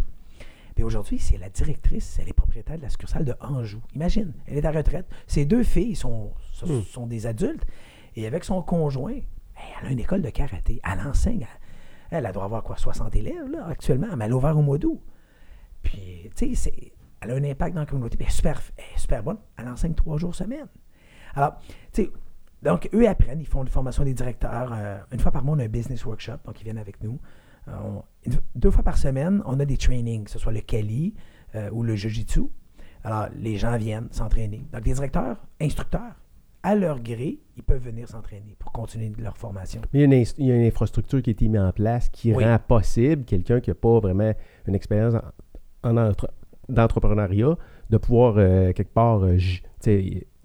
[0.75, 3.81] Puis aujourd'hui, c'est la directrice, elle est propriétaire de la succursale de Anjou.
[3.95, 5.07] Imagine, elle est à la retraite.
[5.27, 6.81] Ses deux filles sont, sont, Hmm.
[6.83, 7.65] sont des adultes.
[8.15, 9.19] Et avec son conjoint,
[9.81, 10.79] elle a une école de karaté.
[10.83, 11.47] Elle enseigne.
[12.11, 14.15] Elle, elle doit avoir quoi, 60 élèves là, actuellement.
[14.15, 15.01] Mais elle a ouvert au mois d'août.
[15.81, 18.17] Puis, tu sais, elle a un impact dans la communauté.
[18.17, 19.37] Puis elle est super, elle est super bonne.
[19.57, 20.67] Elle enseigne trois jours semaine.
[21.35, 21.57] Alors,
[21.93, 22.11] tu sais,
[22.61, 24.71] donc, eux apprennent, ils font une formation des directeurs.
[24.73, 27.19] euh, une fois par mois, on a un business workshop, donc ils viennent avec nous.
[27.67, 28.03] Euh, on-
[28.55, 31.13] deux fois par semaine, on a des trainings, que ce soit le Kali
[31.55, 32.41] euh, ou le Jiu-Jitsu.
[33.03, 34.65] Alors, les gens viennent s'entraîner.
[34.73, 36.15] Donc, les directeurs, instructeurs,
[36.61, 39.81] à leur gré, ils peuvent venir s'entraîner pour continuer leur formation.
[39.93, 41.61] Mais il y, a une, ins- il y a une infrastructure qui a été mise
[41.61, 42.43] en place qui Oui.
[42.43, 44.33] rend possible quelqu'un qui n'a pas vraiment
[44.67, 45.13] une expérience
[45.83, 46.29] en, en entre-
[46.67, 47.55] d'entrepreneuriat
[47.89, 49.37] de pouvoir euh, quelque part euh,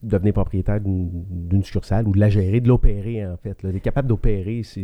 [0.09, 3.63] devenir propriétaire d'une succursale ou de la gérer, de l'opérer en fait.
[3.63, 3.73] là.
[3.73, 4.81] D'être capable d'opérer ce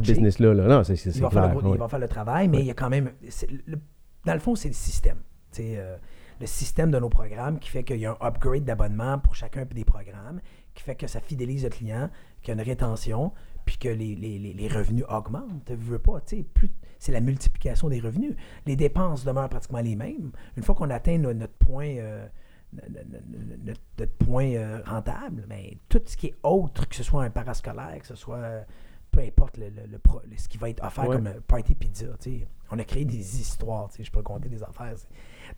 [0.00, 0.54] business-là.
[0.54, 0.66] là.
[0.68, 1.78] Non, c'est c'est- il, va faire le, gros- il ouais.
[1.78, 3.10] va faire le travail, mais il y a quand même.
[3.66, 3.78] le-
[4.26, 5.18] dans le fond, c'est le système.
[5.60, 5.96] Euh,
[6.40, 9.64] le système de nos programmes qui fait qu'il y a un upgrade d'abonnement pour chacun
[9.66, 10.40] des programmes,
[10.74, 12.08] qui fait que ça fidélise le client,
[12.40, 13.32] qu'il y a une rétention,
[13.66, 15.64] puis que les, les- les- les revenus augmentent.
[15.66, 16.20] Tu veux pas,
[16.54, 18.34] plus c'est la multiplication des revenus.
[18.66, 20.32] Les dépenses demeurent pratiquement les mêmes.
[20.56, 21.88] Une fois qu'on atteint no- notre point.
[21.98, 22.26] euh,
[22.72, 27.30] notre, notre point euh, rentable, mais tout ce qui est autre, que ce soit un
[27.30, 28.62] parascolaire, que ce soit euh,
[29.10, 31.16] peu importe le, le- ce qui va être offert Ouais.
[31.16, 32.06] comme euh, party pizza.
[32.70, 34.94] On a créé des histoires, je peux compter des affaires.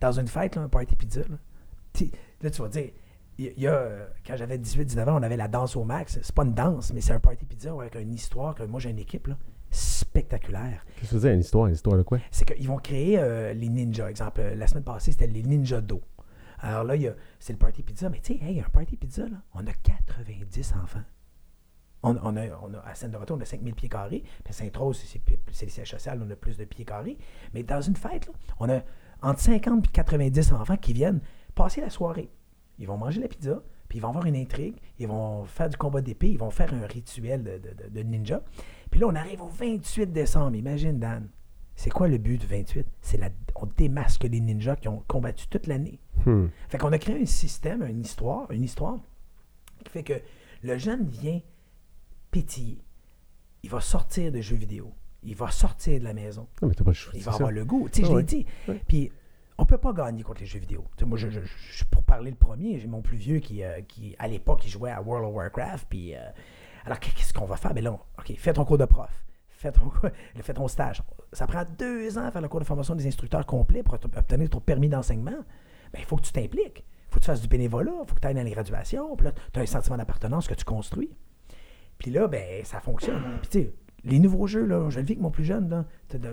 [0.01, 2.05] Dans une fête, là, un party pizza, là,
[2.41, 2.89] là, tu vas dire,
[3.37, 6.19] il y, a, quand j'avais 18-19 ans, on avait la danse au max.
[6.21, 8.89] C'est pas une danse, mais c'est un party pizza avec une histoire que moi j'ai
[8.91, 9.37] une équipe là,
[9.71, 10.85] spectaculaire.
[10.95, 11.67] Qu'est-ce que tu veux dire, une histoire?
[11.67, 12.19] Une histoire de quoi?
[12.31, 14.09] C'est qu'ils vont créer euh, les ninjas.
[14.09, 16.01] Exemple, la semaine passée, c'était les ninjas d'eau.
[16.63, 16.95] Alors là,
[17.39, 18.09] c'est le party pizza.
[18.09, 21.03] Mais tu sais, hey, un party pizza, là, on a 90 enfants.
[22.05, 24.23] On, a, on a, à Seine-de-Retour, on a 5000 pieds carrés.
[24.43, 25.21] Puis Sainte-Rose, c'est,
[25.61, 27.17] les sièges sociaux, on a plus de pieds carrés.
[27.53, 28.81] Mais dans une fête, là, on a
[29.21, 31.21] entre 50 et 90 enfants qui viennent
[31.55, 32.29] passer la soirée.
[32.79, 35.77] Ils vont manger la pizza, puis ils vont avoir une intrigue, ils vont faire du
[35.77, 38.41] combat d'épée, ils vont faire un rituel de ninja.
[38.89, 40.55] Puis là, on arrive au 28 décembre.
[40.55, 41.29] Imagine, Dan.
[41.75, 42.85] C'est quoi le but du 28?
[43.01, 45.99] C'est la, on démasque les ninjas qui ont combattu toute l'année.
[46.25, 46.47] Hmm.
[46.69, 48.97] Fait qu'on a créé un système, une histoire, une histoire
[49.83, 50.13] qui fait que
[50.63, 51.39] le jeune vient
[52.31, 52.79] pétiller.
[53.63, 54.93] Il va sortir de jeux vidéo.
[55.23, 56.47] Il va sortir de la maison.
[56.61, 57.13] Non, mais pas le choix.
[57.15, 57.35] Il va ça.
[57.37, 57.87] avoir le goût.
[57.89, 58.45] Tu sais, Ah je l'ai dit.
[58.87, 59.11] Puis,
[59.57, 60.85] on peut pas gagner contre les jeux vidéo.
[61.05, 64.15] Moi, je, je- je- pour parler le premier, j'ai mon plus vieux qui, euh, qui
[64.19, 65.87] à l'époque, il jouait à World of Warcraft.
[65.89, 66.19] Puis, euh,
[66.85, 67.73] alors, qu'est-ce qu'on va faire?
[67.73, 69.09] Ben là, on- OK, fais ton cours de prof.
[69.49, 69.89] Fais ton,
[70.41, 71.01] fais ton stage.
[71.31, 74.17] Ça prend deux ans à faire le cours de formation des instructeurs complet pour obte-
[74.17, 75.31] obtenir ton permis d'enseignement.
[75.93, 76.85] Ben, il faut que tu t'impliques.
[76.85, 77.91] Il faut que tu fasses du bénévolat.
[78.01, 79.15] Il faut que tu ailles dans les graduations.
[79.15, 81.11] Puis là, tu as un sentiment d'appartenance que tu construis.
[81.97, 83.21] Puis là, ben, ça fonctionne.
[83.41, 83.73] Puis tu sais,
[84.03, 85.85] les nouveaux jeux, là, je le vis avec mon plus jeune, là,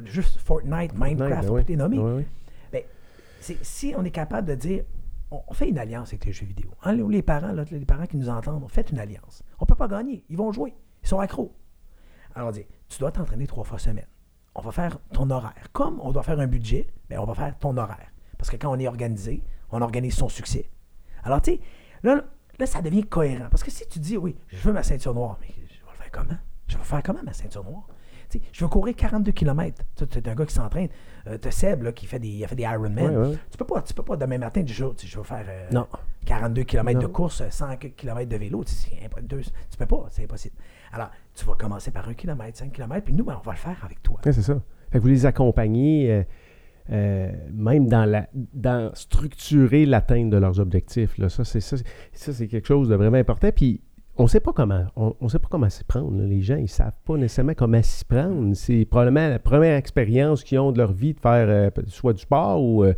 [0.04, 1.72] juste Fortnite, Minecraft, ben on peut.
[1.98, 2.26] Ouais, ouais.
[2.72, 2.82] Ben,
[3.40, 4.84] si on est capable de dire,
[5.30, 6.70] on, on fait une alliance avec les jeux vidéo.
[6.82, 9.42] Hein, les, parents, là, les parents qui nous entendent, on fait une alliance.
[9.60, 10.24] On peut pas gagner.
[10.28, 10.74] Ils vont jouer.
[11.02, 11.54] Ils sont accros.
[12.34, 14.06] Alors on dit, tu dois t'entraîner trois fois semaine.
[14.54, 15.70] On va faire ton horaire.
[15.72, 18.12] Comme on doit faire un budget, ben, on va faire ton horaire.
[18.40, 20.70] Parce que quand on est organisé, on organise son succès.
[21.22, 21.60] Alors, tu sais,
[22.02, 22.24] là,
[22.58, 23.48] là, ça devient cohérent.
[23.50, 26.02] Parce que si tu dis, oui, je veux ma ceinture noire, mais je vais le
[26.02, 26.38] faire comment?
[26.66, 27.86] Je vais faire comment, ma ceinture noire?
[28.30, 29.84] Tu sais, je veux courir 42 km.
[29.94, 30.88] Tu es un gars qui s'entraîne.
[31.26, 33.14] Euh, tu Seb là, qui fait des, il a fait des Ironman.
[33.16, 33.36] Ouais.
[33.50, 35.86] Tu peux pas, tu peux pas demain matin dire, je, je vais faire euh, Non.
[36.24, 38.64] 42 km de course, 100 km de vélo.
[39.22, 40.54] Deux- tu peux pas, c'est impossible.
[40.92, 43.58] Alors, tu vas commencer par 1 km, 5 km, puis nous, ben, on va le
[43.58, 44.18] faire avec toi.
[44.24, 44.62] C'est ça.
[44.90, 46.22] Fait que vous les accompagnez, euh,
[46.90, 51.16] euh, même dans, la, dans structurer l'atteinte de leurs objectifs.
[51.18, 51.28] Là.
[51.28, 51.76] Ça, c'est, ça,
[52.12, 53.50] c'est- quelque chose de vraiment important.
[53.54, 53.80] Puis,
[54.16, 54.84] on sait pas comment.
[54.96, 56.14] On, on sait pas comment s'y prendre.
[56.18, 56.26] là.
[56.26, 58.54] Les gens, ils savent pas nécessairement comment s'y prendre.
[58.54, 62.20] C'est probablement la première expérience qu'ils ont de leur vie de faire euh, soit du
[62.20, 62.92] sport ou euh,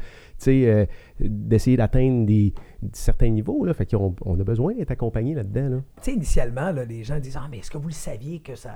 [0.49, 0.87] euh,
[1.21, 2.53] d'essayer d'atteindre des,
[2.93, 3.65] certains niveaux.
[3.65, 3.73] Là.
[3.75, 5.69] Fait qu'on on a besoin d'être accompagné là-dedans.
[5.69, 5.77] Là.
[5.99, 8.57] Tu sais, initialement, là, les gens disent Ah, mais est-ce que vous le saviez que
[8.57, 8.71] ça,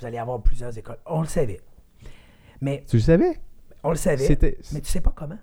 [0.00, 1.60] vous allez avoir plusieurs écoles On le savait.
[2.60, 3.38] Mais Tu le savais?
[3.84, 4.38] On le savait.
[4.72, 5.38] Mais tu sais pas comment.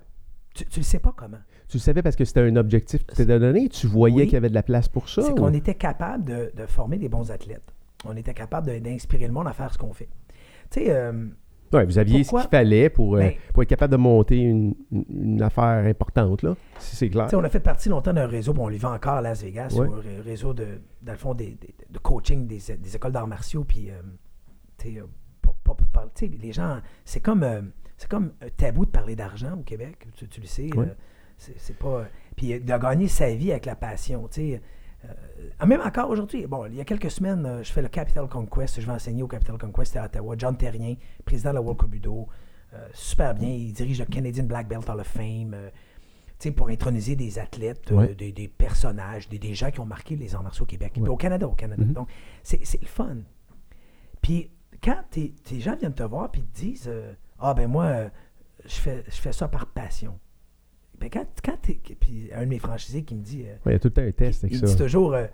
[0.54, 1.38] Tu, tu le sais pas comment.
[1.70, 3.70] Tu le savais parce que c'était un objectif qui t'était donné?
[3.70, 4.24] Tu voyais Oui.
[4.26, 5.22] qu'il y avait de la place pour ça?
[5.22, 7.74] C'est ou- qu'on était capable de, de former des bons athlètes.
[8.04, 10.10] On était capable d'inspirer le monde à faire ce qu'on fait.
[10.70, 11.28] Tu sais, euh,
[11.72, 12.42] Ouais, vous aviez Pourquoi?
[12.42, 16.42] ce qu'il fallait pour, euh, Ben- pour être capable de monter une, une- affaire importante,
[16.44, 16.54] là.
[16.80, 17.28] Si c'est clair.
[17.28, 19.22] Tu sais, on a fait partie longtemps d'un réseau, bon, on lui vend encore à
[19.22, 19.88] Las Vegas, Ouais.
[19.88, 20.68] un ré- réseau de,
[21.02, 23.94] dans le fond, des, des- de coaching des, des écoles d'arts martiaux, puis, euh,
[24.78, 25.06] tu sais, euh,
[26.14, 27.62] tu les gens, c'est comme, euh,
[28.02, 30.70] c'est comme un tabou de parler d'argent au Québec, tu, tu le sais.
[30.76, 30.86] Euh,
[31.38, 32.06] c'est c'est pas.
[32.36, 34.62] Puis de gagner sa vie avec la passion, tu sais.
[35.06, 38.28] Euh, même encore aujourd'hui, bon, il y a quelques semaines, euh, je fais le Capital
[38.28, 40.34] Conquest, je vais enseigner au Capital Conquest à Ottawa.
[40.36, 40.96] John Terrien,
[41.26, 41.94] président de la World Cup
[42.74, 45.70] euh, super bien, il dirige le Canadian Black Belt Hall of Fame, euh,
[46.40, 48.16] tu sais, pour introniser des athlètes, euh, Ouais.
[48.16, 51.08] des, des personnages, des, des gens qui ont marqué les arts martiaux au Québec, Ouais.
[51.10, 51.84] au Canada, au Canada.
[51.84, 51.94] Mhm.
[51.94, 52.10] Donc,
[52.42, 53.18] c'est c'est le fun.
[54.22, 54.50] Puis
[54.84, 58.10] quand tes, gens viennent te voir puis te disent euh, Ah ben moi, euh,
[58.66, 60.20] je fais, je fais ça par passion.
[61.00, 61.58] Ben quand, quand.
[62.00, 63.94] Puis un de mes franchisés qui me dit euh, Ouais, il y a tout le
[63.94, 64.66] temps un test avec il ça.
[64.68, 65.26] dit toujours euh,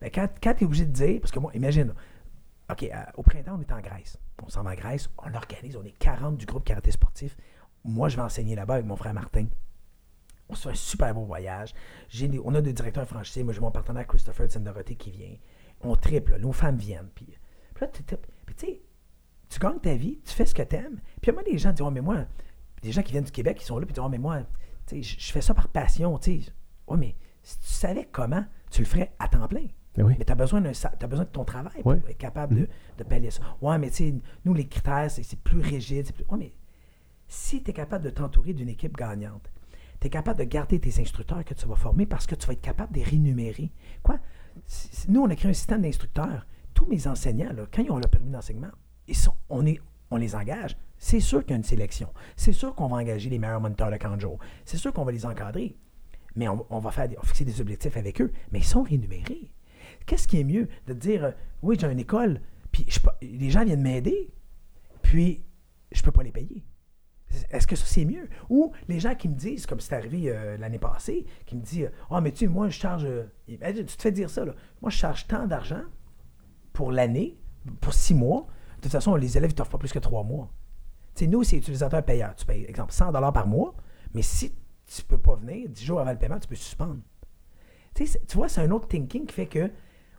[0.00, 1.92] ben quand, quand tu es obligé de dire, parce que moi, imagine,
[2.70, 4.18] OK, euh, au printemps, on est en Grèce.
[4.42, 7.36] On s'en va en Grèce, on organise, on est 40 du groupe karaté sportif.
[7.84, 9.46] Moi, je vais enseigner là-bas avec mon frère Martin.
[10.48, 11.74] On se fait un super beau voyage.
[12.18, 13.44] Des- on a des directeurs franchisés.
[13.44, 15.34] Moi, j'ai mon partenaire Christopher Tsendoroté qui vient.
[15.82, 17.08] On triple, nos femmes viennent.
[17.14, 17.26] Puis,
[17.80, 18.02] là, tu
[18.56, 18.80] sais,
[19.48, 21.00] tu gagnes ta vie, tu fais ce que tu aimes.
[21.20, 22.24] Puis moi, des gens disent, oh, mais moi,
[22.82, 24.42] des gens qui viennent du Québec, qui sont là, puis ils disent, oh, mais moi,
[24.86, 26.18] tu sais, je fais ça par passion.
[26.18, 26.52] Tu sais,
[26.88, 29.66] ouais, mais si tu savais comment, tu le ferais à temps plein.
[29.96, 30.14] Ben oui.
[30.18, 32.68] Mais tu as besoin, de ton travail pour être capable de,
[32.98, 33.42] de pallier ça.
[33.60, 34.14] Ouais, mais tu sais,
[34.44, 36.12] nous, les critères, c'est plus rigide.
[36.12, 36.24] Plus...
[36.26, 36.52] Ouais, mais
[37.26, 39.50] si tu es capable de t'entourer d'une équipe gagnante,
[40.00, 42.52] tu es capable de garder tes instructeurs que tu vas former parce que tu vas
[42.52, 43.70] être capable de les rémunérer.
[44.02, 44.18] Quoi?
[45.08, 46.46] Nous, on a créé un système d'instructeurs.
[46.72, 48.70] Tous mes enseignants, là, quand ils ont le permis d'enseignement,
[49.06, 50.76] ils sont, on, est, on les engage.
[51.02, 52.12] C'est sûr qu'il y a une sélection.
[52.36, 53.98] C'est sûr qu'on va engager les meilleurs moniteurs de.
[54.66, 55.74] C'est sûr qu'on va les encadrer.
[56.36, 56.92] Mais on, va
[57.24, 58.30] fixer des objectifs avec eux.
[58.52, 59.50] Mais ils sont rémunérés.
[60.04, 61.30] Qu'est-ce qui est mieux de dire euh,
[61.62, 62.86] oui, j'ai une école, puis
[63.22, 64.30] les gens viennent m'aider,
[65.02, 65.42] puis
[65.90, 66.64] je peux pas les payer?
[67.50, 68.28] Est-ce que ça, c'est mieux?
[68.50, 71.90] Ou les gens qui me disent, comme c'est arrivé euh, l'année passée, qui me disent
[72.10, 73.06] Ah, mais tu sais, moi, je charge.
[73.06, 74.54] euh, tu te fais dire ça, là.
[74.82, 75.82] Moi, je charge tant d'argent
[76.74, 77.38] pour l'année,
[77.80, 78.46] pour six mois.
[78.76, 80.52] De toute façon, les élèves ne t'offrent pas plus que trois mois.
[81.20, 82.34] Sais, nous, c'est utilisateur payeur.
[82.34, 83.74] Tu payes, exemple, 100 par mois,
[84.14, 84.54] mais si
[84.86, 86.96] tu peux pas venir, 10 jours avant le paiement, tu peux suspendre.
[87.94, 89.70] Tu c'est- vois, c'est un autre thinking qui fait que,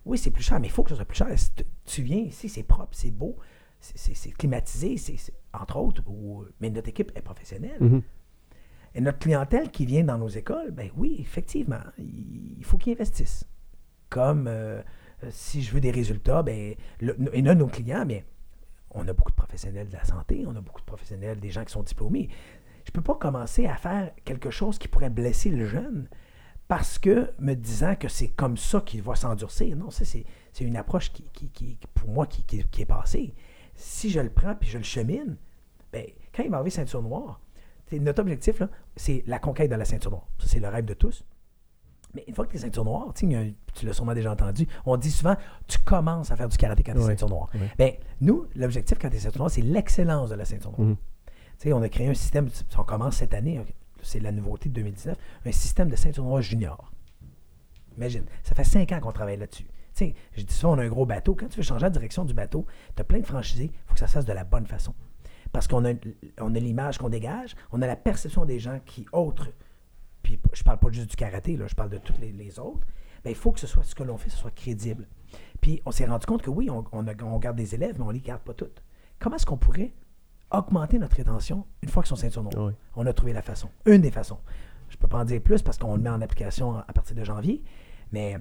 [0.05, 1.27] oui, c'est plus cher, mais il faut que ce soit plus cher.
[1.39, 1.49] Si
[1.85, 3.35] tu- viens ici, c'est propre, c'est beau,
[3.79, 7.77] c'est- c'est c'est climatisé, c'est c'est- entre autres, ou- mais notre équipe est professionnelle.
[7.79, 8.01] Mhm.
[8.93, 13.45] Et notre clientèle qui vient dans nos écoles, ben oui, effectivement, il faut qu'ils investissent.
[14.09, 14.83] Comme euh,
[15.31, 18.21] si je veux des résultats, ben, le- et là, nos clients, ben,
[18.91, 21.63] on a beaucoup de professionnels de la santé, on a beaucoup de professionnels, des gens
[21.63, 22.29] qui sont diplômés.
[22.85, 26.09] Je ne peux pas commencer à faire quelque chose qui pourrait blesser le jeune
[26.67, 29.75] parce que me disant que c'est comme ça qu'il va s'endurcir.
[29.75, 30.25] Non, ça, c'est
[30.61, 33.33] une approche qui, pour moi qui, est passée.
[33.75, 35.37] Si je le prends puis je le chemine,
[35.91, 37.41] ben, quand il va arriver ceinture noire,
[37.91, 38.63] notre objectif,
[38.95, 40.27] c'est la conquête de la ceinture noire.
[40.39, 41.25] Ça, c'est le rêve de tous.
[42.13, 45.11] Mais une fois que tu es ceinture noire, tu l'as sûrement déjà entendu, on dit
[45.11, 45.35] souvent,
[45.67, 47.49] tu commences à faire du karaté quand tu es ceinture noire.
[47.53, 47.69] ouais.
[47.77, 50.89] Ben, nous, l'objectif quand tu es ceinture noire, c'est l'excellence de la ceinture noire.
[50.89, 50.95] Mhm.
[51.59, 53.61] Tu sais, on a créé un système, on commence cette année,
[54.01, 56.91] c'est la nouveauté de 2019, un système de ceinture noire junior.
[57.97, 59.65] Imagine, ça fait cinq ans qu'on travaille là-dessus.
[59.93, 61.35] Tu sais, je dis souvent, on a un gros bateau.
[61.35, 63.93] Quand tu veux changer la direction du bateau, tu as plein de franchisés, il faut
[63.93, 64.93] que ça se fasse de la bonne façon.
[65.51, 65.93] Parce qu'on a,
[66.39, 69.49] on a l'image qu'on dégage, on a la perception des gens qui, autres,
[70.23, 72.85] puis je parle pas juste du karaté, là, je parle de toutes les, les autres,
[73.23, 75.07] ben, il faut que ce soit ce que l'on fait, ce soit crédible.
[75.61, 78.05] Puis on s'est rendu compte que oui, on, on a- on garde des élèves, mais
[78.05, 78.83] on les garde pas toutes.
[79.19, 79.93] Comment est-ce qu'on pourrait
[80.51, 82.65] augmenter notre rétention une fois qu'ils sont ceinture noire?
[82.67, 82.73] Ouais.
[82.95, 83.69] On a trouvé la façon.
[83.85, 84.39] Une des façons.
[84.89, 87.23] Je peux pas en dire plus parce qu'on le met en application à partir de
[87.23, 87.63] janvier,
[88.11, 88.37] mais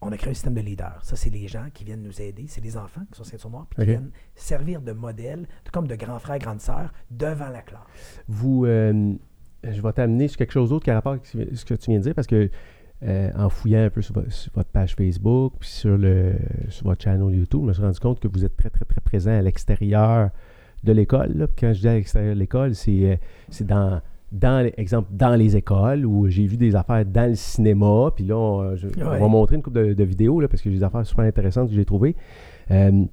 [0.00, 0.98] on a créé un système de leaders.
[1.02, 2.46] Ça, c'est les gens qui viennent nous aider.
[2.48, 5.94] C'est les enfants qui sont ceinture noire, puis qui viennent servir de modèle, comme de
[5.96, 7.82] grands frères, grandes sœurs, devant la classe.
[8.26, 9.14] Vous, euh,
[9.64, 11.98] je vais t'amener sur quelque chose d'autre qui a rapport avec ce que tu viens
[11.98, 12.48] de dire, parce que
[13.02, 16.32] euh, en fouillant un peu sur, vo- sur votre page Facebook, puis sur, le,
[16.68, 19.00] sur votre channel YouTube, je me suis rendu compte que vous êtes très, très, très
[19.00, 20.30] présent à l'extérieur
[20.84, 21.48] de l'école.
[21.58, 23.16] Quand je dis à l'extérieur de l'école, c'est euh,
[23.48, 24.00] c'est dans,
[24.32, 28.10] dans, les- exemple, dans les écoles où j'ai vu des affaires dans le cinéma.
[28.14, 29.18] Puis là, on, je- on Ouais.
[29.18, 31.68] va montrer une couple de, de vidéos là, parce que j'ai des affaires super intéressantes
[31.68, 32.16] que j'ai trouvées.
[32.70, 33.04] Euh,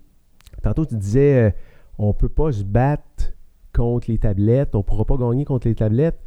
[0.63, 1.51] tantôt, tu disais, euh,
[1.97, 3.33] on ne peut pas se battre
[3.73, 6.19] contre les tablettes, on ne pourra pas gagner contre les tablettes.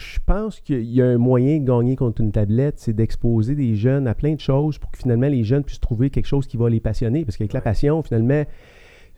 [0.00, 3.74] Je pense qu'il y a un moyen de gagner contre une tablette, c'est d'exposer des
[3.74, 6.56] jeunes à plein de choses pour que finalement les jeunes puissent trouver quelque chose qui
[6.56, 7.22] va les passionner.
[7.26, 8.44] Parce qu'avec la passion, finalement,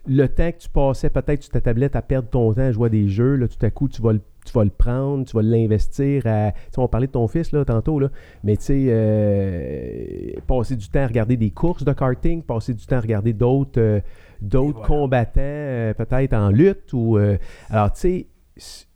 [0.09, 2.87] le temps que tu passais peut-être sur ta tablette à perdre ton temps à jouer
[2.87, 5.37] à des jeux, là, tout à coup, tu vas le, tu vas le prendre, tu
[5.37, 6.51] vas l'investir à.
[6.51, 8.09] Tu sais, on parlait de ton fils là, tantôt, là,
[8.43, 12.85] mais tu sais, euh, passer du temps à regarder des courses de karting, passer du
[12.85, 14.01] temps à regarder d'autres euh,
[14.41, 14.89] d'autres voilà.
[14.89, 16.93] combattants, euh, peut-être en lutte.
[16.93, 17.17] ou
[17.71, 18.27] Alors, tu
[18.59, 18.87] sais,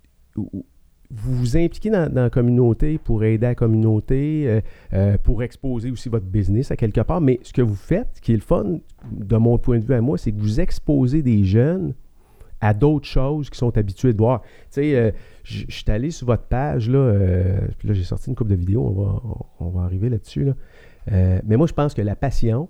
[1.11, 4.61] vous vous impliquez dans, la communauté pour aider la communauté, euh,
[4.92, 7.20] euh, pour exposer aussi votre business à quelque part.
[7.20, 8.78] Mais ce que vous faites, ce qui est le fun,
[9.11, 11.94] de mon point de vue à moi, c'est que vous exposez des jeunes
[12.61, 14.42] à d'autres choses qu'ils sont habitués de voir.
[14.42, 15.11] Tu sais, euh,
[15.44, 17.12] je suis allé sur votre page, là,
[17.78, 19.22] puis là, j'ai sorti une couple de vidéos, on va,
[19.61, 20.44] on, va arriver là-dessus.
[20.44, 20.54] Là.
[21.46, 22.68] Mais moi, je pense que la passion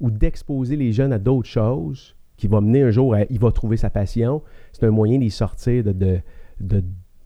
[0.00, 3.52] ou d'exposer les jeunes à d'autres choses qui va mener un jour à il va
[3.52, 4.42] trouver sa passion,
[4.72, 6.22] c'est un moyen d'y sortir de,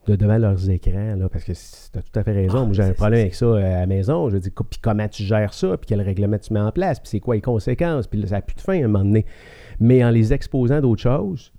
[0.06, 2.58] de devant leurs écrans, là, parce que tu as tout à fait raison.
[2.62, 4.28] Ah, Moi, j'ai un problème avec ça euh, à la maison.
[4.30, 7.08] Je dis, puis comment tu gères ça, puis quel règlement tu mets en place, puis
[7.08, 9.24] c'est quoi les conséquences, puis là, ça n'a plus de fin à un moment donné.
[9.80, 11.52] Mais en les exposant d'autres choses,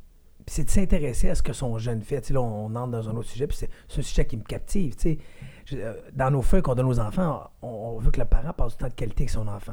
[0.46, 2.30] Puis c'est de s'intéresser à ce que son jeune fait.
[2.32, 3.70] Là, on entre dans un autre sujet, puis c'est
[4.00, 4.94] un sujet qui me captive.
[5.06, 8.74] euh, Dans nos feuilles qu'on donne aux enfants, on, on veut que le parent passe
[8.74, 9.72] du temps de qualité avec son enfant.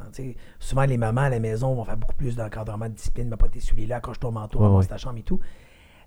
[0.61, 3.49] Souvent, les mamans à la maison vont faire beaucoup plus d'encadrement de discipline, mais pas
[3.49, 4.91] tes souliers là, accroche ton manteau, Ouais, ramasse ouais.
[4.91, 5.41] ta chambre et tout.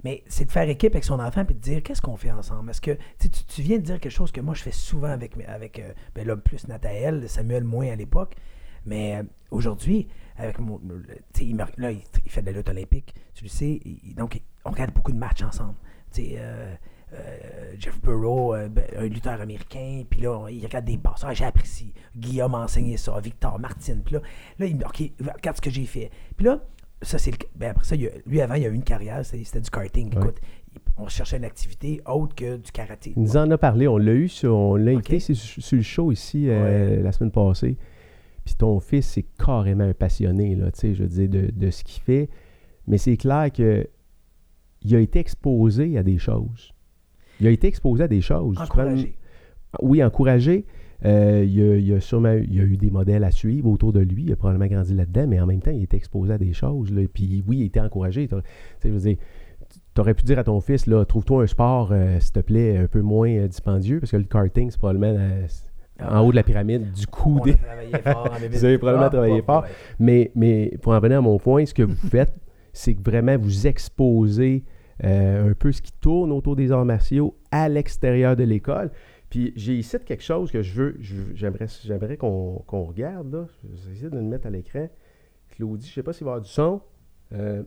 [0.03, 2.69] Mais c'est de faire équipe avec son enfant puis de dire qu'est-ce qu'on fait ensemble?
[2.69, 5.33] Est-ce que tu, tu, viens de dire quelque chose que moi je fais souvent avec,
[5.47, 8.35] avec euh, ben plus Nathaël, Samuel moins à l'époque.
[8.85, 10.81] Mais euh, aujourd'hui, avec mon.
[11.39, 13.79] il, là, il, fait de la lutte olympique, tu le sais.
[14.17, 15.75] donc, on regarde beaucoup de matchs ensemble.
[16.19, 16.75] Euh,
[17.77, 21.23] Jeff Burrow, ben, un lutteur américain, puis là, il regarde des passes.
[21.23, 21.93] Ah, j'ai appris ci.
[22.17, 23.17] Guillaume m'a enseigné ça.
[23.19, 24.01] Victor, Martine.
[24.03, 24.21] Puis là,
[24.59, 26.09] là, il me OK, regarde ce que j'ai fait.
[26.35, 26.59] Puis là,
[27.03, 27.37] ça, c'est le.
[27.55, 30.13] Ben après ça, il a- lui, avant, il a eu une carrière, c'était du karting.
[30.15, 30.21] Ouais.
[30.21, 30.37] Écoute,
[30.97, 33.13] on cherchait une activité autre que du karaté.
[33.15, 33.87] il nous en a parlé.
[33.87, 35.21] On l'a eu, sur, on l'a invité Ok.
[35.35, 37.77] sur, sur le show ici euh, la semaine passée.
[38.45, 41.69] Puis ton fils, c'est carrément un passionné, là, tu sais, je veux dire, de, de
[41.71, 42.29] ce qu'il fait.
[42.87, 43.87] Mais c'est clair que
[44.81, 46.73] il a été exposé à des choses.
[47.39, 48.55] Il a été exposé à des choses.
[48.55, 49.15] Prends- Encouragé.
[49.81, 50.65] Oui, encouragé.
[51.05, 53.99] Euh, il, a, il a sûrement il a eu des modèles à suivre autour de
[53.99, 54.23] lui.
[54.23, 56.91] Il a probablement grandi là-dedans, mais en même temps, il était exposé à des choses.
[56.93, 58.27] Là, puis oui, il était encouragé.
[58.27, 58.47] T'as- Tu
[58.79, 59.17] sais, je veux dire,
[59.95, 62.77] tu aurais pu dire à ton fils, là, trouve-toi un sport, euh, s'il te plaît,
[62.77, 65.45] un peu moins euh, dispendieux, parce que le karting, c'est probablement euh,
[66.01, 67.53] en haut de la pyramide du coup des...
[68.03, 68.47] fort en.
[68.51, 69.63] Vous avez probablement Ah, travaillé pas- fort.
[69.63, 69.69] ouais.
[69.99, 72.33] Mais, mais pour en venir à mon point, ce que vous faites,
[72.71, 74.63] c'est que vraiment vous exposez
[75.03, 78.89] un peu ce qui tourne autour des arts martiaux à l'extérieur de l'école.
[79.33, 80.95] Puis j'ai ici quelque chose que je veux,
[81.33, 83.33] j'aimerais, j'aimerais qu'on, qu'on regarde.
[83.33, 83.47] Là.
[83.63, 84.87] Je vais essayer de le mettre à l'écran.
[85.49, 86.81] Claudie, je ne sais pas s'il va y avoir du son.
[87.33, 87.63] Euh,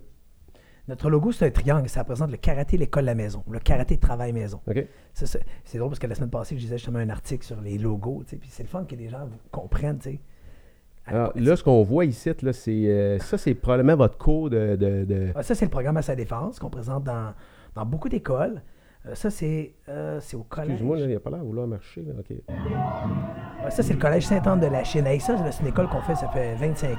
[0.87, 1.89] Notre logo, c'est un triangle.
[1.89, 3.43] Ça représente le karaté, l'école, la maison.
[3.51, 4.61] Le karaté, travail, maison.
[5.13, 7.61] Ça, C'est c'est drôle parce que la semaine passée, je disais justement un article sur
[7.61, 8.23] les logos.
[8.29, 9.99] Puis c'est le fun que les gens comprennent.
[11.05, 14.77] Alors, là, ce qu'on voit ici, là, c'est, euh, ça, c'est probablement votre cours de...
[14.77, 17.35] de- de- Ah, Ça, c'est le programme à sa défense qu'on présente dans,
[17.75, 18.63] dans beaucoup d'écoles.
[19.09, 20.71] Euh, ça, c'est euh, c'est au collège.
[20.73, 22.03] Excuse-moi, là, il n'y a pas l'air de vouloir marcher.
[22.03, 22.13] là.
[22.19, 22.31] OK.
[23.65, 25.07] Ouais, ça, c'est le collège Sainte-Anne de la Chine.
[25.07, 26.97] Hey, ça, c'est une école qu'on fait, ça fait 25 ans.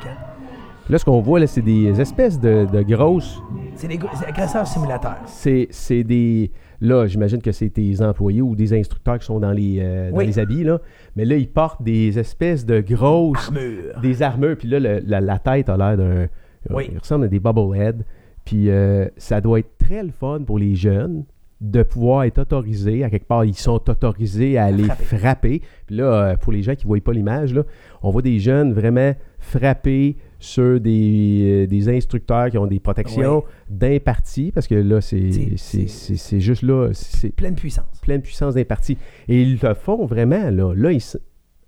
[0.89, 3.41] Là, ce qu'on voit, là, c'est des espèces de, de grosses
[3.76, 5.18] C'est des, agresseurs simulateurs.
[5.26, 6.49] c'est, c'est des.
[6.80, 10.18] Là, j'imagine que c'est tes employés ou des instructeurs qui sont dans les, euh, dans
[10.18, 10.28] Oui.
[10.28, 10.80] les habits, là.
[11.18, 13.47] Mais là, ils portent des espèces de grosses.
[13.47, 13.99] Armure.
[14.01, 14.55] Des armures.
[14.58, 16.28] Puis là, le- la, la tête a l'air d'un.
[16.70, 16.88] Oui.
[16.91, 18.03] Il ressemble à des bobbleheads.
[18.45, 21.26] Puis euh, ça doit être très le fun pour les jeunes
[21.60, 23.03] de pouvoir être autorisés.
[23.03, 25.03] À quelque part, ils sont autorisés à aller frapper.
[25.18, 25.62] frapper.
[25.88, 27.64] Puis là, euh, pour les gens qui ne voient pas l'image, là,
[28.03, 33.43] on voit des jeunes vraiment frapper sur des, euh, des instructeurs qui ont des protections
[33.70, 37.99] d'impartis, parce que là, c'est C'est- c'est- c'est- c'est- c'est juste là, c'est Pleine puissance.
[38.01, 38.97] pleine puissance d'impartis.
[39.28, 40.74] Et ils le font vraiment, là.
[40.76, 41.01] Là, ils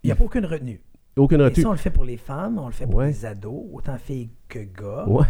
[0.04, 0.80] Il n'y a pas aucune retenue.
[1.18, 1.64] aucune Et retenue.
[1.64, 3.08] ça, on le fait pour les femmes, on le fait pour Ouais.
[3.08, 5.06] les ados, autant filles que gars.
[5.08, 5.26] Ouais.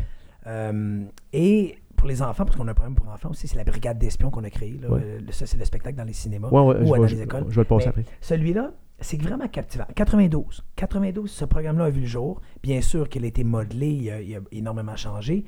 [0.48, 1.04] Euh,
[1.34, 3.98] et pour les enfants, parce qu'on a un programme pour enfants aussi, c'est la brigade
[4.00, 4.78] d'espions qu'on a créé.
[4.78, 4.90] Là.
[4.90, 5.02] Ouais.
[5.04, 7.46] Euh, ça, c'est le spectacle dans les cinémas Ouais, ouais, ou dans vais, les écoles.
[7.50, 8.06] je vais le passer après.
[8.22, 9.86] Celui-là, c'est vraiment captivant.
[9.96, 10.64] 92.
[10.76, 12.42] 92, ce programme-là a vu le jour.
[12.64, 15.46] Bien sûr qu'il a été modelé, il a, il a énormément changé.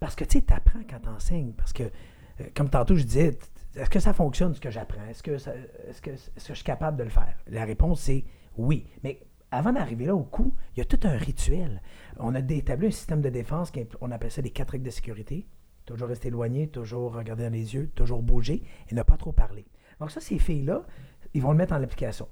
[0.00, 1.52] Parce que tu sais, tu apprends quand tu enseignes.
[1.52, 3.38] Parce que, euh, comme tantôt, je disais,
[3.76, 5.04] est-ce que ça fonctionne ce que j'apprends?
[5.10, 5.54] Est-ce que, ça-
[5.88, 7.34] est-ce, que, est-ce que je suis capable de le faire?
[7.48, 8.24] La réponse, c'est
[8.56, 8.86] oui.
[9.04, 9.20] Mais
[9.50, 11.80] avant d'arriver là au coup, il y a tout un rituel.
[12.18, 14.90] On a établi un système de défense, qui on appelle ça des quatre règles de
[14.90, 15.46] sécurité.
[15.88, 19.64] Toujours rester éloigné, toujours regarder dans les yeux, toujours bouger et ne pas trop parler.
[20.00, 20.82] Donc ça, ces filles-là,
[21.32, 22.28] ils vont le mettre en application.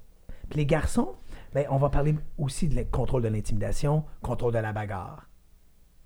[0.49, 1.15] Puis les garçons,
[1.53, 5.27] ben, on va parler aussi de le contrôle de l'intimidation, contrôle de la bagarre,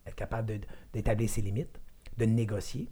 [0.07, 0.61] être capable
[0.93, 1.79] d'établir ses limites,
[2.17, 2.89] de négocier,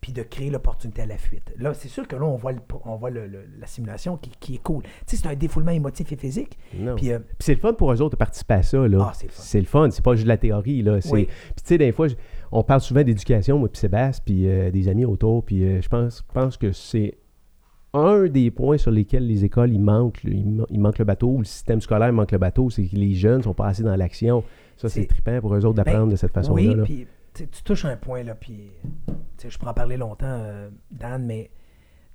[0.00, 1.54] puis de créer l'opportunité à la fuite.
[1.58, 4.30] Là, c'est sûr que là, on voit, le- on voit le- le- la simulation qui,
[4.40, 4.82] qui est cool.
[4.82, 6.58] Tu sais, c'est un défoulement émotif et physique.
[6.96, 8.88] Puis, euh, Puis c'est le fun pour eux autres de participer à ça.
[8.88, 9.06] Là.
[9.08, 9.42] Ah, c'est le fun.
[9.44, 9.90] C'est le fun.
[9.92, 10.82] C'est pas juste de la théorie.
[10.82, 10.98] Là.
[11.12, 11.26] Oui.
[11.26, 12.16] Puis tu sais, des fois, je-
[12.52, 15.44] on parle souvent d'éducation, moi, puis Sébastien, puis euh, des amis autour.
[15.44, 17.18] Puis euh, je pense, pense que c'est
[17.94, 21.28] un des points sur lesquels les écoles, ils manquent, ils, man- ils manquent le bateau,
[21.28, 23.96] ou le système scolaire manque le bateau, c'est que les jeunes sont pas assez dans
[23.96, 24.44] l'action.
[24.76, 26.54] Ça, c'est trippant pour eux autres d'apprendre Ben, de cette façon-là.
[26.62, 26.82] Oui, là.
[26.84, 28.70] puis tu touches un point, là, puis
[29.46, 31.50] je pourrais en parler longtemps, euh, Dan, mais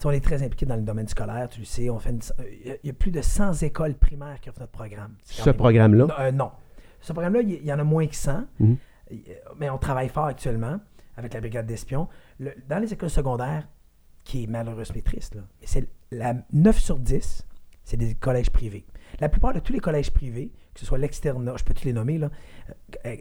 [0.05, 1.89] on est très impliqué dans le domaine scolaire, tu le sais.
[1.89, 2.33] On fait
[2.63, 5.13] il y a- il y, a plus de 100 écoles primaires qui offrent notre programme.
[5.23, 6.05] Ce programme-là?
[6.05, 6.51] Non, euh, non.
[7.01, 8.73] Ce programme-là, il y- en a moins que 100, Mhm.
[8.73, 8.75] euh,
[9.57, 10.79] mais on travaille fort actuellement.
[11.17, 12.07] avec la brigade d'espions.
[12.39, 13.67] Dans les écoles secondaires,
[14.23, 17.45] qui est malheureuse mais triste, là, c'est la 9 sur 10,
[17.83, 18.85] c'est des collèges privés.
[19.19, 21.93] La plupart de tous les collèges privés, que ce soit l'externat, je peux tous les
[21.93, 22.29] nommer, là,
[23.05, 23.15] euh,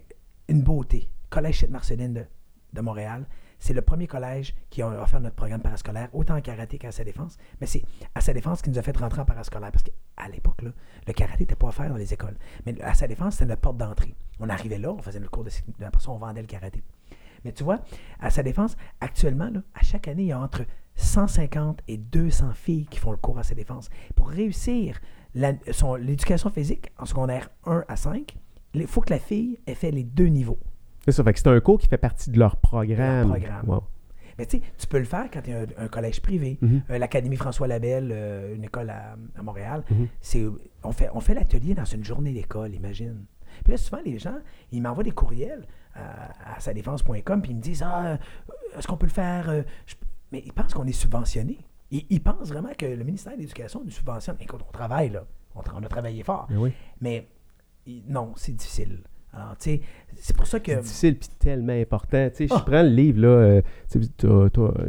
[0.48, 1.08] une beauté.
[1.30, 2.24] Collège Sainte-Marceline de,
[2.72, 3.26] de Montréal,
[3.66, 7.04] c'est le premier collège qui a offert notre programme parascolaire, autant en karaté qu'à sa
[7.04, 7.36] défense.
[7.60, 7.82] Mais c'est
[8.14, 9.72] à sa défense qui nous a fait rentrer en parascolaire.
[9.72, 12.36] Parce qu'à l'époque, le karaté n'était pas offert dans les écoles.
[12.64, 14.14] Mais à sa défense, c'était notre porte d'entrée.
[14.40, 15.50] On arrivait là, on faisait notre cours de
[15.84, 16.82] après ça, on vendait le karaté.
[17.44, 17.80] Mais tu vois,
[18.20, 20.64] à sa défense, actuellement, à chaque année, il y a entre
[20.96, 23.88] 150 et 200 filles qui font le cours à sa défense.
[24.14, 24.98] Pour réussir
[25.34, 25.52] la-
[26.00, 28.36] l'éducation physique en secondaire 1 à 5,
[28.74, 30.58] il faut que la fille ait fait les deux niveaux.
[31.06, 33.28] C'est ça, fait que c'est un cours qui fait partie de leur programme.
[33.30, 33.68] programme.
[33.68, 33.84] Wow.
[34.38, 36.58] Mais tu sais, tu peux le faire quand tu es un, un collège privé.
[36.60, 36.82] Mhm.
[36.90, 40.08] Euh, L'Académie François Labelle, euh, une école à, à Montréal, Mhm.
[40.20, 40.44] c'est
[40.82, 43.24] on fait, on fait l'atelier dans une journée d'école, imagine.
[43.64, 44.36] Puis là, souvent, les gens,
[44.72, 45.64] ils m'envoient des courriels
[45.94, 48.16] à, à sadéfense.com, puis ils me disent Ah, euh,
[48.78, 49.46] est-ce qu'on peut le faire
[49.86, 49.94] je-
[50.32, 51.58] Mais ils pensent qu'on est subventionné.
[51.90, 54.36] Ils, ils pensent vraiment que le ministère de l'Éducation nous subventionne.
[54.40, 55.24] Écoute, on travaille, là.
[55.54, 56.46] On, a travaillé fort.
[56.50, 56.72] Oui.
[57.00, 57.26] Mais
[58.08, 59.02] non, c'est difficile.
[59.36, 59.80] Alors, tu sais,
[60.14, 60.72] c'est pour ça que.
[60.72, 62.26] C'est difficile puis tellement important.
[62.30, 62.62] Tu sais, je Ah.
[62.66, 63.28] prends le livre, là.
[63.28, 64.08] euh, tu sais,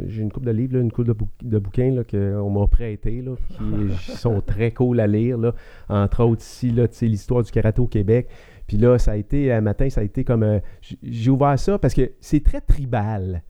[0.06, 2.66] j'ai une coupe de livres, là, une coupe de, bou- de bouquins là, qu'on m'a
[2.66, 3.56] prêté, là, qui
[4.16, 5.36] sont très cool à lire.
[5.36, 5.54] Là.
[5.90, 8.26] Entre autres, ici, là, tu sais, l'histoire du karaté au Québec.
[8.66, 10.42] Puis là, ça a été, un matin, ça a été comme.
[10.42, 10.60] euh,
[11.02, 13.42] J'ai ouvert ça parce que c'est très tribal.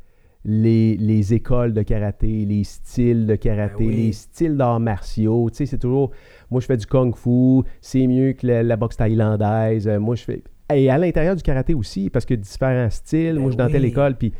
[0.44, 3.96] Les, les écoles de karaté, les styles de karaté, Ben oui.
[4.06, 5.50] les styles d'arts martiaux.
[5.50, 6.12] Tu sais, c'est toujours.
[6.50, 9.86] Moi, je fais du kung-fu, c'est mieux que la, la boxe thaïlandaise.
[9.88, 10.42] euh, Moi, je fais.
[10.74, 13.34] Et à l'intérieur du karaté aussi, parce que différents styles.
[13.34, 14.16] Ben moi, je suis dans telle école.
[14.16, 14.32] Puis,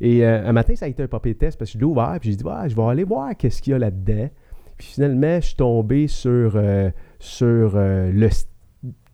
[0.00, 2.16] et euh, un matin, ça a été un papier test parce que je l'ai ouvert.
[2.20, 4.28] Puis j'ai dit, Ouais, je vais aller voir qu'est-ce qu'il y a là-dedans.
[4.78, 8.28] Puis finalement, je suis tombé sur, euh, sur euh, le.
[8.28, 8.46] st-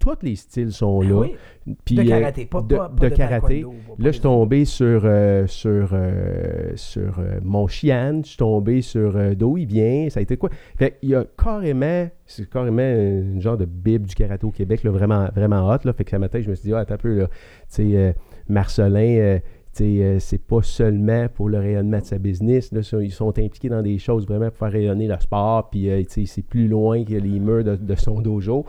[0.02, 1.14] Tous les styles sont Ben là.
[1.20, 1.36] oui,
[1.84, 3.60] Puis, de euh, karaté, pas, de, pas- pas de de karaté.
[3.60, 3.68] Là,
[3.98, 8.82] des je suis tombé sur, euh, sur, euh, sur euh, mon chien, je suis tombé
[8.82, 10.50] sur euh, d'où il vient, ça a été quoi?
[10.76, 14.82] Fait il y a carrément, c'est carrément une genre de bible du karaté au Québec,
[14.82, 15.78] là, vraiment, vraiment hot.
[15.84, 15.92] Là.
[15.92, 17.34] Fait que ce matin, je me suis dit, ah, attends un peu, là, tu
[17.68, 18.12] sais, euh,
[18.48, 19.38] Marcelin, euh,
[19.80, 22.72] euh, c'est pas seulement pour le rayonnement de sa business.
[22.72, 25.70] Là, ils sont impliqués dans des choses vraiment pour faire rayonner le sport.
[25.70, 28.66] Puis, euh, c'est plus loin que les murs de, de son dojo.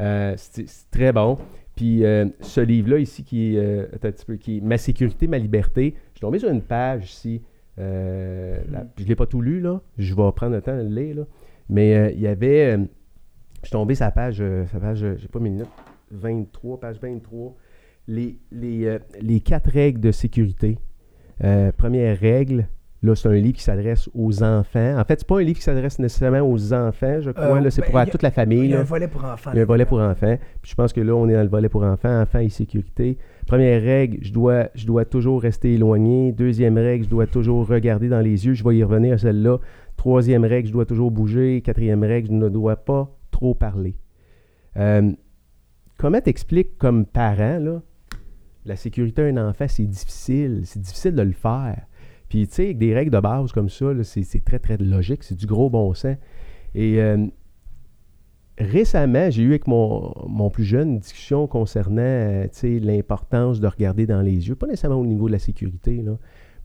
[0.00, 1.38] Euh, c'est très bon.
[1.76, 5.26] Puis euh, ce livre-là ici, qui est, euh, un petit peu, qui est Ma sécurité,
[5.26, 7.42] ma liberté, je suis tombé sur une page ici.
[7.78, 9.80] Euh, la- je ne l'ai pas tout lu, là.
[9.96, 11.22] Je vais prendre le temps de le lire, là.
[11.68, 12.76] Mais il y avait.
[12.76, 15.68] je suis tombé sur la page, sa page, j'ai pas mes minutes,
[16.10, 17.54] 23, page 23.
[18.08, 20.78] Les, les, les quatre règles de sécurité.
[21.76, 22.66] Première règle,
[23.02, 24.98] là, c'est un livre qui s'adresse aux enfants.
[24.98, 27.56] En fait, c'est pas un livre qui s'adresse nécessairement aux enfants, je crois.
[27.56, 28.64] Euh, là, c'est ben, pour à a- toute la famille.
[28.64, 28.80] Il y a là.
[28.82, 29.50] un volet pour enfants.
[29.54, 30.36] Il y a un volet pour enfants.
[30.62, 33.16] Puis je pense que là, on est dans le volet pour enfants, enfants et sécurité.
[33.46, 36.32] Première règle, je dois, je dois toujours rester éloigné.
[36.32, 38.54] Deuxième règle, je dois toujours regarder dans les yeux.
[38.54, 39.58] Je vais y revenir à celle-là.
[39.96, 41.60] Troisième règle, je dois toujours bouger.
[41.62, 43.96] Quatrième règle, je ne dois pas trop parler.
[44.76, 45.10] Euh,
[45.98, 47.82] comment t'expliques comme parent, là,
[48.66, 50.62] la sécurité d'un enfant, c'est difficile.
[50.64, 51.86] C'est difficile de le faire?
[52.30, 55.24] Puis, tu sais, avec des règles de base comme ça, c'est très, très logique.
[55.24, 56.16] C'est du gros bon sens.
[56.76, 57.26] Et euh,
[58.56, 64.06] récemment, j'ai eu avec mon, mon plus jeune une discussion concernant euh, l'importance de regarder
[64.06, 66.04] dans les yeux, pas nécessairement au niveau de la sécurité,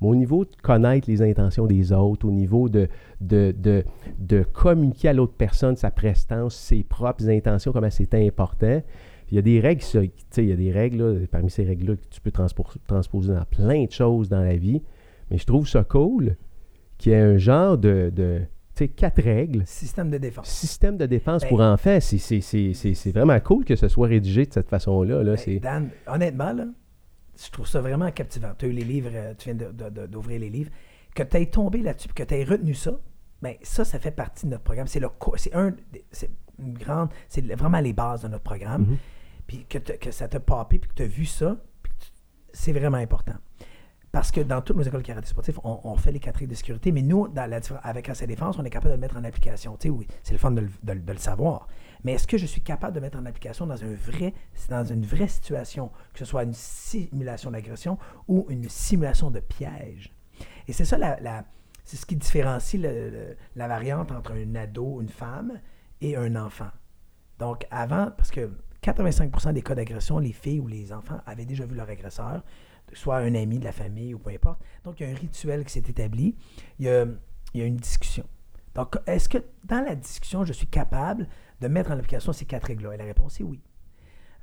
[0.01, 2.87] mais au niveau de connaître les intentions des autres, au niveau de,
[3.19, 3.83] de, de,
[4.19, 8.83] de communiquer à l'autre personne sa prestance, ses propres intentions, comment c'est important.
[9.31, 9.81] Il y a des règles,
[10.37, 13.91] il y a des règles, parmi ces règles-là, que tu peux transposer dans plein de
[13.91, 14.83] choses dans la vie.
[15.31, 16.35] Mais je trouve ça cool
[16.97, 18.41] qu'il y ait un genre de, de
[18.75, 20.47] tu sais, quatre règles Système de défense.
[20.47, 24.69] système de défense Ben- pour enfants, c'est- vraiment cool que ce soit rédigé de cette
[24.69, 25.23] façon-là.
[25.23, 26.65] Là, Ben, Dan, honnêtement, là,
[27.41, 28.51] je trouve ça vraiment captivant.
[28.57, 29.67] Tu as eu les livres, euh, tu viens
[30.07, 30.71] d'ouvrir les livres.
[31.15, 32.99] Que tu aies tombé là-dessus, que tu aies retenu ça,
[33.41, 34.87] ben, ça, ça fait partie de notre programme.
[34.87, 35.73] C'est le co- c'est un,
[36.59, 38.81] une grande, c'est vraiment les bases de notre programme.
[38.81, 38.97] Mhm.
[39.47, 41.55] Puis que, que ça t'a papé, puis que tu as vu ça,
[42.51, 43.35] c'est vraiment important.
[44.15, 46.93] Parce que dans toutes nos écoles karaté sportifs, on, fait les quatre règles de sécurité,
[46.93, 49.75] mais nous, dans la, avec AC Défense, on est capable de le mettre en application.
[49.75, 51.67] Tu sais, c'est le fun de le, de de savoir.
[52.05, 55.91] Mais est-ce que je suis capable de mettre en application dans, dans une vraie situation,
[56.13, 57.97] que ce soit une simulation d'agression
[58.29, 60.13] ou une simulation de piège?
[60.69, 61.43] Et c'est ça, la, la-
[61.83, 62.81] c'est ce qui différencie
[63.57, 65.59] la variante entre un ado, une femme
[65.99, 66.71] et un enfant.
[67.37, 68.49] Donc, avant, parce que
[68.81, 72.43] 85% des cas d'agression, les filles ou les enfants avaient déjà vu leur agresseur,
[72.93, 74.61] soit un ami de la famille ou peu importe.
[74.83, 76.35] Donc, il y a un rituel qui s'est établi.
[76.79, 77.05] Il y a,
[77.53, 78.25] il y a une discussion.
[78.73, 81.27] Donc, est-ce que dans la discussion, je suis capable
[81.61, 82.93] de mettre en application ces quatre règles-là?
[82.95, 83.61] Et la réponse est oui.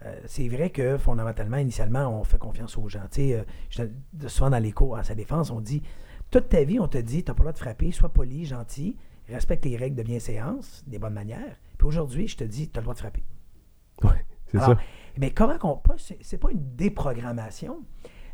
[0.05, 3.02] euh, c'est vrai que fondamentalement, initialement, on fait confiance aux gens.
[3.10, 5.82] Tu sais, euh, je- souvent dans les cours à sa défense, on dit
[6.31, 8.47] toute ta vie, on te dit, tu n'as pas le droit de frapper, sois poli,
[8.47, 8.97] gentil,
[9.28, 11.56] respecte les règles de bienséance, des bonnes manières.
[11.78, 13.23] Puis aujourd'hui, je te dis, tu as le droit de frapper.
[14.02, 14.77] Ouais, c'est ça.
[15.19, 15.81] Mais comment qu'on.
[15.98, 17.85] c'est pas une déprogrammation,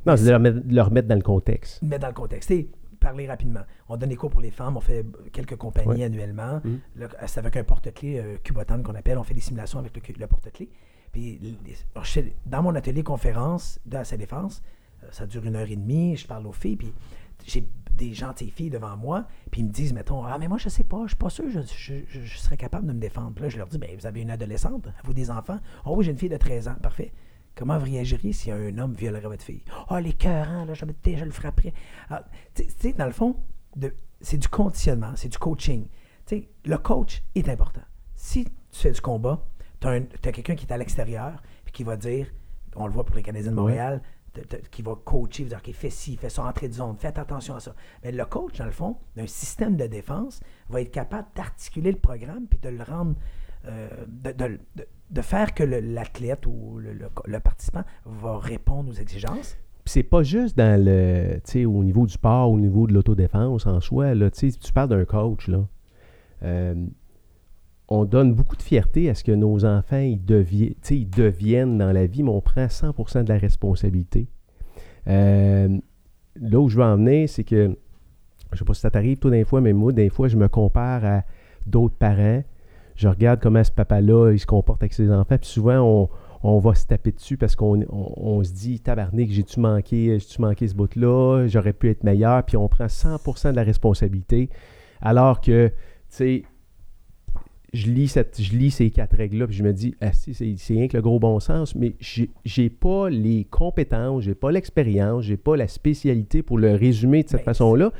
[0.08, 1.80] Non, c'est de leur mettre, leur mettre dans le contexte.
[1.82, 2.48] mais dans le contexte.
[2.48, 2.66] Sais,
[3.00, 3.60] parler rapidement.
[3.88, 6.60] On donne des cours pour les femmes, on fait quelques compagnies annuellement.
[6.64, 6.80] Mhm.
[6.96, 9.18] Là, C'est avec un porte-clés euh, Cubotan qu'on appelle.
[9.18, 10.68] On fait des simulations avec le, le porte-clés.
[11.12, 14.62] Puis, les- alors, je fais- dans mon atelier conférence de sa défense,
[15.04, 16.16] euh, ça dure une heure et demie.
[16.16, 16.92] Je parle aux filles, puis
[17.46, 17.66] j'ai
[17.96, 20.84] des gentilles filles devant moi, puis ils me disent, mettons, ah, mais moi, je sais
[20.84, 23.32] pas, je suis pas sûr, je, je- je- je serais capable de me défendre.
[23.34, 25.58] Puis là, je leur dis, ben, vous avez une adolescente, vous des enfants.
[25.84, 27.12] Oh oui, j'ai une fille de 13 ans, parfait.
[27.58, 29.64] Comment vous réagiriez si un homme violerait votre fille?
[29.88, 31.74] Ah, les cœurs, là, je, le frapperais.
[32.08, 32.24] Ah,
[32.54, 33.34] tu sais- dans le fond,
[34.20, 35.88] c'est du conditionnement, c'est du coaching.
[36.24, 37.80] Tu sais, le coach est important.
[38.14, 39.44] Si tu fais du combat,
[39.80, 40.00] tu as,
[40.32, 42.28] quelqu'un qui est à l'extérieur puis qui va dire,
[42.76, 43.56] on le voit pour les Canadiens de.
[43.56, 44.02] Montréal,
[44.34, 46.96] t- t- qui va coacher, va dire, OK, fais ci, fais ça, entrée de zone,
[46.96, 47.74] faites attention à ça.
[48.04, 51.98] Mais le coach, dans le fond, d'un système de défense, va être capable d'articuler le
[51.98, 53.16] programme puis de le rendre,
[53.66, 58.94] euh, de, de- de- de faire que l'athlète ou le, le- participant va répondre aux
[58.94, 59.56] exigences?
[59.86, 64.14] C'est pas juste dans le, au niveau du sport, au niveau de l'autodéfense en soi.
[64.14, 65.66] Là, tu parles d'un coach, là.
[66.42, 66.74] Euh,
[67.88, 71.08] on donne beaucoup de fierté à ce que nos enfants ils, devie- tu sais, ils
[71.08, 74.28] deviennent dans la vie, mais on prend 100% de la responsabilité.
[75.06, 75.78] Euh,
[76.38, 77.74] là où je veux en venir, c'est que,
[78.52, 80.48] je sais pas si ça t'arrive toi des fois, mais moi, des fois, je me
[80.48, 81.22] compare à
[81.66, 82.42] d'autres parents.
[82.98, 86.08] Je regarde comment ce papa-là, il se comporte avec ses enfants, puis souvent, on,
[86.42, 90.42] on va se taper dessus parce qu'on on, on se dit tabarnak, j'ai-tu manqué, j'ai-tu
[90.42, 94.50] manqué ce bout-là, j'aurais pu être meilleur, puis on prend 100% de la responsabilité,
[95.00, 95.74] alors que, tu
[96.08, 96.42] sais,
[97.72, 100.56] je lis, cette, je lis ces quatre règles-là, puis je me dis, ah, si, c'est
[100.56, 104.50] c'est rien que le gros bon sens, mais j'ai j'ai pas les compétences, j'ai pas
[104.50, 107.92] l'expérience, j'ai pas la spécialité pour le résumer de cette Ben, façon-là.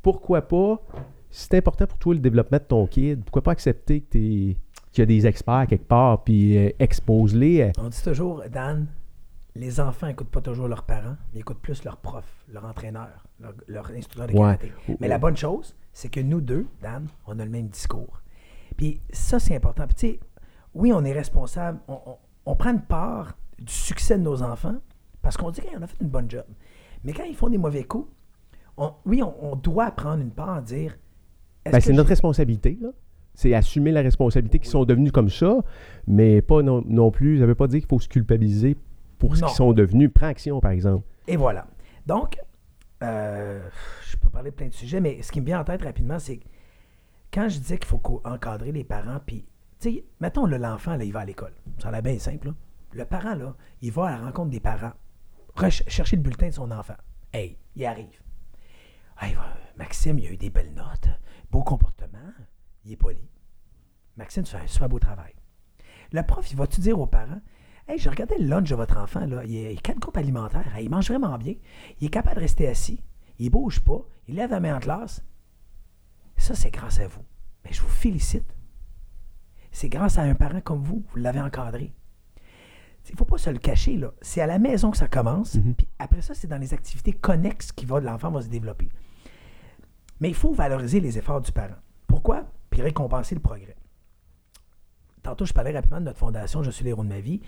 [0.00, 0.80] Pourquoi pas,
[1.30, 4.56] si c'est important pour toi le développement de ton kid, pourquoi pas accepter que t'es-
[4.92, 8.86] qu'il y a des experts quelque part, puis euh, expose-les à- On dit toujours, Dan,
[9.54, 13.52] les enfants n'écoutent pas toujours leurs parents, mais écoutent plus leur prof, leur entraîneur, leur,
[13.66, 14.38] leur instructeur de Ouais.
[14.38, 14.72] karaté.
[15.00, 18.22] Mais la bonne chose, c'est que nous deux, Dan, on a le même discours.
[18.76, 19.86] Puis ça, c'est important.
[19.86, 20.20] Puis tu sais,
[20.74, 24.76] oui, on est responsable, on, on- on prend une part du succès de nos enfants
[25.20, 26.44] parce qu'on dit qu'on a fait une bonne job.
[27.04, 28.08] Mais quand ils font des mauvais coups,
[28.76, 30.96] on- oui, on, on doit prendre une part à dire.
[31.70, 32.88] Ben, c'est notre responsabilité, là.
[33.34, 35.58] C'est assumer la responsabilité qu'ils sont devenus comme ça,
[36.08, 37.38] mais pas non, non plus.
[37.38, 38.76] Ça veut pas dire qu'il faut se culpabiliser
[39.18, 40.10] pour ce qu'ils sont devenus.
[40.12, 41.06] Prends action, par exemple.
[41.28, 41.68] Et voilà.
[42.04, 42.36] Donc,
[43.02, 43.60] euh,
[44.10, 46.18] je peux parler de plein de sujets, mais ce qui me vient en tête rapidement,
[46.18, 46.40] c'est
[47.32, 49.44] quand je disais qu'il faut encadrer les parents, puis,
[49.78, 51.52] tu sais, mettons, l'enfant, là, il va à l'école.
[51.80, 52.54] Ça a bien simple, là.
[52.92, 54.92] Le parent, là, il va à la rencontre des parents,
[55.68, 56.96] chercher le bulletin de son enfant.
[57.32, 58.20] Hey, il arrive.
[59.20, 59.36] Hey,
[59.76, 61.08] Maxime, il a eu des belles notes,
[61.50, 62.32] beau comportement,
[62.84, 63.28] il est poli.
[64.16, 65.34] Maxime, tu fais un super beau travail.
[66.12, 67.40] Le prof, il va-tu dire aux parents,
[67.88, 69.42] Hey, je regardais le lunch de votre enfant, là.
[69.46, 70.78] Il a quatre groupes alimentaires.
[70.78, 71.54] Il mange vraiment bien.
[72.00, 73.02] Il est capable de rester assis.
[73.38, 74.06] Il bouge pas.
[74.26, 75.24] Il lève la main en classe.
[76.36, 77.24] Ça, c'est grâce à vous.
[77.64, 78.54] Mais je vous félicite.
[79.72, 81.02] C'est grâce à un parent comme vous.
[81.08, 81.94] Vous l'avez encadré.
[83.08, 84.12] Il ne faut pas se le cacher, là.
[84.20, 85.54] C'est à la maison que ça commence.
[85.54, 85.74] Mhm.
[85.74, 88.90] Puis après ça, c'est dans les activités connexes que l'enfant va se développer.
[90.20, 91.76] Mais il faut valoriser les efforts du parent.
[92.06, 92.44] Pourquoi?
[92.70, 93.76] Puis récompenser le progrès.
[95.22, 97.40] Tantôt, je parlais rapidement de notre fondation Je suis l'héros de ma vie.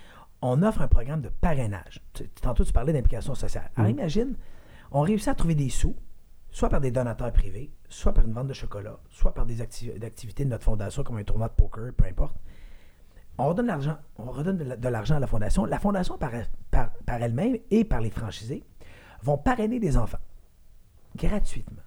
[0.43, 2.03] On offre un programme de parrainage.
[2.41, 3.71] Tantôt, tu parlais d'implication sociale.
[3.77, 3.99] Alors, Mhm.
[3.99, 4.37] imagine,
[4.91, 5.95] on réussit à trouver des sous,
[6.51, 10.03] soit par des donateurs privés, soit par une vente de chocolat, soit par des acti-
[10.05, 12.37] activités de notre fondation, comme un tournoi de poker, peu importe.
[13.39, 15.65] On redonne l'argent, on redonne de la- de l'argent à la fondation.
[15.67, 16.31] La fondation, par,
[16.71, 18.65] par- par elle-même et par les franchisés,
[19.23, 20.19] vont parrainer des enfants
[21.17, 21.83] gratuitement.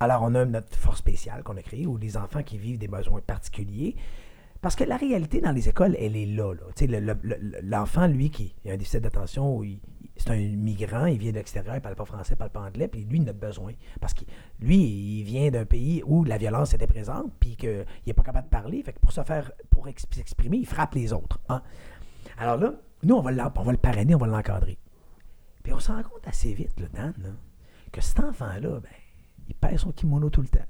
[0.00, 2.88] Alors, on a notre force spéciale qu'on a créée, où les enfants qui vivent des
[2.88, 3.96] besoins particuliers.
[4.60, 6.54] Parce que la réalité dans les écoles, elle est là.
[6.54, 7.14] là.
[7.62, 9.64] L'enfant, lui, qui a un déficit d'attention, ou
[10.16, 12.50] c'est un migrant, il vient de l'extérieur, il ne parle pas français, il ne parle
[12.50, 13.72] pas anglais, puis lui, il en a besoin.
[14.00, 14.24] Parce que
[14.60, 18.46] lui, il vient d'un pays où la violence était présente, puis qu'il n'est pas capable
[18.46, 18.82] de parler.
[18.82, 21.40] Fait que pour se faire, pour ex- s'exprimer, il frappe les autres.
[21.50, 21.62] hein.
[22.38, 22.72] Alors là,
[23.02, 24.78] nous, on va, on va le parrainer, on va l'encadrer.
[25.62, 27.36] Puis on se rend compte assez vite, là, Dan,
[27.92, 28.90] que cet enfant-là, ben,
[29.48, 30.64] il perd son kimono tout le temps.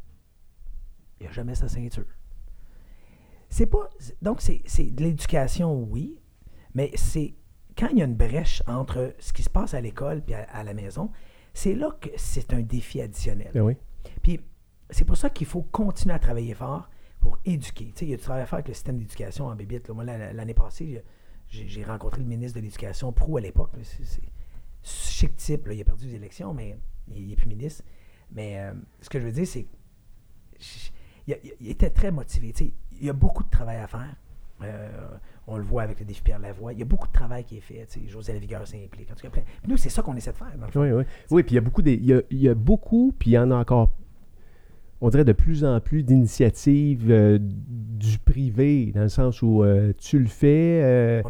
[1.20, 2.04] Il n'a jamais sa ceinture.
[3.48, 3.88] C'est pas.
[4.22, 6.20] Donc, c'est de l'éducation, oui,
[6.74, 7.34] mais c'est
[7.78, 10.42] quand il y a une brèche entre ce qui se passe à l'école et à,
[10.50, 11.10] à la maison,
[11.52, 13.50] c'est là que c'est un défi additionnel.
[13.54, 13.76] Ben oui.
[14.22, 14.40] Puis
[14.90, 16.90] c'est pour ça qu'il faut continuer à travailler fort
[17.20, 17.86] pour éduquer.
[17.86, 19.88] Tu sais, il y a du travail à faire avec le système d'éducation en bébite.
[19.90, 21.02] Moi, la- la- l'année passée,
[21.48, 23.70] j'ai rencontré le ministre de l'Éducation, Prou, à l'époque.
[23.82, 24.22] C'est- C'est
[24.82, 25.74] chic type, là.
[25.74, 26.76] il a perdu les élections, mais
[27.08, 27.82] il n'est plus ministre.
[28.32, 29.66] Mais euh, ce que je veux dire, c'est
[30.60, 30.90] je-
[31.26, 32.52] il, a- il était très motivé.
[33.00, 34.14] Il y a beaucoup de travail à faire.
[34.62, 34.88] Euh,
[35.46, 36.72] on le voit avec le défi Pierre Lavoie.
[36.72, 37.86] Il y a beaucoup de travail qui est fait.
[37.90, 38.08] tu sais.
[38.08, 39.10] José Lavigueur s'implique.
[39.10, 40.52] En tout cas, plein- nous, c'est ça qu'on essaie de faire.
[40.58, 40.80] dans le fond.
[40.82, 41.02] Oui, oui.
[41.30, 43.30] Oui, puis il y a beaucoup des, il y a, il y a beaucoup, puis
[43.32, 43.90] il y en a encore,
[45.00, 49.92] on dirait de plus en plus d'initiatives euh, du privé, dans le sens où euh,
[49.98, 50.80] tu le fais.
[50.82, 51.22] euh,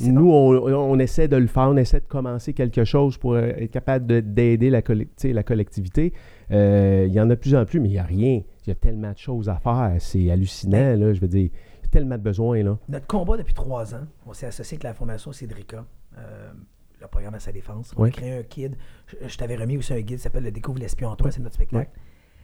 [0.00, 3.70] nous, on, on essaie de le faire, on essaie de commencer quelque chose pour être
[3.70, 4.82] capable de- d'aider la,
[5.24, 6.12] la collectivité.
[6.52, 8.42] Euh, il y en a de plus en plus, mais il n'y a rien.
[8.64, 9.96] Il y a tellement de choses à faire.
[9.98, 11.12] C'est hallucinant, là.
[11.12, 12.78] Je veux dire, il y a tellement de besoins, là.
[12.88, 15.84] Notre combat depuis trois ans, on s'est associé avec la Fondation Cédrica,
[16.18, 16.52] euh,
[17.00, 17.92] le programme à sa défense.
[17.96, 18.08] On Oui.
[18.10, 18.76] a créé un guide.
[19.06, 21.40] Je, je t'avais remis aussi un guide qui s'appelle Le Découvre l'espion en toi, c'est
[21.40, 21.90] notre spectacle.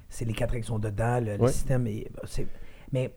[0.09, 1.87] C'est les quatre règles qui sont dedans, le, système.
[1.87, 2.47] est- c'est-
[2.93, 3.15] mais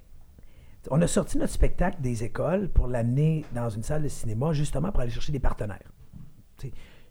[0.89, 4.91] on a sorti notre spectacle des écoles pour l'amener dans une salle de cinéma, justement
[4.91, 5.89] pour aller chercher des partenaires.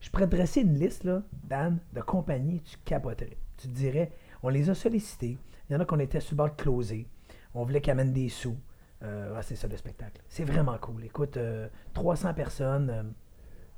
[0.01, 3.37] Je pourrais te dresser une liste, là, Dan, de compagnies, tu capoterais.
[3.61, 4.11] Tu te dirais,
[4.43, 5.37] on les a sollicités.
[5.69, 7.07] Il y en a qu'on était sur le bord de closer.
[7.55, 8.57] On voulait qu'ils amènent des sous.
[9.03, 10.21] Euh, ah, c'est ça le spectacle.
[10.29, 11.05] C'est vraiment cool.
[11.05, 12.91] Écoute, euh, 300 personnes.
[12.91, 13.03] euh,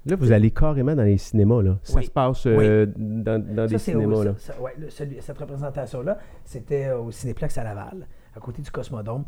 [0.04, 1.78] Là, vous allez carrément dans les cinémas, là.
[1.84, 2.04] Ça Oui.
[2.06, 4.34] se passe euh, dans, dans des ça, c'est au- cinémas, là.
[4.38, 8.70] ça- ça- ouais, le- celui- cette représentation-là, c'était au Cinéplex à Laval, à côté du
[8.70, 9.24] Cosmodome.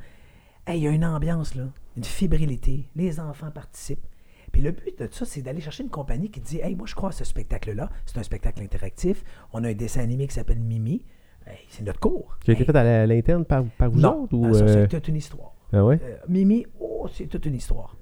[0.67, 1.65] Hey, Il y a une ambiance, là,
[1.97, 2.89] une fébrilité.
[2.97, 4.05] Les enfants participent.
[4.55, 6.95] Puis le but de ça, c'est d'aller chercher une compagnie qui dit Hey, moi, je
[6.95, 7.91] crois à ce spectacle-là.
[8.07, 9.25] C'est un spectacle interactif.
[9.53, 11.05] On a un dessin animé qui s'appelle Mimi.
[11.45, 12.39] Hey, c'est notre cours.
[12.45, 14.35] Qui a été Hey, fait à l'interne par, par vous non, autres?
[14.37, 15.55] Ou, ah, ça, euh, c'est toute une histoire.
[15.73, 15.99] ah ouais?
[16.05, 17.97] Euh, Mimi, oh, c'est toute une histoire.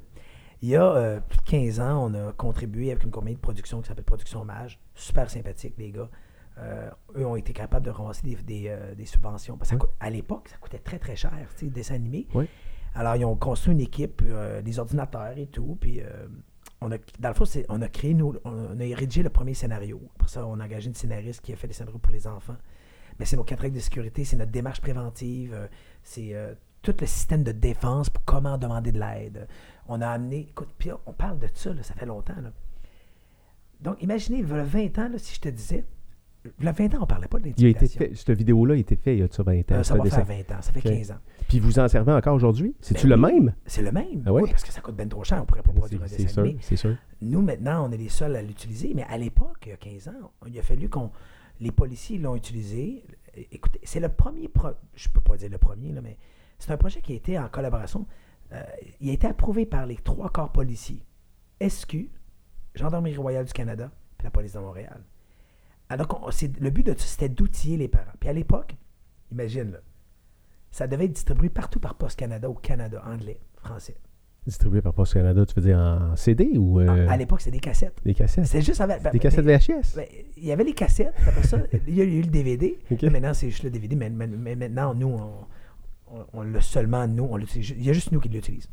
[0.60, 3.40] Il y a euh, plus de 15 ans, on a contribué avec une compagnie de
[3.40, 4.78] production qui s'appelle Production Mage.
[4.94, 6.10] Super sympathique, les gars.
[6.58, 9.56] Euh, eux ont été capables de ramasser des, des, euh, des subventions.
[9.56, 10.10] Parce Ouais.
[10.10, 12.28] l'époque, ça coûtait très, très cher, tu sais, dessin animé.
[12.34, 12.46] Ouais.
[12.94, 15.78] Alors, ils ont construit une équipe, euh, des ordinateurs et tout.
[15.80, 16.26] Puis, euh,
[16.80, 20.00] on a, dans le fond, on a créé, nous, on a rédigé le premier scénario.
[20.16, 22.56] Après ça, on a engagé une scénariste qui a fait les scénarios pour les enfants.
[23.18, 25.66] Mais c'est nos quatre règles de sécurité, c'est notre démarche préventive, euh,
[26.02, 26.34] c'est
[26.80, 29.46] tout le système de défense pour comment demander de l'aide.
[29.86, 32.34] On a amené, écoute, puis on parle de ça, là, ça fait longtemps.
[33.80, 35.84] Donc, imaginez, il y a 20 ans, si je te disais,
[36.58, 39.14] il y a 20 ans, on parlait pas de fait, cette vidéo-là a été faite
[39.16, 39.64] il y a de ça 20 ans.
[39.72, 40.84] Euh, ça va faire 20 ans, ça fait Ok.
[40.96, 41.18] 15 ans.
[41.48, 42.74] Puis vous en servez encore aujourd'hui?
[42.80, 43.32] C'est-tu Ben le oui.
[43.40, 43.54] même?
[43.66, 44.22] C'est le même.
[44.26, 44.42] Ah ouais?
[44.42, 46.42] Oui, parce que ça coûte bien trop cher, on pourrait pas produire un dessin sûr,
[46.42, 46.58] animé.
[46.60, 46.96] c'est sûr.
[47.20, 50.08] Nous, maintenant, on est les seuls à l'utiliser, mais à l'époque, il y a 15
[50.08, 51.10] ans, il a fallu qu'on.
[51.60, 53.04] Les policiers l'ont utilisé.
[53.52, 54.48] Écoutez, c'est le premier.
[54.48, 54.70] Pro...
[54.94, 56.16] Je peux pas dire le premier, là, mais
[56.58, 58.06] c'est un projet qui a été en collaboration.
[58.52, 58.62] euh,
[59.00, 61.04] il a été approuvé par les trois corps policiers
[61.66, 62.08] SQ,
[62.74, 65.02] Gendarmerie royale du Canada, puis la police de Montréal.
[65.88, 66.30] Alors,
[66.60, 68.12] le but de ça, c'était d'outiller les parents.
[68.18, 68.76] Puis à l'époque,
[69.30, 69.78] imagine, là,
[70.70, 73.96] ça devait être distribué partout par Post Canada au Canada, anglais, français.
[74.46, 77.60] Distribué par Post Canada, tu veux dire en CD ou euh, À l'époque, c'était des
[77.60, 78.00] cassettes.
[78.04, 78.46] des cassettes?
[78.46, 79.02] C'était juste avec.
[79.12, 79.94] Des cassettes VHS?
[79.96, 80.06] Ben,
[80.36, 82.78] il y avait les cassettes, après ça, il y a eu le DVD.
[83.02, 85.32] Maintenant, c'est juste le DVD, mais, mais- mais maintenant, nous, on,
[86.08, 88.70] on, on l'a seulement, nous, on Il y a juste nous qui l'utilisons.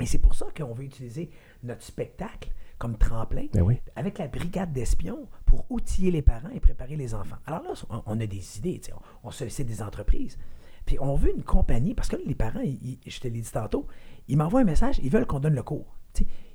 [0.00, 1.30] Et c'est pour ça qu'on veut utiliser
[1.62, 2.50] notre spectacle
[2.82, 3.76] comme tremplin Ben oui.
[3.94, 7.36] avec la brigade d'espions pour outiller les parents et préparer les enfants.
[7.46, 8.80] Alors là, on, on a des idées,
[9.22, 10.36] on, on sollicite des entreprises.
[10.84, 13.40] Puis on veut une compagnie, parce que là, les parents, ils- ils- je te l'ai
[13.40, 13.86] dit tantôt,
[14.26, 15.96] ils m'envoient un message, ils veulent qu'on donne le cours.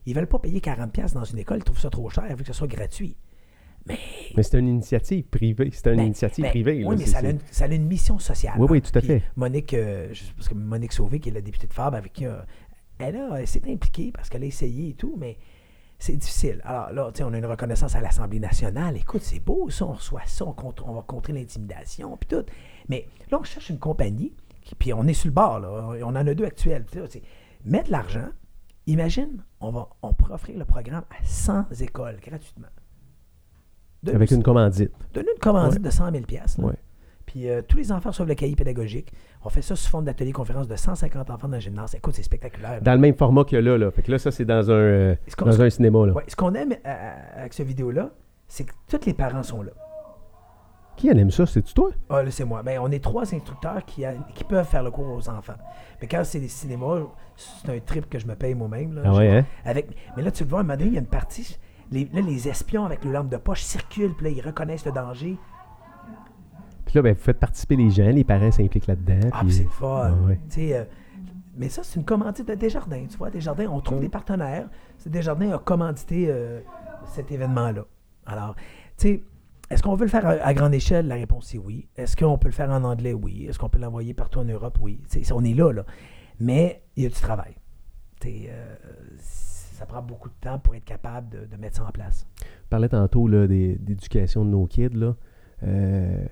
[0.05, 2.41] Ils veulent pas payer 40$ dans une école, ils trouvent ça trop cher, ils veulent
[2.41, 3.15] que ce soit gratuit.
[3.85, 3.97] Mais
[4.35, 5.69] Mais c'est une initiative privée.
[5.71, 6.81] C'est une ben, initiative ben, privée.
[6.81, 6.89] là.
[6.89, 8.55] Oui, mais ça a, une, ça a une mission sociale.
[8.57, 8.67] Oui, hein.
[8.71, 9.23] oui, tout à Puis fait.
[9.37, 12.25] Monique, euh, je- parce que Monique Sauvé, qui est la députée de Fabre, avec qui
[12.25, 12.35] euh,
[12.99, 15.37] elle, a- elle s'est impliquée parce qu'elle a essayé et tout, mais
[15.99, 16.61] c'est difficile.
[16.63, 18.95] Alors là, on a une reconnaissance à l'Assemblée nationale.
[18.97, 22.45] Écoute, c'est beau ça, on reçoit ça, on, contre- on va contrer l'intimidation, puis tout.
[22.89, 24.33] Mais là, on cherche une compagnie,
[24.77, 25.69] puis on est sur le bord, là.
[26.03, 26.85] On en a deux actuels.
[26.93, 27.01] Là,
[27.65, 28.27] mettre de l'argent.
[28.85, 32.67] Imagine, on, va, on pourrait offrir le programme à 100 écoles gratuitement.
[34.07, 34.93] Avec une commandite.
[35.13, 35.85] Donne-nous une commandite Ouais.
[35.85, 36.67] de 100 000 piastres, là.
[36.67, 36.73] Ouais.
[37.37, 39.13] Puis euh, tous les enfants reçoivent le cahier pédagogique.
[39.43, 41.93] On fait ça sous forme d'atelier conférence de 150 enfants dans le gymnase.
[41.93, 42.81] Écoute, c'est spectaculaire.
[42.81, 43.77] Dans le même format que là.
[43.77, 43.91] là.
[43.91, 46.07] Fait que là, ça, c'est dans un, euh, dans un cinéma.
[46.07, 46.13] Là.
[46.13, 48.09] Ouais, ce qu'on aime euh, avec cette vidéo-là,
[48.47, 49.69] c'est que tous les parents sont là.
[50.95, 51.45] Qui en aime ça?
[51.45, 51.91] C'est-tu toi?
[52.09, 52.63] Ah, là, c'est moi.
[52.63, 55.53] Ben, on est trois instructeurs qui, a- qui peuvent faire le cours aux enfants.
[56.01, 57.01] Mais quand c'est des cinémas,
[57.35, 58.99] c'est un trip que je me paye moi-même.
[59.05, 59.45] Ah ouais, hein?
[59.63, 61.55] avec, mais là, tu le vois, à un moment donné, il y a une partie.
[61.91, 64.91] Les, là, les espions avec le lampe de poche circulent, puis là, ils reconnaissent le
[64.91, 65.37] danger.
[66.87, 69.29] Puis là, ben, vous faites participer les gens, les parents s'impliquent là-dedans.
[69.31, 70.17] Ah, puis- c'est fun.
[70.27, 70.39] Ouais.
[70.57, 70.83] Euh,
[71.55, 73.05] mais ça, c'est une commandite de Desjardins.
[73.09, 74.01] Tu vois, Desjardins, on trouve Mm.
[74.01, 74.67] des partenaires.
[74.97, 76.61] C'est Desjardins a commandité euh,
[77.13, 77.85] cet événement-là.
[78.25, 78.63] Alors, tu
[78.97, 79.23] sais,
[79.69, 81.07] est-ce qu'on veut le faire à, à grande échelle?
[81.07, 81.87] La réponse est oui.
[81.95, 83.13] Est-ce qu'on peut le faire en anglais?
[83.13, 83.45] Oui.
[83.47, 84.77] Est-ce qu'on peut l'envoyer partout en Europe?
[84.81, 85.01] Oui.
[85.33, 85.83] On est là, là.
[86.39, 87.55] Mais il y a du travail.
[88.25, 88.75] Euh,
[89.19, 92.25] ça prend beaucoup de temps pour être capable de, de mettre ça en place.
[92.41, 94.89] On parlait tantôt d'éducation de nos kids.
[94.93, 95.15] Là.
[95.63, 96.25] Euh,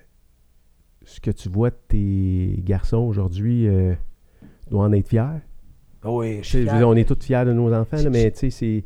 [1.05, 3.93] ce que tu vois de tes garçons aujourd'hui euh,
[4.69, 5.39] doit en être fier.
[6.03, 6.77] Oui, je sais, suis je veux fier.
[6.79, 8.83] dire, on est tous fiers de nos enfants, là, mais tu sais,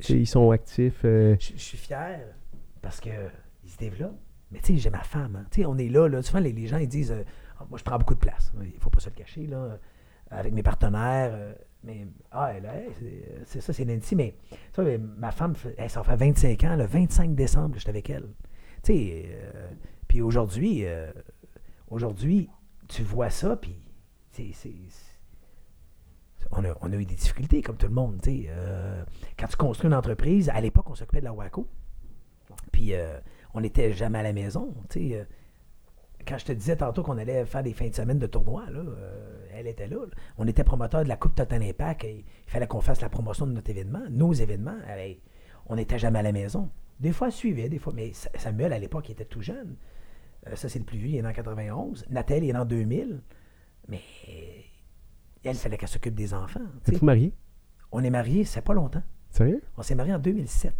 [0.00, 1.02] sais, ils sont actifs.
[1.04, 2.20] euh, Je, je suis fier
[2.82, 3.12] parce qu'ils
[3.66, 4.18] se développent.
[4.50, 5.36] Mais tu sais, j'ai ma femme.
[5.36, 5.46] hein.
[5.50, 6.22] Tu sais, on est là, là.
[6.22, 7.22] Souvent, les, les gens, ils disent euh,
[7.58, 8.52] Ah, Moi, je prends beaucoup de place.
[8.62, 9.78] Il faut pas se le cacher, là.
[10.30, 11.54] Avec mes partenaires.
[11.84, 14.14] mais, ah, elle, elle, c'est- ça, c'est Nancy.
[14.16, 14.34] Mais,
[14.74, 16.76] tu vois, ma femme, elle, ça fait 25 ans.
[16.76, 18.24] Le 25 décembre, j'étais avec elle.
[18.82, 19.28] Tu sais,
[20.06, 21.10] puis aujourd'hui, euh,
[21.90, 22.48] aujourd'hui,
[22.88, 23.76] tu vois ça, puis
[26.50, 28.20] on a, on a eu des difficultés, comme tout le monde.
[28.26, 29.04] Euh,
[29.38, 31.66] quand tu construis une entreprise, à l'époque, on s'occupait de la WACO.
[32.72, 33.18] Puis euh,
[33.54, 34.74] on n'était jamais à la maison.
[34.96, 35.24] Euh,
[36.26, 38.64] Quand je te disais tantôt qu'on allait faire des fins de semaine de tournoi,
[39.52, 39.98] elle était là.
[40.38, 43.46] On était promoteur de la Coupe Total Impact et il fallait qu'on fasse la promotion
[43.46, 44.78] de notre événement, nos événements.
[45.66, 46.70] On n'était jamais à la maison.
[47.00, 47.92] Des fois, elle suivait, des fois.
[47.94, 49.76] Mais Sa- Samuel, à l'époque, il était tout jeune.
[50.46, 52.04] Euh, ça, c'est le plus vieux, il est né en 91.
[52.10, 53.20] Nathalie, il est né en 2000.
[53.88, 54.00] Mais
[55.44, 56.60] elle, il fallait qu'elle s'occupe des enfants.
[56.60, 56.92] tu sais.
[56.92, 57.32] Êtes-vous mariés?
[57.92, 59.02] On est mariés, c'est pas longtemps.
[59.30, 59.62] Sérieux?
[59.76, 60.74] On s'est mariés en 2007.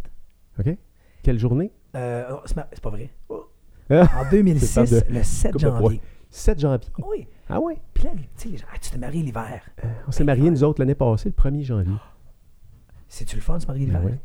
[0.59, 0.77] OK.
[1.23, 1.71] Quelle journée?
[1.95, 3.09] Euh, c'est c'est pas vrai.
[3.29, 3.49] Oh.
[3.89, 5.79] Ah, En 2006, C'est pas de- le 7 coupe de poids.
[5.79, 6.01] janvier.
[6.29, 6.89] 7 janvier.
[7.09, 7.27] Oui.
[7.49, 7.77] Ah ouais?
[7.93, 9.61] Puis là, tu sais, les gens, Ah, tu t'es marié l'hiver.
[10.07, 11.93] On s'est mariés, nous autres, l'année passée, le 1er janvier.
[13.07, 14.17] C'est-tu le fun de se marier Ben l'hiver?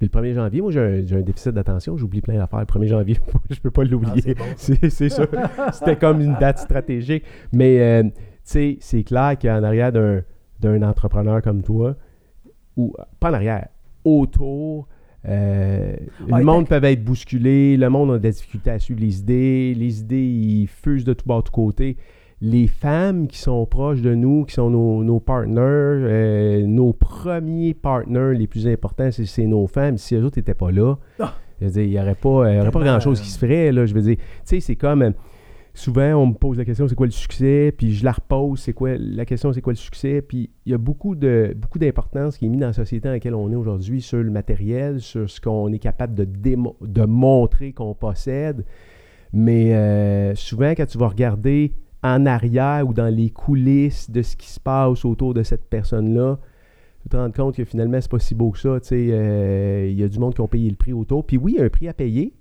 [0.00, 0.80] Puis le 1er janvier, moi, j'ai
[1.12, 1.98] un, déficit d'attention.
[1.98, 2.60] J'oublie plein d'affaires.
[2.60, 3.18] Le 1er janvier,
[3.50, 4.34] je peux pas l'oublier.
[4.40, 5.26] Ah, c'est c'est ça.
[5.74, 7.22] C'était comme une date stratégique.
[7.52, 8.10] Mais, euh, tu
[8.44, 10.22] sais, c'est clair qu'en arrière d'un
[10.60, 11.96] d'un entrepreneur comme toi,
[12.76, 13.68] ou pas en arrière,
[14.04, 14.88] autour,
[15.28, 15.96] euh,
[16.28, 19.74] Ouais, le monde peut être bousculé, le monde a des difficultés à suivre les idées,
[19.74, 21.98] les idées, ils fusent de tout bord, de tout côté.
[22.42, 27.74] Les femmes qui sont proches de nous, qui sont nos, nos partners, euh, nos premiers
[27.74, 29.98] partners les plus importants, c'est nos femmes.
[29.98, 31.34] Si eux autres n'étaient pas là, Ah.
[31.60, 33.72] je veux dire, il n'y aurait pas, il y aurait pas grand-chose qui se ferait.
[33.72, 35.02] Là, je veux dire, tu sais, c'est comme...
[35.02, 35.10] euh,
[35.74, 37.72] souvent, on me pose la question, c'est quoi le succès?
[37.76, 40.22] Puis je la repose, c'est quoi la question, c'est quoi le succès?
[40.22, 43.12] Puis il y a beaucoup de beaucoup d'importance qui est mise dans la société dans
[43.12, 47.04] laquelle on est aujourd'hui sur le matériel, sur ce qu'on est capable de, démo- de
[47.04, 48.64] montrer qu'on possède.
[49.32, 54.36] Mais euh, souvent, quand tu vas regarder en arrière ou dans les coulisses de ce
[54.36, 56.38] qui se passe autour de cette personne-là,
[57.02, 58.78] tu te rends compte que finalement, c'est pas si beau que ça.
[58.82, 61.24] sais, euh, Il y a du monde qui ont payé le prix autour.
[61.24, 62.34] Puis oui, il y a un prix à payer,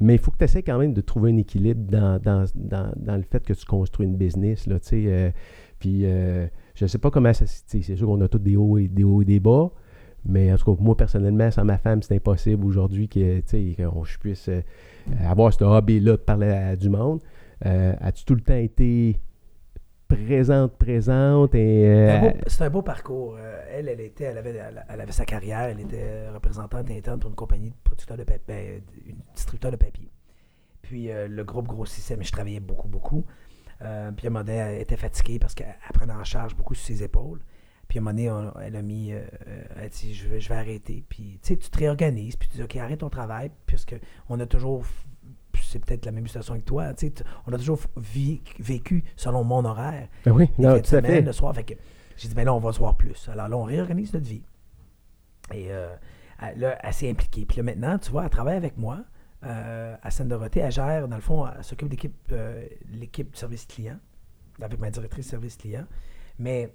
[0.00, 3.16] mais il faut que tu essaies quand même de trouver un équilibre dans, dans, dans-
[3.16, 4.66] le fait que tu construis une business.
[4.66, 5.30] Là, euh,
[5.80, 7.62] puis euh, je ne sais pas comment ça se...
[7.66, 9.70] C'est sûr qu'on a tous des hauts et des, hauts et des bas.
[10.24, 14.50] Mais en tout cas, moi, personnellement, sans ma femme, c'est impossible aujourd'hui que, je puisse
[15.24, 17.20] avoir ce hobby-là de parler à, du monde.
[17.66, 19.20] Euh, As-tu tout le temps été
[20.06, 21.82] présente, présente et...
[21.82, 23.36] C'est un euh, beau- C'est un beau parcours.
[23.38, 25.60] Euh, elle, elle, était, elle, avait, elle, elle avait sa carrière.
[25.68, 29.76] Elle était représentante interne pour une compagnie de producteurs de papier, ben, une distributeur de
[29.76, 30.10] papier.
[30.82, 33.24] Puis euh, le groupe grossissait, mais je travaillais beaucoup, beaucoup.
[33.80, 36.86] Puis à un moment donné, elle était fatiguée parce qu'elle prenait en charge beaucoup sur
[36.86, 37.40] ses épaules.
[37.86, 39.28] Puis à un moment donné, on- elle a mis, elle
[39.84, 41.04] a dit, je vais, je vais arrêter.
[41.08, 43.94] Puis tu sais, tu te réorganises, puis tu dis, OK, arrête ton travail, puisque
[44.28, 44.84] on a toujours,
[45.62, 49.44] c'est peut-être la même situation que toi, tu sais, tu- on a toujours vécu selon
[49.44, 51.20] mon horaire ben oui, non, tout à semaine, fait.
[51.22, 51.54] le soir.
[51.54, 51.74] Fait que
[52.16, 53.28] j'ai dit, ben là, on va se voir plus.
[53.28, 54.42] Alors là, on réorganise notre vie.
[55.52, 55.94] Et euh,
[56.40, 57.44] elle- là, elle s'est impliquée.
[57.46, 59.04] Puis là, maintenant, tu vois, elle travaille avec moi
[59.44, 60.60] euh, à Seine-Dorothée.
[60.60, 63.98] Elle gère, dans le fond, elle s'occupe de l'équipe, euh, l'équipe du service client,
[64.60, 65.84] avec ma directrice service client.
[66.38, 66.72] Mais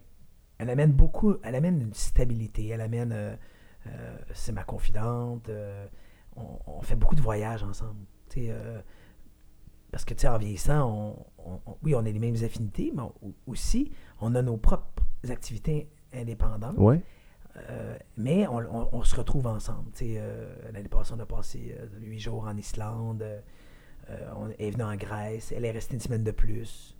[0.60, 2.68] elle amène beaucoup, elle amène une stabilité.
[2.70, 3.38] Elle amène,
[4.34, 5.50] c'est ma confidente.
[6.36, 8.00] on, on fait beaucoup de voyages ensemble.
[8.38, 8.82] Euh,
[9.92, 13.34] parce que, tu sais, en vieillissant, on, oui, on a les mêmes affinités, mais on-
[13.48, 13.92] aussi,
[14.22, 16.78] on a nos propres activités indépendantes.
[16.78, 17.02] Ouais.
[17.70, 19.92] Euh, mais on, se retrouve ensemble.
[20.02, 23.24] Euh, L'année passée, on a passé huit jours en Islande.
[24.36, 25.54] on est venu en Grèce.
[25.56, 26.96] Elle est restée une semaine de plus.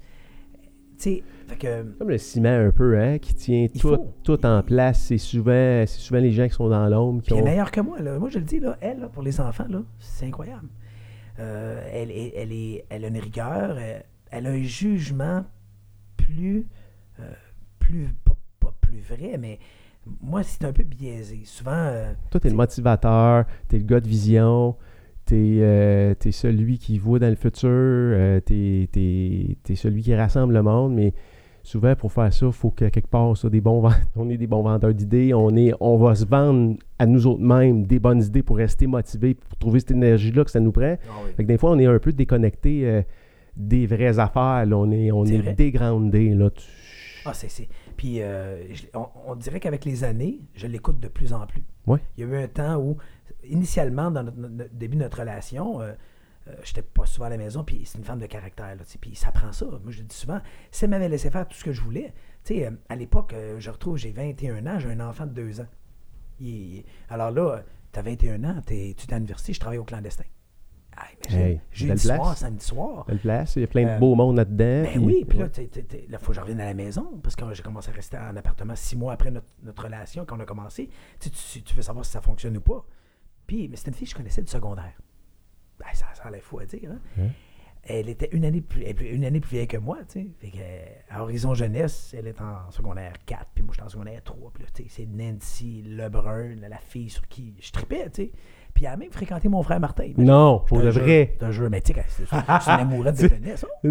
[1.04, 1.24] Fait
[1.60, 1.84] que.
[1.98, 4.14] Comme le ciment un peu, hein, qui tient tout, faut.
[4.24, 5.04] tout en place.
[5.04, 8.00] C'est souvent, souvent les gens qui sont dans l'ombre qui est meilleure que moi.
[8.00, 8.20] Là.
[8.20, 9.68] Moi, je le dis, là, elle, là, pour les enfants,
[10.00, 10.68] c'est incroyable.
[11.40, 15.46] Euh, elle, est, elle, est, elle a une rigueur, elle, elle a un jugement
[16.16, 16.68] plus,
[17.20, 17.34] euh,
[17.80, 19.60] plus pas, pas plus vrai, mais
[20.22, 21.42] moi, c'est un peu biaisé.
[21.46, 24.76] Souvent, euh, Toi, t'es le motivateur, t'es le gars de vision,
[25.26, 30.64] t'es euh, celui qui voit dans le futur, euh, t'es t'es celui qui rassemble le
[30.64, 31.14] monde, mais
[31.64, 33.84] souvent, pour faire ça, il faut que quelque part, ça, des bons
[34.16, 37.42] on est des bons vendeurs d'idées, on, est, on va se vendre à nous autres
[37.42, 40.98] mêmes des bonnes idées pour rester motivés, pour trouver cette énergie-là que ça nous prend.
[41.36, 43.02] Fait que des fois, on est un peu déconnecté euh,
[43.56, 44.66] des vraies affaires.
[44.66, 44.76] là.
[44.78, 45.54] On est, on est vrai.
[45.54, 46.30] dégroundé.
[46.34, 46.50] Là.
[46.50, 46.64] Tu-
[47.26, 47.50] Ah, c'est.
[47.50, 51.46] c'est- Puis, euh, je- on, on dirait qu'avec les années, je l'écoute de plus en
[51.48, 51.64] plus.
[51.88, 52.00] Ouais.
[52.18, 52.98] Il y a eu un temps où,
[53.50, 55.94] initialement, dans notre- notre début de notre relation, euh,
[56.48, 59.16] euh, j'étais pas souvent à la maison, puis c'est une femme de caractère, là, puis
[59.16, 59.66] ça prend ça.
[59.66, 60.40] Moi, je le dis souvent,
[60.72, 62.14] si elle m'avait laissé faire tout ce que je voulais,
[62.44, 65.32] tu sais, euh, à l'époque, euh, je retrouve, j'ai 21 ans, j'ai un enfant de
[65.34, 65.68] 2 ans.
[66.40, 66.48] Il-
[66.78, 69.84] il- alors là, tu as 21 ans, t'es- tu es à l'université, je travaille au
[69.86, 70.26] clandestin.
[70.96, 72.38] Ah, Hey, jeudi belle soir, place.
[72.40, 73.06] samedi soir.
[73.06, 74.84] Belle place, il y a plein de Euh, beaux monde là-dedans.
[74.84, 75.48] Ben puis- oui, puis là,
[76.10, 78.36] là, faut que je revienne à la maison, parce que j'ai commencé à rester en
[78.36, 80.90] appartement six mois après notre, notre relation, quand on a commencé.
[81.20, 81.32] Tu
[81.76, 82.86] veux savoir si ça fonctionne ou pas.
[83.48, 84.94] Puis, mais c'était une fille que je connaissais du secondaire.
[85.84, 87.00] Ben, ça, ça a l'air fou à dire, hein?
[87.20, 87.30] Hein?
[87.86, 88.82] Elle était une année, plus,
[89.12, 90.28] une année plus vieille que moi, tu sais.
[90.40, 93.90] Fait que, à Horizon Jeunesse, elle est en secondaire 4, puis moi, je suis en
[93.90, 94.52] secondaire 3.
[94.54, 98.24] Puis là, tu sais, c'est Nancy Lebrun, la, la fille sur qui je tripais, tu
[98.24, 98.32] sais.
[98.84, 100.12] Puis elle a même fréquenté mon frère Martin.
[100.18, 101.36] Non, pour de vrai.
[101.40, 102.26] je te jure, mais tu sais, c'est
[102.62, 103.90] c'est une amourette de jeunesse, hein?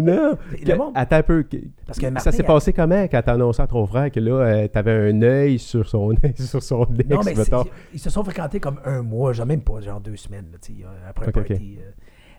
[0.77, 0.91] Non.
[0.93, 1.43] Attends un peu.
[1.87, 4.67] Parce que ça s'est passé comment quand t'as annoncé à ton frère que là, euh,
[4.67, 7.65] t'avais un œil sur son, sur son ex, Non, mais c'est- mettons?
[7.91, 11.27] ils se sont fréquentés comme un mois, genre même pas, genre deux semaines, euh, après
[11.27, 11.79] un party.
[11.81, 11.89] euh.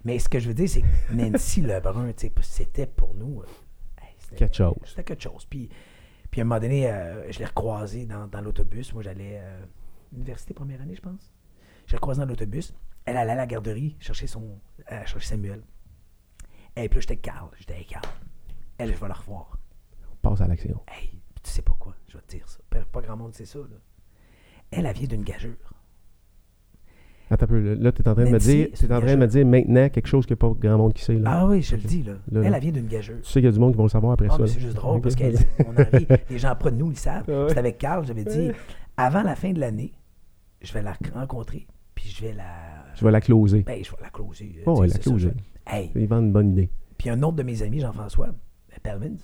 [0.05, 2.12] Mais ce que je veux dire, c'est que Nancy Lebrun,
[2.43, 3.43] c'était pour nous.
[4.36, 4.74] Quelque chose.
[4.85, 5.44] C'était quelque chose.
[5.51, 5.68] Puis,
[6.31, 8.94] puis à un moment donné, euh, je l'ai recroisé dans, dans l'autobus.
[8.94, 9.43] Moi, j'allais à
[10.12, 11.32] l'université première année, je pense.
[11.86, 12.74] Je l'ai recroisé dans l'autobus.
[13.05, 14.59] Elle allait à la garderie chercher, son,
[14.90, 15.62] euh, chercher Samuel.
[16.77, 17.48] Et puis là, j'étais Carl.
[17.59, 18.05] J'étais hey, Carl.
[18.78, 19.59] Elle, je vais la revoir.
[20.12, 20.81] On passe à l'action.
[20.89, 21.11] Hey,
[21.43, 22.59] tu sais pas quoi, je vais te dire ça.
[22.70, 23.77] Pas, grand monde sait ça, là.
[24.70, 25.52] Elle, elle vient d'une gageure.
[27.31, 27.61] Attends un peu.
[27.61, 29.89] là, Là, t'es en train de me dire, t'es en train de me dire maintenant
[29.89, 31.15] quelque chose que pas grand monde qui sait.
[31.19, 31.31] Là.
[31.32, 32.15] Ah oui, je le dis, là.
[32.31, 33.20] Là, elle, vient d'une gageure.
[33.23, 34.47] Tu sais qu'il y a du monde qui vont le savoir après Ah, ça.
[34.47, 35.24] c'est juste drôle parce qu'on
[35.93, 36.06] rit.
[36.31, 37.24] Les gens près de nous, ils savent.
[37.28, 37.47] Ah.
[37.48, 38.51] C'était avec Carl, j'avais dit,
[38.97, 39.93] avant la fin de l'année,
[40.62, 41.66] je vais la rencontrer,
[42.05, 42.85] puis je vais la.
[42.94, 43.62] Je vais la closer.
[43.62, 44.62] Ben, je vais la closer.
[44.66, 45.28] Oh, tu ouais, la ça, je-
[45.66, 46.68] Hey, Ils vendent une bonne idée.
[46.98, 49.16] puis un autre de mes amis, Jean-François euh, Pelmins,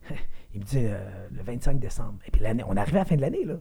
[0.54, 2.18] il me dit euh, le 25 décembre.
[2.26, 3.56] Et puis l'année, on arrivait à la fin de l'année, là.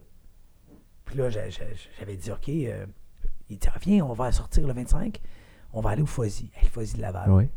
[1.06, 1.66] Puis là, j'a- j'a-
[2.00, 2.86] j'avais dit, OK, euh,
[3.50, 5.20] il dit, ah, viens, on va sortir le 25,
[5.74, 7.30] on va aller au Foisy, hey, le Foisy de Laval.
[7.32, 7.50] Ouais.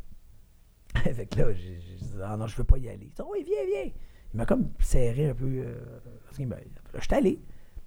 [0.97, 3.05] Fait que là, j'ai dit, ah non, je veux pas y aller.
[3.07, 3.93] Il dit, oui, viens, viens.
[4.35, 5.47] Il m'a comme serré un peu.
[5.47, 6.57] euh, parce là,
[6.95, 7.41] je suis allé.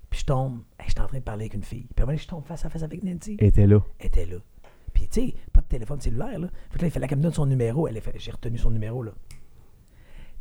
[0.10, 0.60] Puis je tombe.
[0.80, 1.88] Hey, j'étais en train de parler avec une fille.
[1.95, 3.38] Puis après, je tombe face à face avec Nancy.
[3.40, 3.80] Elle était là.
[3.99, 4.38] Elle était là.
[4.94, 6.48] Puis tu sais, pas de téléphone cellulaire, là.
[6.72, 7.88] Fait que là, il fallait qu'elle me donne son numéro.
[7.88, 9.11] Elle fait- J'ai retenu son numéro, là.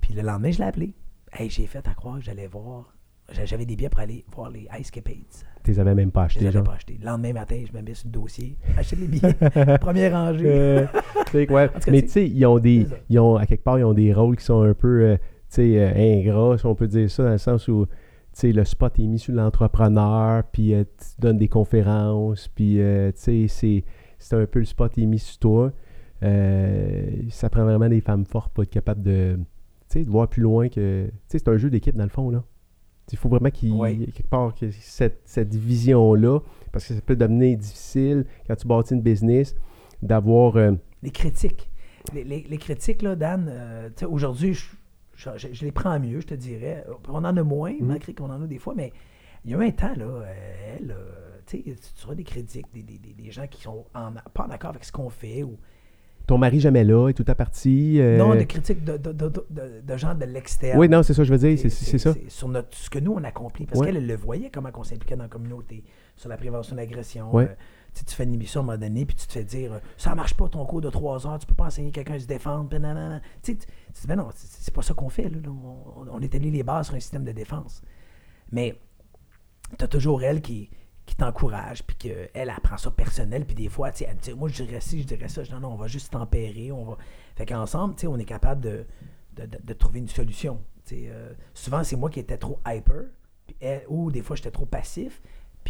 [0.01, 0.95] Puis le lendemain, je l'ai appelé.
[1.33, 2.95] Hey, j'ai fait à croire que j'allais voir.
[3.31, 5.17] j'a- J'avais des billets pour aller voir les Ice Capades.
[5.63, 6.97] Tu les avais même pas Je les achetés, avais pas achetés.
[6.99, 8.57] Le lendemain matin, je me mets sur le dossier.
[8.79, 9.35] Acheter les billets.
[9.81, 10.45] Première rangée.
[10.47, 10.87] Euh,
[11.27, 11.69] tu sais, ouais.
[11.69, 12.87] cas, Mais tu sais, ils ont des.
[13.11, 15.23] Ils ont, à quelque part, ils ont des rôles qui sont un peu euh, tu
[15.57, 17.87] sais, euh, ingrats, si on peut dire ça, dans le sens où
[18.41, 23.11] sais, le spot est mis sur l'entrepreneur, puis euh, tu donnes des conférences, puis euh,
[23.13, 23.85] tu sais, c'est,
[24.19, 25.73] c'est un peu le spot est mis sur toi.
[26.23, 29.39] Euh, ça prend vraiment des femmes fortes pour être capable de,
[30.07, 31.07] voir plus loin que.
[31.07, 32.45] Tu sais, c'est un jeu d'équipe dans le fond, là.
[33.11, 36.41] Il faut vraiment qu'il ait quelque part que cette, cette vision-là,
[36.73, 39.57] parce que ça peut devenir difficile quand tu bâtis une business,
[40.03, 40.57] d'avoir.
[41.03, 41.71] les critiques.
[42.13, 43.51] Les, les- les critiques, là, Dan,
[44.07, 44.67] aujourd'hui, je,
[45.19, 46.85] je- je- je les prends mieux, je te dirais.
[47.09, 47.87] On en a moins, Mhm.
[47.87, 48.93] malgré qu'on en a des fois, mais
[49.45, 50.25] il y a eu un temps, là, euh,
[50.79, 54.13] elle, euh, tu sais, tu auras des critiques, des, des- des- gens qui sont en-
[54.33, 55.59] pas en accord avec ce qu'on fait, ou
[56.27, 58.01] ton mari jamais là, est tout à partie.
[58.01, 60.79] euh, non, des critiques de, de, de, de- de gens de l'externe.
[60.79, 62.15] Oui, non, c'est ça, je veux dire, c'est, ça.
[62.29, 63.67] Sur notre, ce que nous, on accomplit.
[63.67, 63.87] Parce Ouais.
[63.87, 65.83] qu'elle, elle le voyait, comment on s'impliquait dans la communauté,
[66.17, 67.35] sur la prévention de l'agression.
[67.35, 67.45] Ouais.
[67.45, 67.55] Euh,
[67.99, 69.79] tu tu fais une émission à un moment donné, puis tu te fais dire euh,
[69.97, 72.27] Ça marche pas ton cours de trois heures, tu peux pas enseigner quelqu'un à se
[72.27, 72.69] défendre.
[72.69, 73.21] puis nanana.
[73.43, 73.59] Tu
[73.93, 75.31] sais, Ben non, c'est pas ça qu'on fait.
[75.47, 77.83] On, on établit les bases sur un système de défense.
[78.53, 78.79] Mais
[79.79, 80.71] tu as toujours elle qui,
[81.05, 84.63] qui t'encourage, puis qu'elle, elle prend ça personnel, puis des fois, elle dit, moi, je
[84.63, 85.43] dirais ci, je dirais ça.
[85.43, 86.97] Je dis, non, non, on va juste tempérer, on va...
[87.37, 88.87] Fait qu'ensemble, tu sais, on est capable de,
[89.37, 90.61] de, de- trouver une solution.
[90.93, 93.05] Euh, souvent, c'est moi qui étais trop hyper,
[93.89, 95.23] ou des fois, j'étais trop passif,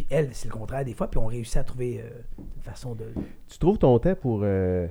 [0.05, 2.09] puis elle, c'est le contraire des fois, puis on réussit à trouver euh,
[2.55, 3.05] une façon de...
[3.49, 4.87] Tu trouves ton temps pour euh,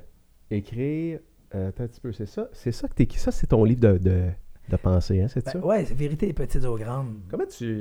[0.50, 1.20] écrire.
[1.54, 2.48] euh, attends un petit peu, c'est ça.
[2.52, 3.18] C'est ça que t'écris.
[3.18, 4.28] Ça, c'est ton livre de, de,
[4.68, 5.58] de pensée, hein, c'est Ben, ça?
[5.64, 7.20] ouais, c'est vérité des petites aux grandes.
[7.30, 7.80] Comment tu.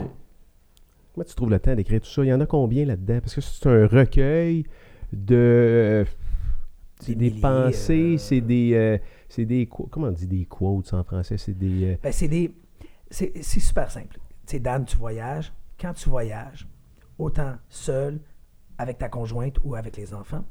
[1.14, 2.24] Comment tu trouves le temps d'écrire tout ça?
[2.24, 3.20] Il y en a combien là-dedans?
[3.20, 4.64] Parce que c'est un recueil
[5.12, 6.06] de.
[7.02, 8.72] C'est Des pensées, euh, c'est des.
[8.74, 8.98] euh,
[9.28, 9.68] c'est des.
[9.68, 11.38] Comment on dit des quotes en français?
[11.38, 11.91] C'est des.
[11.91, 12.52] euh, Ben, c'est des.
[13.10, 14.16] C'est super simple.
[14.45, 15.52] Tu sais, Dan, tu voyages.
[15.80, 16.68] Quand tu voyages,
[17.18, 18.19] autant seul,
[18.77, 20.45] avec ta conjointe ou avec les enfants,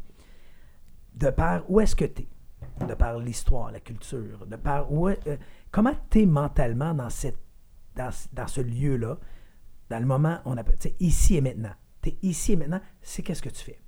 [1.15, 5.09] de par où est-ce que tu es, de par l'histoire, la culture, de par où
[5.09, 5.37] est- euh,
[5.71, 7.39] comment tu es mentalement dans, cette,
[7.95, 9.19] dans, ce- dans ce lieu-là,
[9.89, 11.73] dans le moment, on appelle, ici et maintenant.
[12.03, 13.81] Tu es ici et maintenant, c'est qu'est-ce que tu fais?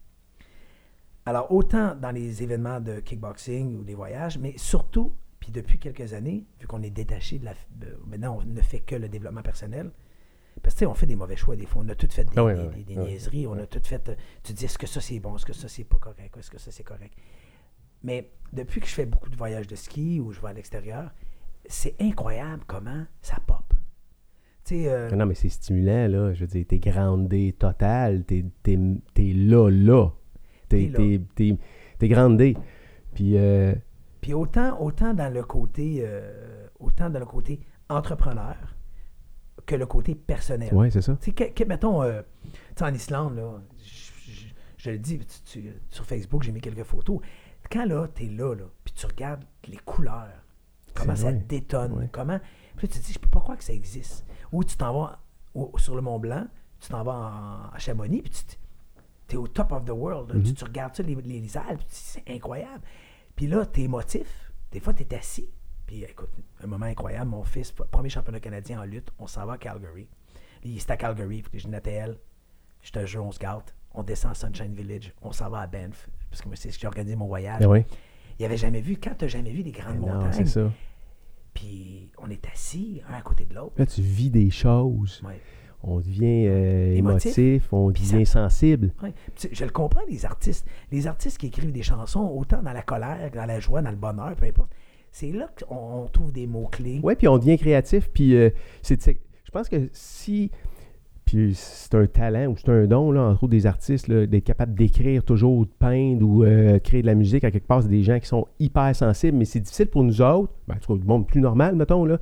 [1.26, 6.14] Alors, autant dans les événements de kickboxing ou des voyages, mais surtout Puis depuis quelques
[6.14, 7.54] années, vu qu'on est détaché de la.
[8.06, 9.92] maintenant, on ne fait que le développement personnel.
[10.60, 11.82] Parce que, tu sais, on fait des mauvais choix des fois.
[11.84, 13.04] On a tout fait des, Ah ouais, des- ouais, des- des ouais.
[13.08, 13.46] niaiseries.
[13.46, 14.08] On a tout fait.
[14.08, 16.36] euh, tu te dis, est-ce que ça c'est bon, est-ce que ça c'est pas correct,
[16.38, 17.14] est-ce que ça c'est correct?
[18.02, 21.10] Mais depuis que je fais beaucoup de voyages de ski ou je vais à l'extérieur,
[21.66, 23.64] c'est incroyable comment ça pop.
[24.64, 26.32] Tu sais, euh, Ah Non, mais c'est stimulant, là.
[26.34, 28.24] Je veux dire, t'es groundé total.
[28.24, 28.78] T'es, t'es,
[29.14, 30.10] t'es là, là.
[30.68, 30.92] T'es,
[31.98, 32.56] T'es groundé.
[33.14, 33.74] Puis, euh,
[34.20, 38.56] Puis autant, autant dans le côté euh, autant dans le côté entrepreneur
[39.68, 40.72] que le côté personnel.
[40.74, 41.16] ouais, c'est ça.
[41.20, 43.60] Tu sais, mettons, euh, tu sais, en Islande, là,
[44.78, 47.20] je, le dis, tu- tu- sur Facebook, j'ai mis quelques photos.
[47.70, 50.42] Quand là, tu es là, là, puis tu regardes les couleurs,
[50.94, 51.44] comment ça vrai.
[51.46, 52.08] détonne, Ouais.
[52.10, 52.38] comment.
[52.76, 54.24] Puis là, tu te dis, je peux pas croire que ça existe.
[54.52, 55.20] Ou tu t'en vas
[55.54, 56.46] au- sur le Mont Blanc,
[56.80, 58.32] tu t'en vas en- à Chamonix, puis
[59.26, 60.34] tu es au top of the world.
[60.34, 60.42] Mhm.
[60.44, 62.82] tu, tu regardes ça, les, les, Alpes, c'est incroyable.
[63.36, 64.50] Puis là, tu es émotif.
[64.72, 65.50] Des fois, tu es assis.
[65.88, 66.28] Puis écoute,
[66.62, 70.06] un moment incroyable, mon fils, premier championnat canadien en lutte, on s'en va à Calgary.
[70.62, 72.18] Il est à Calgary, puis j'ai noté elle.
[72.82, 73.74] Je te jure, on se gâte.
[73.94, 76.78] On descend à Sunshine Village, on s'en va à Banff, parce que moi, c'est ce
[76.78, 77.62] qui a organisé mon voyage.
[77.64, 77.86] Ah ouais.
[78.38, 80.70] Il avait jamais vu, quand tu n'as jamais vu des grandes Non, montagnes, c'est ça.
[81.54, 83.72] puis on est assis, un à côté de l'autre.
[83.78, 85.22] Là, tu vis des choses.
[85.24, 85.40] Ouais.
[85.82, 87.72] On devient euh, Émotif.
[87.72, 88.92] on devient sensible.
[89.02, 89.14] Ouais.
[89.50, 90.68] Je le comprends, les artistes.
[90.92, 93.96] Les artistes qui écrivent des chansons, autant dans la colère, dans la joie, dans le
[93.96, 94.70] bonheur, peu importe.
[95.10, 97.00] C'est là qu'on on trouve des mots-clés.
[97.02, 98.10] Ouais, puis on devient créatif.
[98.12, 98.50] Puis euh,
[98.82, 100.50] c'est, je pense que si.
[101.24, 104.44] Puis c'est un talent ou c'est un don, là, entre autres des artistes, là, d'être
[104.44, 107.44] capable d'écrire toujours, ou de peindre ou euh, créer de la musique.
[107.44, 110.22] À quelque part, c'est des gens qui sont hyper sensibles, mais c'est difficile pour nous
[110.22, 112.18] autres, ben, en tout cas, du monde plus normal, mettons, là,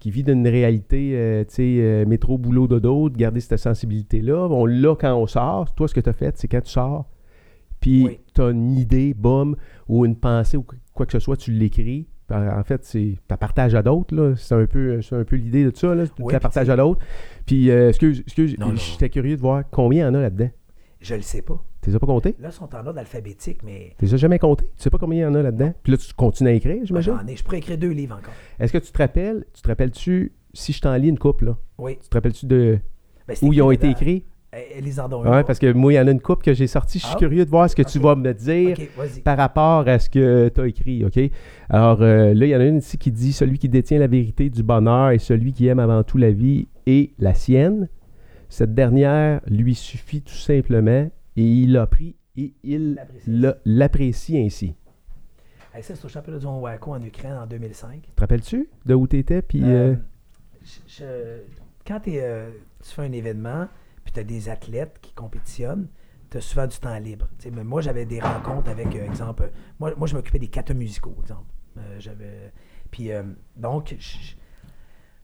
[0.00, 4.48] qui vit d'une réalité, euh, tu sais, euh, métro, boulot, dodo, de garder cette sensibilité-là.
[4.50, 5.72] On l'a quand on sort.
[5.76, 7.08] Toi, ce que tu as fait, c'est quand tu sors,
[7.80, 8.18] puis Oui.
[8.34, 9.54] tu as une idée, boum,
[9.88, 12.08] ou une pensée ou quoi que ce soit, tu l'écris.
[12.30, 14.14] En fait, c'est tu partages à d'autres.
[14.14, 14.34] là.
[14.36, 15.94] C'est un peu, un peu l'idée de ça.
[15.94, 16.06] Là.
[16.06, 17.00] Tu Oui, la partages à d'autres.
[17.46, 20.50] Puis, euh, excuse, excuse j'étais curieux de voir combien il y en a là-dedans.
[21.00, 21.62] Je le sais pas.
[21.80, 22.34] Tu les as pas comptés?
[22.40, 24.64] Là, ils sont en ordre alphabétique, mais Tu les as jamais comptés?
[24.76, 25.72] Tu sais pas combien il y en a là-dedans?
[25.82, 27.14] Puis là, tu continues à écrire, moi, j'imagine?
[27.20, 27.36] j'en ai.
[27.36, 28.34] Je pourrais écrire deux livres encore.
[28.58, 31.56] Est-ce que tu te rappelles, tu te rappelles-tu, si je t'en lis une couple, là,
[31.78, 31.96] Oui.
[32.02, 32.78] tu te rappelles-tu de
[33.28, 34.26] Ben, où ils ont été écrits?
[34.52, 36.54] Eh, Les en ont Ouais, parce que moi, il y en a une couple que
[36.54, 36.98] j'ai sortie.
[36.98, 37.18] Je suis Ah.
[37.18, 38.76] curieux de voir ce que tu vas me dire.
[39.22, 41.18] Par rapport à ce que tu as écrit, OK?
[41.68, 44.06] Alors euh, là, il y en a une ici qui dit Celui qui détient la
[44.06, 47.88] vérité du bonheur est celui qui aime avant tout la vie et la sienne.
[48.48, 53.30] Cette dernière lui suffit tout simplement et il l'a pris et il L'apprécie.
[53.30, 54.74] l'a- l'apprécie ainsi.
[55.74, 58.08] Hey, ça, c'est au championnat du Waco en Ukraine en 2005.
[58.16, 59.42] Te rappelles-tu de où tu étais?
[59.42, 59.94] Puis, Euh, euh,
[60.64, 61.42] je- je-
[61.86, 63.66] quand tu fais un événement,
[64.08, 65.86] puis tu as des athlètes qui compétitionnent,
[66.30, 67.28] tu as souvent du temps libre.
[67.52, 71.14] Mais moi, j'avais des rencontres avec, euh, exemple, moi, moi je m'occupais des catas musicaux,
[71.20, 71.52] exemple.
[71.76, 72.54] Euh, j'avais,
[72.90, 73.22] puis, euh,
[73.54, 74.16] donc, je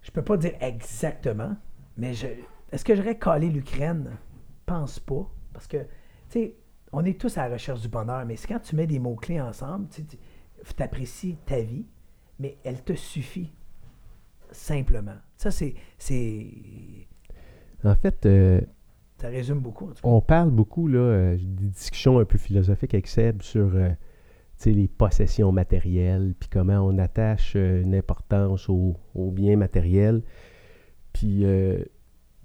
[0.03, 1.57] je peux pas dire exactement,
[1.97, 2.27] mais je,
[2.71, 4.19] est-ce que j'aurais collé l'Ukraine?
[4.67, 5.31] Pense pas.
[5.55, 5.87] Parce que, tu
[6.29, 6.57] sais,
[6.93, 9.41] on est tous à la recherche du bonheur, mais c'est quand tu mets des mots-clés
[9.41, 11.87] ensemble, tu apprécies ta vie,
[12.39, 13.51] mais elle te suffit
[14.51, 15.17] simplement.
[15.39, 15.75] Ça, c'est.
[17.85, 18.61] En fait, euh,
[19.21, 19.87] ça résume beaucoup.
[19.87, 20.09] en tout cas.
[20.09, 23.91] on parle beaucoup, là, euh, des discussions un peu philosophiques avec Seb sur euh,
[24.65, 28.97] les possessions matérielles, puis comment on attache une importance aux
[29.31, 30.23] biens matériels,
[31.13, 31.45] puis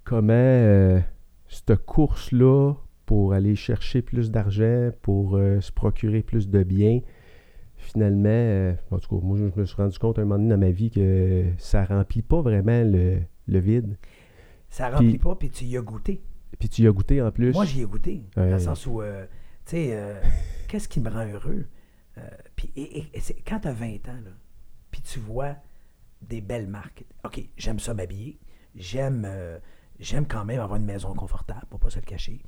[0.03, 1.01] comment
[1.47, 2.73] cette course-là
[3.05, 6.99] pour aller chercher plus d'argent, pour se procurer plus de biens,
[7.79, 10.49] finalement, euh, en tout cas, moi, je me suis rendu compte à un moment donné
[10.49, 13.97] dans ma vie que ça remplit pas vraiment le, le vide.
[14.69, 16.21] Ça remplit puis- pas, puis tu y as goûté.
[16.59, 17.53] Puis tu y as goûté en plus.
[17.53, 18.23] Moi, j'y ai goûté.
[18.35, 19.25] Dans le sens où, euh,
[19.65, 20.21] tu sais, euh,
[20.67, 21.67] qu'est-ce qui me rend heureux?
[22.17, 22.21] Euh,
[22.55, 23.05] puis et-
[23.47, 24.31] quand tu as 20 ans, là,
[24.91, 25.55] puis tu vois
[26.21, 27.05] des belles marques.
[27.23, 28.39] OK, j'aime ça m'habiller.
[28.75, 29.27] J'aime
[29.99, 32.41] j'aime quand même avoir une maison confortable, pour pas se le cacher.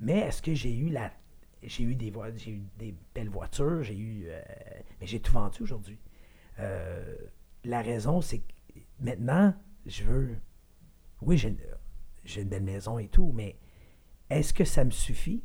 [0.00, 1.12] Mais est-ce que j'ai eu la
[1.62, 4.26] j'ai eu des voi- j'ai eu des belles voitures, j'ai eu
[5.00, 5.98] mais j'ai tout vendu aujourd'hui.
[7.64, 8.52] La raison c'est que
[9.00, 9.54] maintenant
[9.86, 10.36] je veux
[11.22, 11.48] oui, j'ai
[12.40, 13.56] une, belle maison et tout, mais
[14.30, 15.42] est-ce que ça me suffit?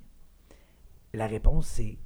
[1.14, 1.98] La réponse, c'est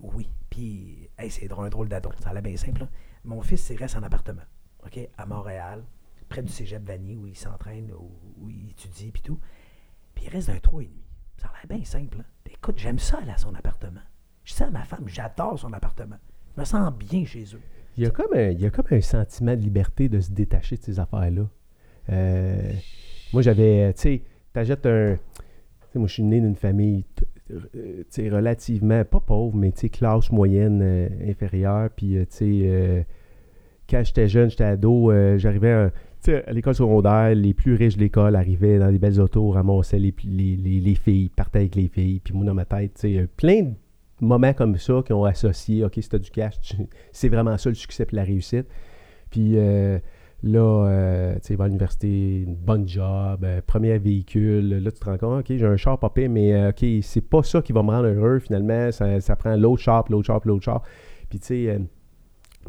[0.00, 0.28] oui.
[0.50, 2.86] Puis, hey, c'est drôle, un drôle d'adon, ça a l'air bien simple.
[3.24, 4.42] Mon fils, il reste en appartement,
[4.84, 5.84] OK, à Montréal,
[6.28, 9.40] près du cégep Vanier, où il s'entraîne, où, où il étudie, puis tout.
[10.14, 10.88] Puis, il reste d'un 3,5.
[11.38, 12.22] Ça a l'air bien simple.
[12.44, 14.00] Puis, écoute, j'aime ça aller à son appartement.
[14.44, 16.18] Je ça à ma femme, j'adore son appartement.
[16.54, 17.60] Je me sens bien chez eux.
[17.96, 20.30] Il y, a comme un, il y a comme un sentiment de liberté de se
[20.30, 21.48] détacher de ces affaires-là.
[22.10, 22.72] Euh,
[23.32, 24.22] moi, j'avais, tu sais,
[24.52, 25.16] t'achètes un...
[25.16, 29.80] tu sais, moi, je suis né d'une famille, t- euh, relativement, pas pauvre, mais, tu
[29.80, 33.02] sais, classe moyenne euh, inférieure, puis, euh, tu sais, euh,
[33.88, 35.92] quand j'étais jeune, j'étais ado, euh, j'arrivais à,
[36.46, 40.14] à l'école secondaire, les plus riches de l'école arrivaient dans des belles autos, ramassaient les,
[40.24, 43.18] les, les, les filles, partaient avec les filles, puis moi dans ma tête, tu sais,
[43.18, 43.74] euh, plein de
[44.20, 46.54] moments comme ça qui ont associé, OK, si du cash,
[47.12, 48.66] c'est vraiment ça le succès et la réussite.
[49.28, 49.98] Puis euh,
[50.44, 55.00] là, euh, tu sais, va à l'université, une bonne job, euh, premier véhicule, là tu
[55.00, 57.72] te rends compte, OK, j'ai un char pire, mais euh, OK, c'est pas ça qui
[57.72, 60.82] va me rendre heureux finalement, ça, ça prend l'autre char, l'autre char, l'autre char.
[61.30, 61.78] Puis tu sais, euh,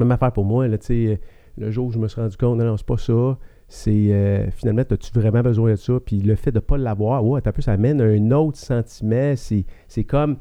[0.00, 1.20] même affaire pour moi, là, tu sais,
[1.58, 3.38] le jour où je me suis rendu compte, non, non, c'est pas ça.
[3.68, 5.94] C'est finalement, as-tu vraiment besoin de ça?
[6.04, 9.34] Puis le fait de ne pas l'avoir, ouais, t'as peu, ça amène un autre sentiment.
[9.36, 10.36] C'est, comme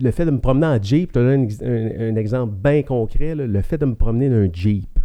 [0.00, 2.82] le fait de me promener en Jeep, je te donne un, un- un exemple bien
[2.82, 4.98] concret, là, le fait de me promener dans un Jeep.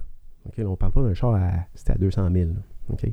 [0.57, 1.49] Là, on parle pas d'un char à,
[1.91, 2.49] à 200 000.
[2.49, 2.55] là,
[2.93, 3.05] OK?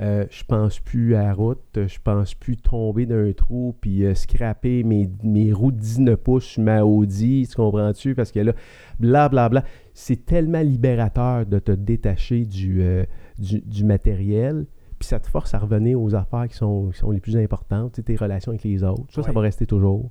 [0.00, 4.14] Euh, je pense plus à la route, je pense plus tomber d'un trou puis euh,
[4.16, 8.16] scraper mes, mes roues de 19 pouces ma Audi, tu comprends-tu?
[8.16, 8.54] Parce que là,
[8.98, 9.62] blablabla,
[9.92, 13.04] c'est tellement libérateur de te détacher du, euh,
[13.38, 14.66] du, du matériel,
[14.98, 17.92] puis ça te force à revenir aux affaires qui sont, qui sont les plus importantes,
[17.94, 19.04] tu tes relations avec les autres.
[19.10, 20.10] Ça, ça va rester toujours.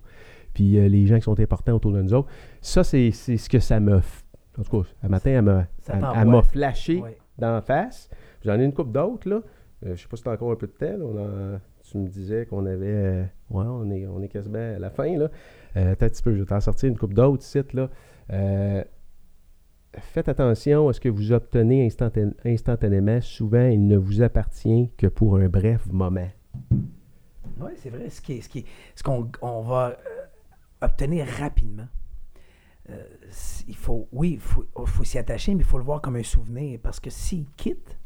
[0.54, 2.30] Puis euh, les gens qui sont importants autour de nous autres.
[2.62, 4.02] Ça, c'est ce que ça m'a...
[4.58, 7.18] En tout cas, un matin, elle m'a flashé Ouais.
[7.40, 8.10] d'en face.
[8.46, 9.42] J'en ai une coupe d'autres, là.
[9.86, 10.96] Euh, je sais pas si t'as encore un peu de temps.
[11.02, 12.86] On a- tu me disais qu'on avait...
[12.86, 15.30] euh, ouais, on est, on est quasiment à la fin, là.
[15.76, 17.90] Attends un petit peu, je vais t'en sortir une coupe d'autres sites, là.
[20.00, 23.22] Faites attention à ce que vous obtenez instantan- instantanément.
[23.22, 26.30] Souvent, il ne vous appartient que pour un bref moment.
[27.60, 28.10] Oui, c'est vrai.
[28.10, 28.66] Ce est- ce qui est-
[28.96, 29.98] ce qu'on on va
[30.84, 31.88] obtenir rapidement.
[32.90, 33.04] euh,
[33.68, 36.24] il faut, oui, il faut, faut s'y attacher, mais il faut le voir comme un
[36.24, 36.80] souvenir.
[36.82, 37.98] Parce que s'il quitte,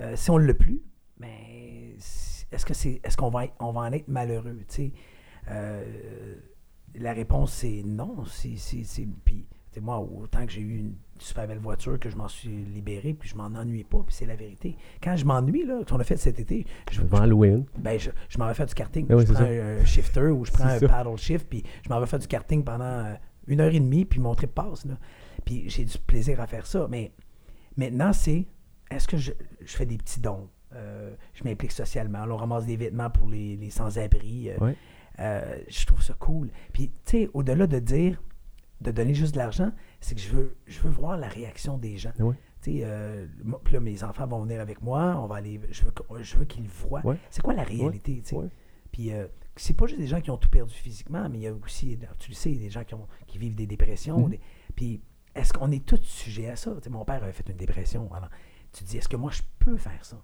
[0.00, 0.80] euh, si on ne l'a plus,
[1.18, 4.56] mais si- est-ce que c'est, est-ce qu'on va, on va en être malheureux?
[5.48, 6.36] Euh,
[6.94, 8.24] la réponse c'est non.
[8.26, 8.56] C'est,
[9.80, 13.28] moi, autant que j'ai eu une super belle voiture, que je m'en suis libéré, puis
[13.28, 14.76] je m'en ennuie pas, puis c'est la vérité.
[15.02, 17.64] Quand je m'ennuie, là, qu'on a fait cet été, je, vais en louer une.
[17.78, 19.06] ben, je, je m'en vais faire du karting.
[19.10, 19.48] Ah oui, je prends ça.
[19.48, 20.88] un, shifter ou je prends un ça.
[20.88, 23.14] paddle shift, puis je m'en vais faire du karting pendant euh,
[23.46, 24.84] une heure et demie, puis mon trip passe.
[24.84, 24.96] Là.
[25.44, 26.86] Puis j'ai du plaisir à faire ça.
[26.90, 27.12] Mais
[27.76, 28.46] maintenant, c'est
[28.90, 29.32] est-ce que je,
[29.64, 30.48] je fais des petits dons?
[30.74, 32.24] Euh, je m'implique socialement.
[32.26, 34.50] Là, on ramasse des vêtements pour les, les sans-abri.
[34.50, 34.76] euh, Ouais.
[35.18, 36.50] euh, je trouve ça cool.
[36.72, 38.22] Puis, tu sais, au-delà de dire,
[38.80, 41.96] de donner juste de l'argent, c'est que je veux, je veux voir la réaction des
[41.98, 42.12] gens.
[42.62, 43.26] Sais, euh,
[43.72, 46.68] là, mes enfants vont venir avec moi, on va aller, je veux, je veux qu'ils
[46.68, 47.00] voient.
[47.30, 48.36] C'est quoi la réalité, tu sais?
[48.36, 48.48] Ouais.
[48.92, 51.46] Puis euh, c'est pas juste des gens qui ont tout perdu physiquement, mais il y
[51.46, 54.18] a aussi, tu le sais, des gens qui, ont, qui vivent des dépressions.
[54.20, 54.30] Mhm.
[54.30, 54.40] des-
[54.74, 55.00] puis
[55.34, 56.72] est-ce qu'on est tous sujets à ça?
[56.76, 58.12] Tu sais, mon père avait fait une dépression.
[58.12, 58.28] Alors,
[58.72, 60.20] tu te dis, est-ce que moi je peux faire ça?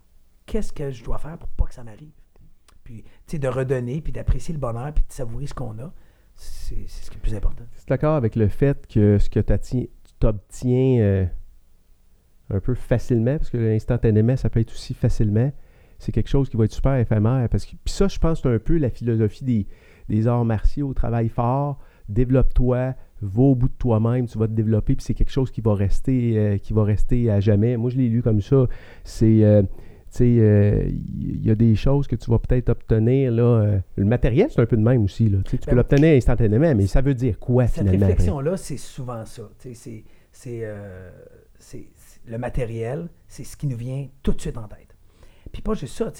[0.46, 2.12] Qu'est-ce que je dois faire pour pas que ça m'arrive?
[2.84, 5.92] Puis, tu sais, de redonner, puis d'apprécier le bonheur, puis de savourer ce qu'on a,
[6.36, 7.64] c'est ce qui est le plus important.
[7.78, 9.88] Tu d'accord avec le fait que ce que tu
[10.18, 11.26] t'obtiens euh,
[12.50, 15.50] un peu facilement, parce que l'instantanément, ça peut être aussi facilement,
[15.98, 17.48] c'est quelque chose qui va être super éphémère.
[17.48, 19.66] Parce que, puis ça, je pense, c'est un peu la philosophie
[20.08, 20.92] des, arts martiaux.
[20.94, 25.32] Travaille fort, développe-toi, va au bout de toi-même, tu vas te développer, puis c'est quelque
[25.32, 27.76] chose qui va rester, euh, qui va rester à jamais.
[27.76, 28.66] Moi, je l'ai lu comme ça.
[29.04, 29.42] C'est.
[29.44, 29.62] euh,
[30.16, 33.32] sais, euh, il y a des choses que tu vas peut-être obtenir.
[33.32, 35.28] Là, euh, le matériel, c'est un peu de même aussi.
[35.28, 35.38] Là.
[35.44, 37.96] Tu Ben peux l'obtenir instantanément, mais ça veut dire quoi Cette finalement?
[37.98, 38.06] après?
[38.12, 39.42] réflexion-là, c'est souvent ça.
[39.58, 40.04] C'est
[40.62, 41.10] euh,
[41.58, 41.86] c'est-
[42.26, 44.96] le matériel, c'est ce qui nous vient tout de suite en tête.
[45.52, 46.12] Puis pas juste ça,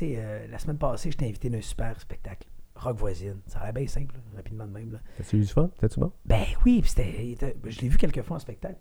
[0.51, 2.47] la semaine passée, je t'ai invité à un super spectacle.
[2.77, 3.41] Rock voisine.
[3.47, 4.93] Ça a l'air bien simple, là, rapidement de même.
[4.93, 4.99] là.
[5.17, 5.71] T'as-tu eu du fun?
[5.79, 6.13] T'as-tu bon?
[6.27, 8.77] Ben oui, puis c'était, je l'ai vu quelques fois en spectacle.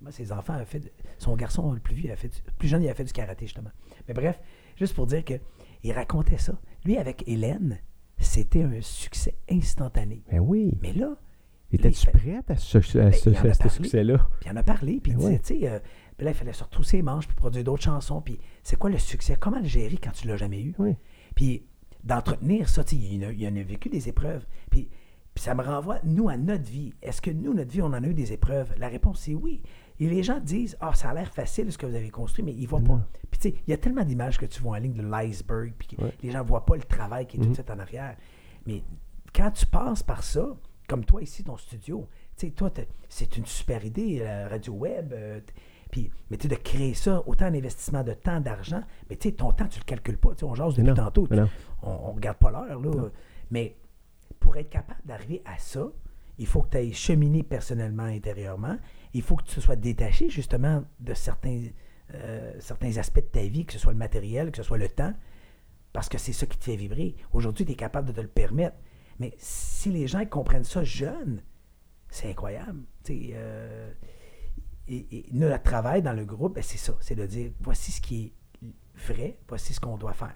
[0.00, 0.80] Moi, ses enfants ont fait.
[0.80, 3.12] de- son garçon le plus vieux, a fait, du- plus jeune, il a fait du
[3.12, 3.70] karaté justement.
[4.08, 4.40] Mais bref,
[4.76, 5.34] juste pour dire que
[5.84, 6.58] il racontait ça.
[6.84, 7.78] Lui avec Hélène,
[8.18, 10.22] c'était un succès instantané.
[10.30, 10.76] Ben oui.
[10.82, 11.16] Mais là,
[11.72, 12.82] Étais-tu il- prête à ce, à
[13.12, 14.18] ce- Ben, à ce succès-là?
[14.40, 15.78] Puis il en a parlé, puis il Ben disait, tu sais, euh,
[16.18, 18.90] ben là, il fallait se retrousser les manches, puis produire d'autres chansons, puis c'est quoi
[18.90, 19.36] le succès?
[19.38, 20.74] Comment le gérer quand tu l'as jamais eu?
[20.78, 20.94] Oui.
[21.34, 21.64] Puis
[22.04, 24.44] d'entretenir ça, il, en a- il en a vécu des épreuves.
[24.70, 24.88] Puis,
[25.34, 26.92] puis ça me renvoie, nous, à notre vie.
[27.02, 28.74] Est-ce que nous, notre vie, on en a eu des épreuves?
[28.78, 29.62] La réponse, c'est oui.
[30.00, 32.52] Et les gens disent, ah, ça a l'air facile ce que vous avez construit, mais
[32.52, 33.00] ils ne voient pas.
[33.30, 35.72] Puis tu sais, il y a tellement d'images que tu vois en ligne de l'iceberg,
[35.78, 36.12] puis Ouais.
[36.22, 37.50] les gens ne voient pas le travail qui est tout Mhm.
[37.52, 38.16] de suite en arrière.
[38.66, 38.82] Mais
[39.34, 40.54] quand tu passes par ça,
[40.88, 42.70] comme toi ici, ton studio, tu sais, toi,
[43.08, 45.12] c'est une super idée, la radio web.
[45.12, 45.40] euh,
[45.90, 48.80] puis, mais tu sais, de créer ça, autant d'investissement de temps, d'argent,
[49.10, 50.30] mais tu sais, ton temps, tu le calcules pas.
[50.30, 51.28] Tu sais, on jase depuis non, tantôt.
[51.82, 53.10] On, on regarde pas l'heure, là.
[53.50, 53.76] Mais
[54.40, 55.90] pour être capable d'arriver à ça,
[56.38, 58.76] il faut que tu ailles cheminer personnellement, intérieurement.
[59.14, 61.66] Il faut que tu sois détaché, justement, de certains,
[62.14, 64.88] euh, certains aspects de ta vie, que ce soit le matériel, que ce soit le
[64.88, 65.12] temps,
[65.92, 67.14] parce que c'est ça qui te fait vibrer.
[67.32, 68.76] Aujourd'hui, tu es capable de te le permettre.
[69.18, 71.42] Mais si les gens comprennent ça jeunes,
[72.08, 72.82] C'est incroyable.
[73.10, 73.92] Euh,
[74.88, 76.94] et, notre travail dans le groupe, ben, c'est ça.
[77.00, 78.32] C'est de dire, voici ce qui est
[78.94, 80.34] vrai, voici ce qu'on doit faire.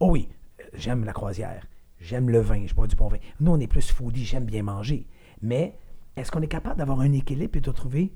[0.00, 0.28] oh oui,
[0.74, 1.66] j'aime la croisière,
[2.00, 3.18] j'aime le vin, je bois du bon vin.
[3.40, 5.06] Nous, on est plus foodie, j'aime bien manger.
[5.40, 5.76] Mais
[6.16, 8.12] est-ce qu'on est capable d'avoir un équilibre et de trouver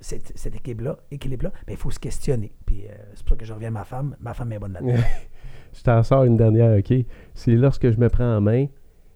[0.00, 2.52] cet équilibre-là, équilibre ben, il faut se questionner.
[2.66, 4.16] Puis euh, c'est pour ça que je reviens à ma femme.
[4.20, 5.02] Ma femme est bonne là-dedans.
[5.72, 6.92] je t'en sors une dernière, OK?
[7.34, 8.66] C'est lorsque je me prends en main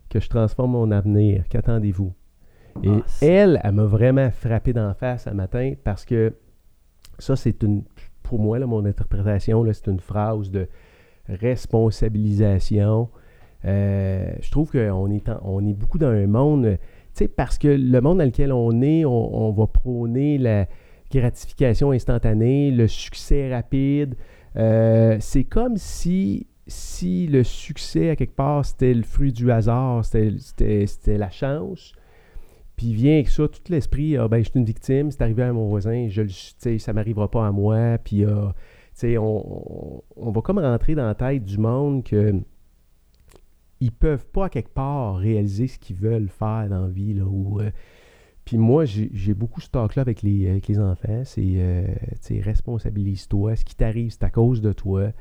[0.08, 1.44] que je transforme mon avenir.
[1.48, 2.12] Qu'attendez-vous?
[2.82, 6.34] Et ah, elle, elle m'a vraiment frappé d'en face ce matin parce que
[7.18, 7.84] ça, c'est une,
[8.22, 10.68] pour moi, là, mon interprétation, c'est une phrase de
[11.28, 13.08] responsabilisation.
[13.64, 16.78] Euh, je trouve qu'on est, on est beaucoup dans un monde,
[17.14, 20.66] tu sais, parce que le monde dans lequel on est, on, va prôner la
[21.10, 24.14] gratification instantanée, le succès rapide.
[24.56, 30.04] Euh, c'est comme si, si le succès, à quelque part, c'était le fruit du hasard,
[30.04, 31.92] c'était la chance.
[32.76, 35.52] Puis vient avec ça, tout l'esprit, ah, ben, je suis une victime, c'est arrivé à
[35.52, 36.22] mon voisin, je,
[36.78, 37.98] ça m'arrivera pas à moi.
[37.98, 38.54] Puis ah,
[39.18, 42.34] on, va comme rentrer dans la tête du monde que
[43.80, 47.14] ils peuvent pas quelque part réaliser ce qu'ils veulent faire dans la vie.
[47.14, 47.70] Là, euh,
[48.44, 51.22] puis moi, j'ai beaucoup ce talk-là avec les, avec les enfants.
[51.24, 51.86] C'est, euh,
[52.42, 53.56] responsabilise-toi.
[53.56, 55.12] Ce qui t'arrive, c'est à cause de toi.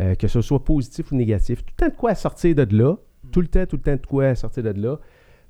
[0.00, 1.64] Euh, que ce soit positif ou négatif.
[1.64, 2.96] Tout le temps de quoi sortir de là.
[3.32, 5.00] Tout le temps, tout le temps de quoi sortir de là.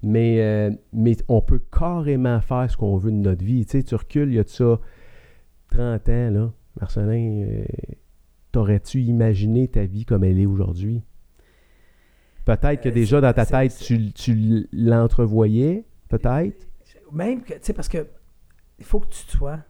[0.03, 0.71] Mais,
[1.29, 3.67] on peut carrément faire ce qu'on veut de notre vie.
[3.67, 4.81] Tu tu recules, il y a de ça
[5.71, 6.53] 30 ans, là.
[6.81, 7.65] Marcelin, euh,
[8.53, 11.03] t'aurais-tu imaginé ta vie comme elle est aujourd'hui?
[12.45, 16.69] Peut-être que euh, déjà dans ta tête, tu, tu l'entrevoyais, peut-être?
[17.13, 18.07] Même que, tu sais, parce que
[18.79, 19.61] il faut que tu sois,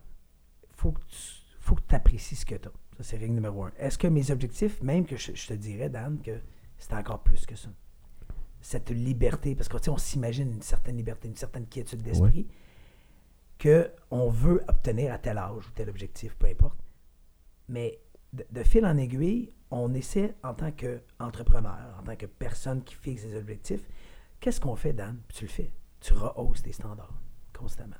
[0.70, 2.72] il faut que tu faut que apprécies ce que tu as.
[2.98, 3.72] Ça, c'est règle numéro un.
[3.78, 6.39] Est-ce que mes objectifs, même que je, je te dirais, Dan, que
[6.78, 7.70] c'est encore plus que ça?
[8.60, 12.47] Cette liberté, parce qu'on s'imagine une certaine liberté, une certaine quiétude d'esprit,
[13.60, 16.84] qu'on veut obtenir à tel âge ou tel objectif, peu importe.
[17.69, 18.01] Mais
[18.32, 23.23] de, fil en aiguille, on essaie en tant qu'entrepreneur, en tant que personne qui fixe
[23.23, 23.86] ses objectifs,
[24.41, 25.19] qu'est-ce qu'on fait, Dan?
[25.32, 25.73] tu le fais.
[26.01, 27.20] Tu rehausses tes standards
[27.53, 27.97] constamment.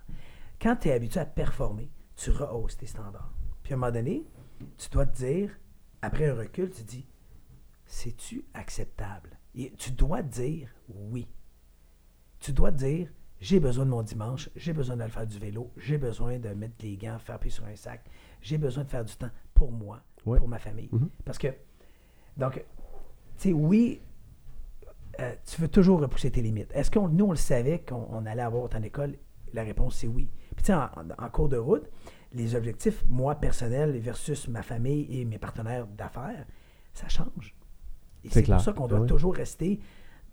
[0.61, 3.33] Quand tu es habitué à performer, tu rehausses tes standards.
[3.63, 4.25] Puis à un moment donné,
[4.77, 5.51] tu dois te dire,
[6.03, 7.07] après un recul, tu te dis,
[7.87, 9.39] c'est-tu acceptable?
[9.79, 11.29] tu dois dire oui.
[12.41, 13.09] Tu dois dire
[13.41, 16.77] j'ai besoin de mon dimanche, j'ai besoin d'aller faire du vélo, j'ai besoin de mettre
[16.81, 18.03] les gants, faire pied sur un sac,
[18.41, 20.91] j'ai besoin de faire du temps pour moi, pour ma famille.
[20.93, 21.09] Mm-hmm.
[21.25, 21.49] Parce que,
[22.37, 22.63] donc, tu
[23.37, 24.01] sais, oui,
[25.21, 26.71] euh, tu veux toujours repousser tes limites.
[26.75, 29.17] Est-ce que nous, on le savait qu'on allait avoir autant d'école?
[29.53, 30.29] La réponse, c'est oui.
[30.57, 31.89] Puis, tu sais, en, cours de route,
[32.33, 36.45] les objectifs, moi, personnels, versus ma famille et mes partenaires d'affaires,
[36.93, 37.55] ça change
[38.31, 39.81] c'est pour ça qu'on doit toujours rester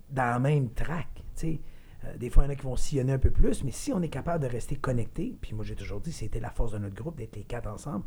[0.10, 1.24] dans la même track.
[1.44, 3.94] Euh, des fois, il y en a qui vont sillonner un peu plus, mais si
[3.94, 6.80] on est capable de rester connecté, puis moi j'ai toujours dit c'était la force de
[6.80, 8.06] notre groupe d'être les quatre ensemble,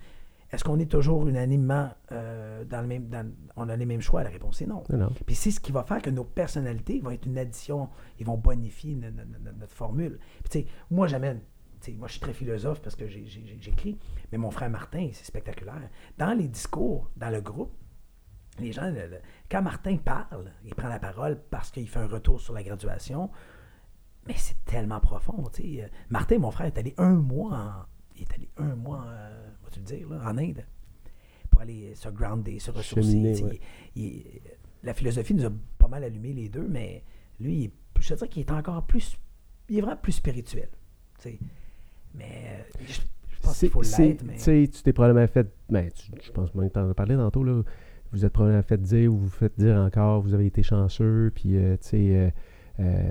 [0.55, 3.35] est-ce qu'on est toujours unanimement euh, dans le même.
[3.57, 4.23] on a les mêmes choix?
[4.23, 4.83] La réponse est non.
[5.27, 8.37] Puis c'est ce qui va faire que nos personnalités vont être une addition, ils vont
[8.37, 10.19] bonifier notre, formule.
[10.49, 11.41] Puis moi j'amène.
[11.99, 13.99] Moi, je suis très philosophe parce que j'écris,
[14.33, 15.91] mais mon frère Martin, c'est spectaculaire.
[16.17, 17.73] Dans les discours, dans le groupe,
[18.59, 18.91] les gens,
[19.51, 23.29] quand Martin parle, il prend la parole parce qu'il fait un retour sur la graduation,
[24.27, 25.45] mais c'est tellement profond.
[25.53, 25.91] sais.
[26.09, 29.81] Martin, mon frère, est allé un mois en, il est allé un mois, euh, tu
[29.81, 30.65] le dire, en Inde
[31.51, 33.61] pour aller se grounder, se ressourcer.
[34.83, 37.05] la philosophie nous a pas mal allumé les deux, mais
[37.41, 37.71] lui,
[38.01, 39.17] je te dirais qu'il est encore plus,
[39.69, 40.69] il est vraiment plus spirituel.
[42.15, 43.01] Mais euh, je,
[43.41, 44.25] pense qu'il faut l'être.
[44.25, 44.37] Mais...
[44.37, 45.89] Tu t'es probablement fait, ben,
[46.23, 47.63] je pense que tu en as parlé tantôt, là,
[48.15, 51.57] vous êtes probablement fait dire ou vous faites dire encore, vous avez été chanceux, puis
[51.57, 52.31] euh, euh,
[52.81, 53.03] euh,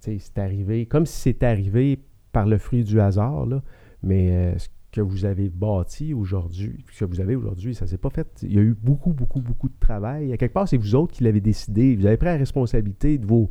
[0.00, 2.00] tu sais, c'est arrivé, comme si c'était arrivé
[2.32, 3.62] par le fruit du hasard, là,
[4.02, 8.10] mais ce que vous avez bâti aujourd'hui, ce que vous avez aujourd'hui, ça s'est pas
[8.10, 8.26] fait.
[8.42, 10.32] Il y a eu beaucoup, beaucoup, beaucoup de travail.
[10.32, 11.94] À quelque part, c'est vous autres qui l'avez décidé.
[11.96, 13.50] Vous avez pris la responsabilité de vos,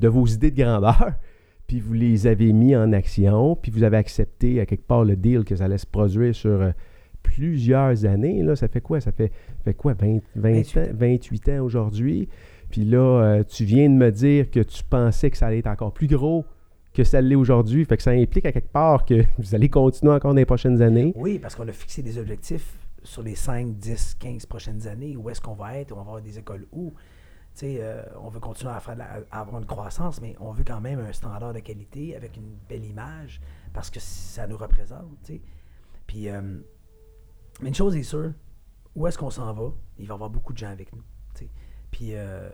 [0.00, 1.12] de vos idées de grandeur,
[1.66, 5.16] puis vous les avez mis en action, puis vous avez accepté à quelque part le
[5.16, 6.72] deal que ça allait se produire sur
[7.22, 8.42] plusieurs années.
[8.42, 9.00] Là, ça fait quoi?
[9.00, 9.30] Ça fait,
[9.64, 9.94] fait quoi?
[9.94, 11.48] 20, 28.
[11.50, 12.28] Ans, aujourd'hui.
[12.70, 15.68] Puis là, euh, tu viens de me dire que tu pensais que ça allait être
[15.68, 16.44] encore plus gros
[16.98, 17.84] que ça l'est aujourd'hui.
[17.84, 20.82] Fait que ça implique à quelque part que vous allez continuer encore dans les prochaines
[20.82, 21.12] années.
[21.16, 25.16] Oui, parce qu'on a fixé des objectifs sur les 5, 10, 15 prochaines années.
[25.16, 25.92] Où est-ce qu'on va être?
[25.92, 26.92] On va avoir des écoles où?
[27.64, 28.96] Euh, on veut continuer à, faire
[29.32, 32.84] avoir une croissance, mais on veut quand même un standard de qualité avec une belle
[32.84, 33.40] image
[33.72, 35.30] parce que ça nous représente.
[36.06, 36.40] Puis, euh,
[37.60, 38.32] mais une chose est sûre,
[38.94, 39.72] où est-ce qu'on s'en va?
[39.98, 41.02] Il va y avoir beaucoup de gens avec nous.
[41.90, 42.48] Puis, euh,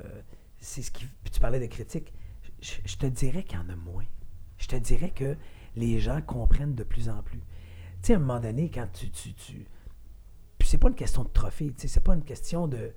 [0.58, 1.06] c'est ce qui.
[1.30, 2.12] tu parlais de critiques.
[2.60, 4.04] Je, te dirais qu'il y en a moins.
[4.58, 5.36] Je te dirais que
[5.76, 7.38] les gens comprennent de plus en plus.
[7.40, 7.44] Tu
[8.08, 9.10] sais, à un moment donné, quand tu.
[9.10, 9.66] tu, tu...
[10.58, 12.92] Puis c'est pas une question de trophée, tu sais, c'est pas une question de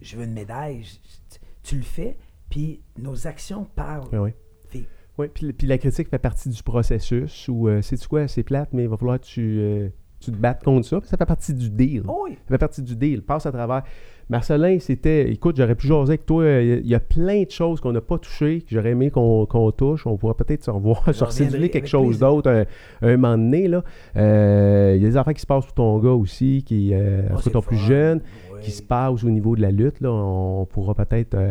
[0.00, 0.82] je veux une médaille.
[0.84, 2.16] je- tu le fais,
[2.50, 4.08] puis nos actions parlent.
[4.12, 4.30] Oui.
[4.68, 4.86] Fait-
[5.18, 8.70] Oui, puis, puis la critique fait partie du processus où, euh, sais-tu quoi, c'est plate,
[8.72, 11.00] mais il va falloir que tu, euh, tu te battes contre ça.
[11.00, 12.02] puis Ça fait partie du deal.
[12.08, 12.32] Oh oui.
[12.42, 13.22] Ça fait partie du deal.
[13.22, 13.82] Passe à travers.
[14.28, 15.30] Marcelin, c'était.
[15.30, 16.44] Écoute, j'aurais pu jaser avec toi.
[16.60, 19.46] Il y a plein de choses qu'on n'a pas touchées, que j'aurais aimé qu'on
[19.76, 20.06] touche.
[20.06, 22.64] On pourra peut-être se revoir, se recéduler quelque chose d'autre un,
[23.06, 23.68] un moment donné.
[23.68, 23.84] Là.
[24.16, 27.22] Euh, Il y a des affaires qui se passent pour ton gars aussi, qui, euh,
[27.30, 28.20] Oh, en tout c'est cas, ton plus jeune,
[28.54, 28.60] Oui.
[28.62, 30.00] qui se passent au niveau de la lutte.
[30.00, 30.10] Là.
[30.10, 31.50] On pourra peut-être euh,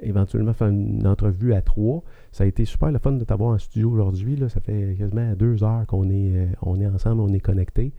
[0.00, 2.02] éventuellement faire une entrevue à trois.
[2.32, 4.36] Ça a été super le fun de t'avoir en studio aujourd'hui.
[4.48, 7.92] Ça fait quasiment deux heures qu'on est, euh, on est ensemble, on est connectés.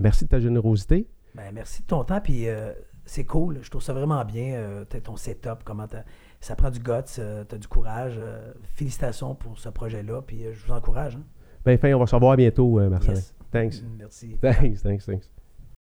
[0.00, 1.06] Merci de ta générosité.
[1.34, 2.72] Ben, merci de ton temps, puis euh,
[3.08, 3.58] c'est cool.
[3.62, 6.04] Je trouve ça vraiment bien, euh, ton setup, comment t'as-
[6.40, 8.14] ça prend du guts, euh, t'as du courage.
[8.18, 11.16] euh, félicitations pour ce projet-là, puis euh, je vous encourage.
[11.16, 11.22] hein.
[11.64, 13.14] Ben, fin, on va se revoir bientôt, Marcelin.
[13.14, 13.34] Yes.
[13.50, 13.82] Thanks.
[13.98, 14.36] Merci.
[14.40, 15.30] Thanks, thanks, thanks.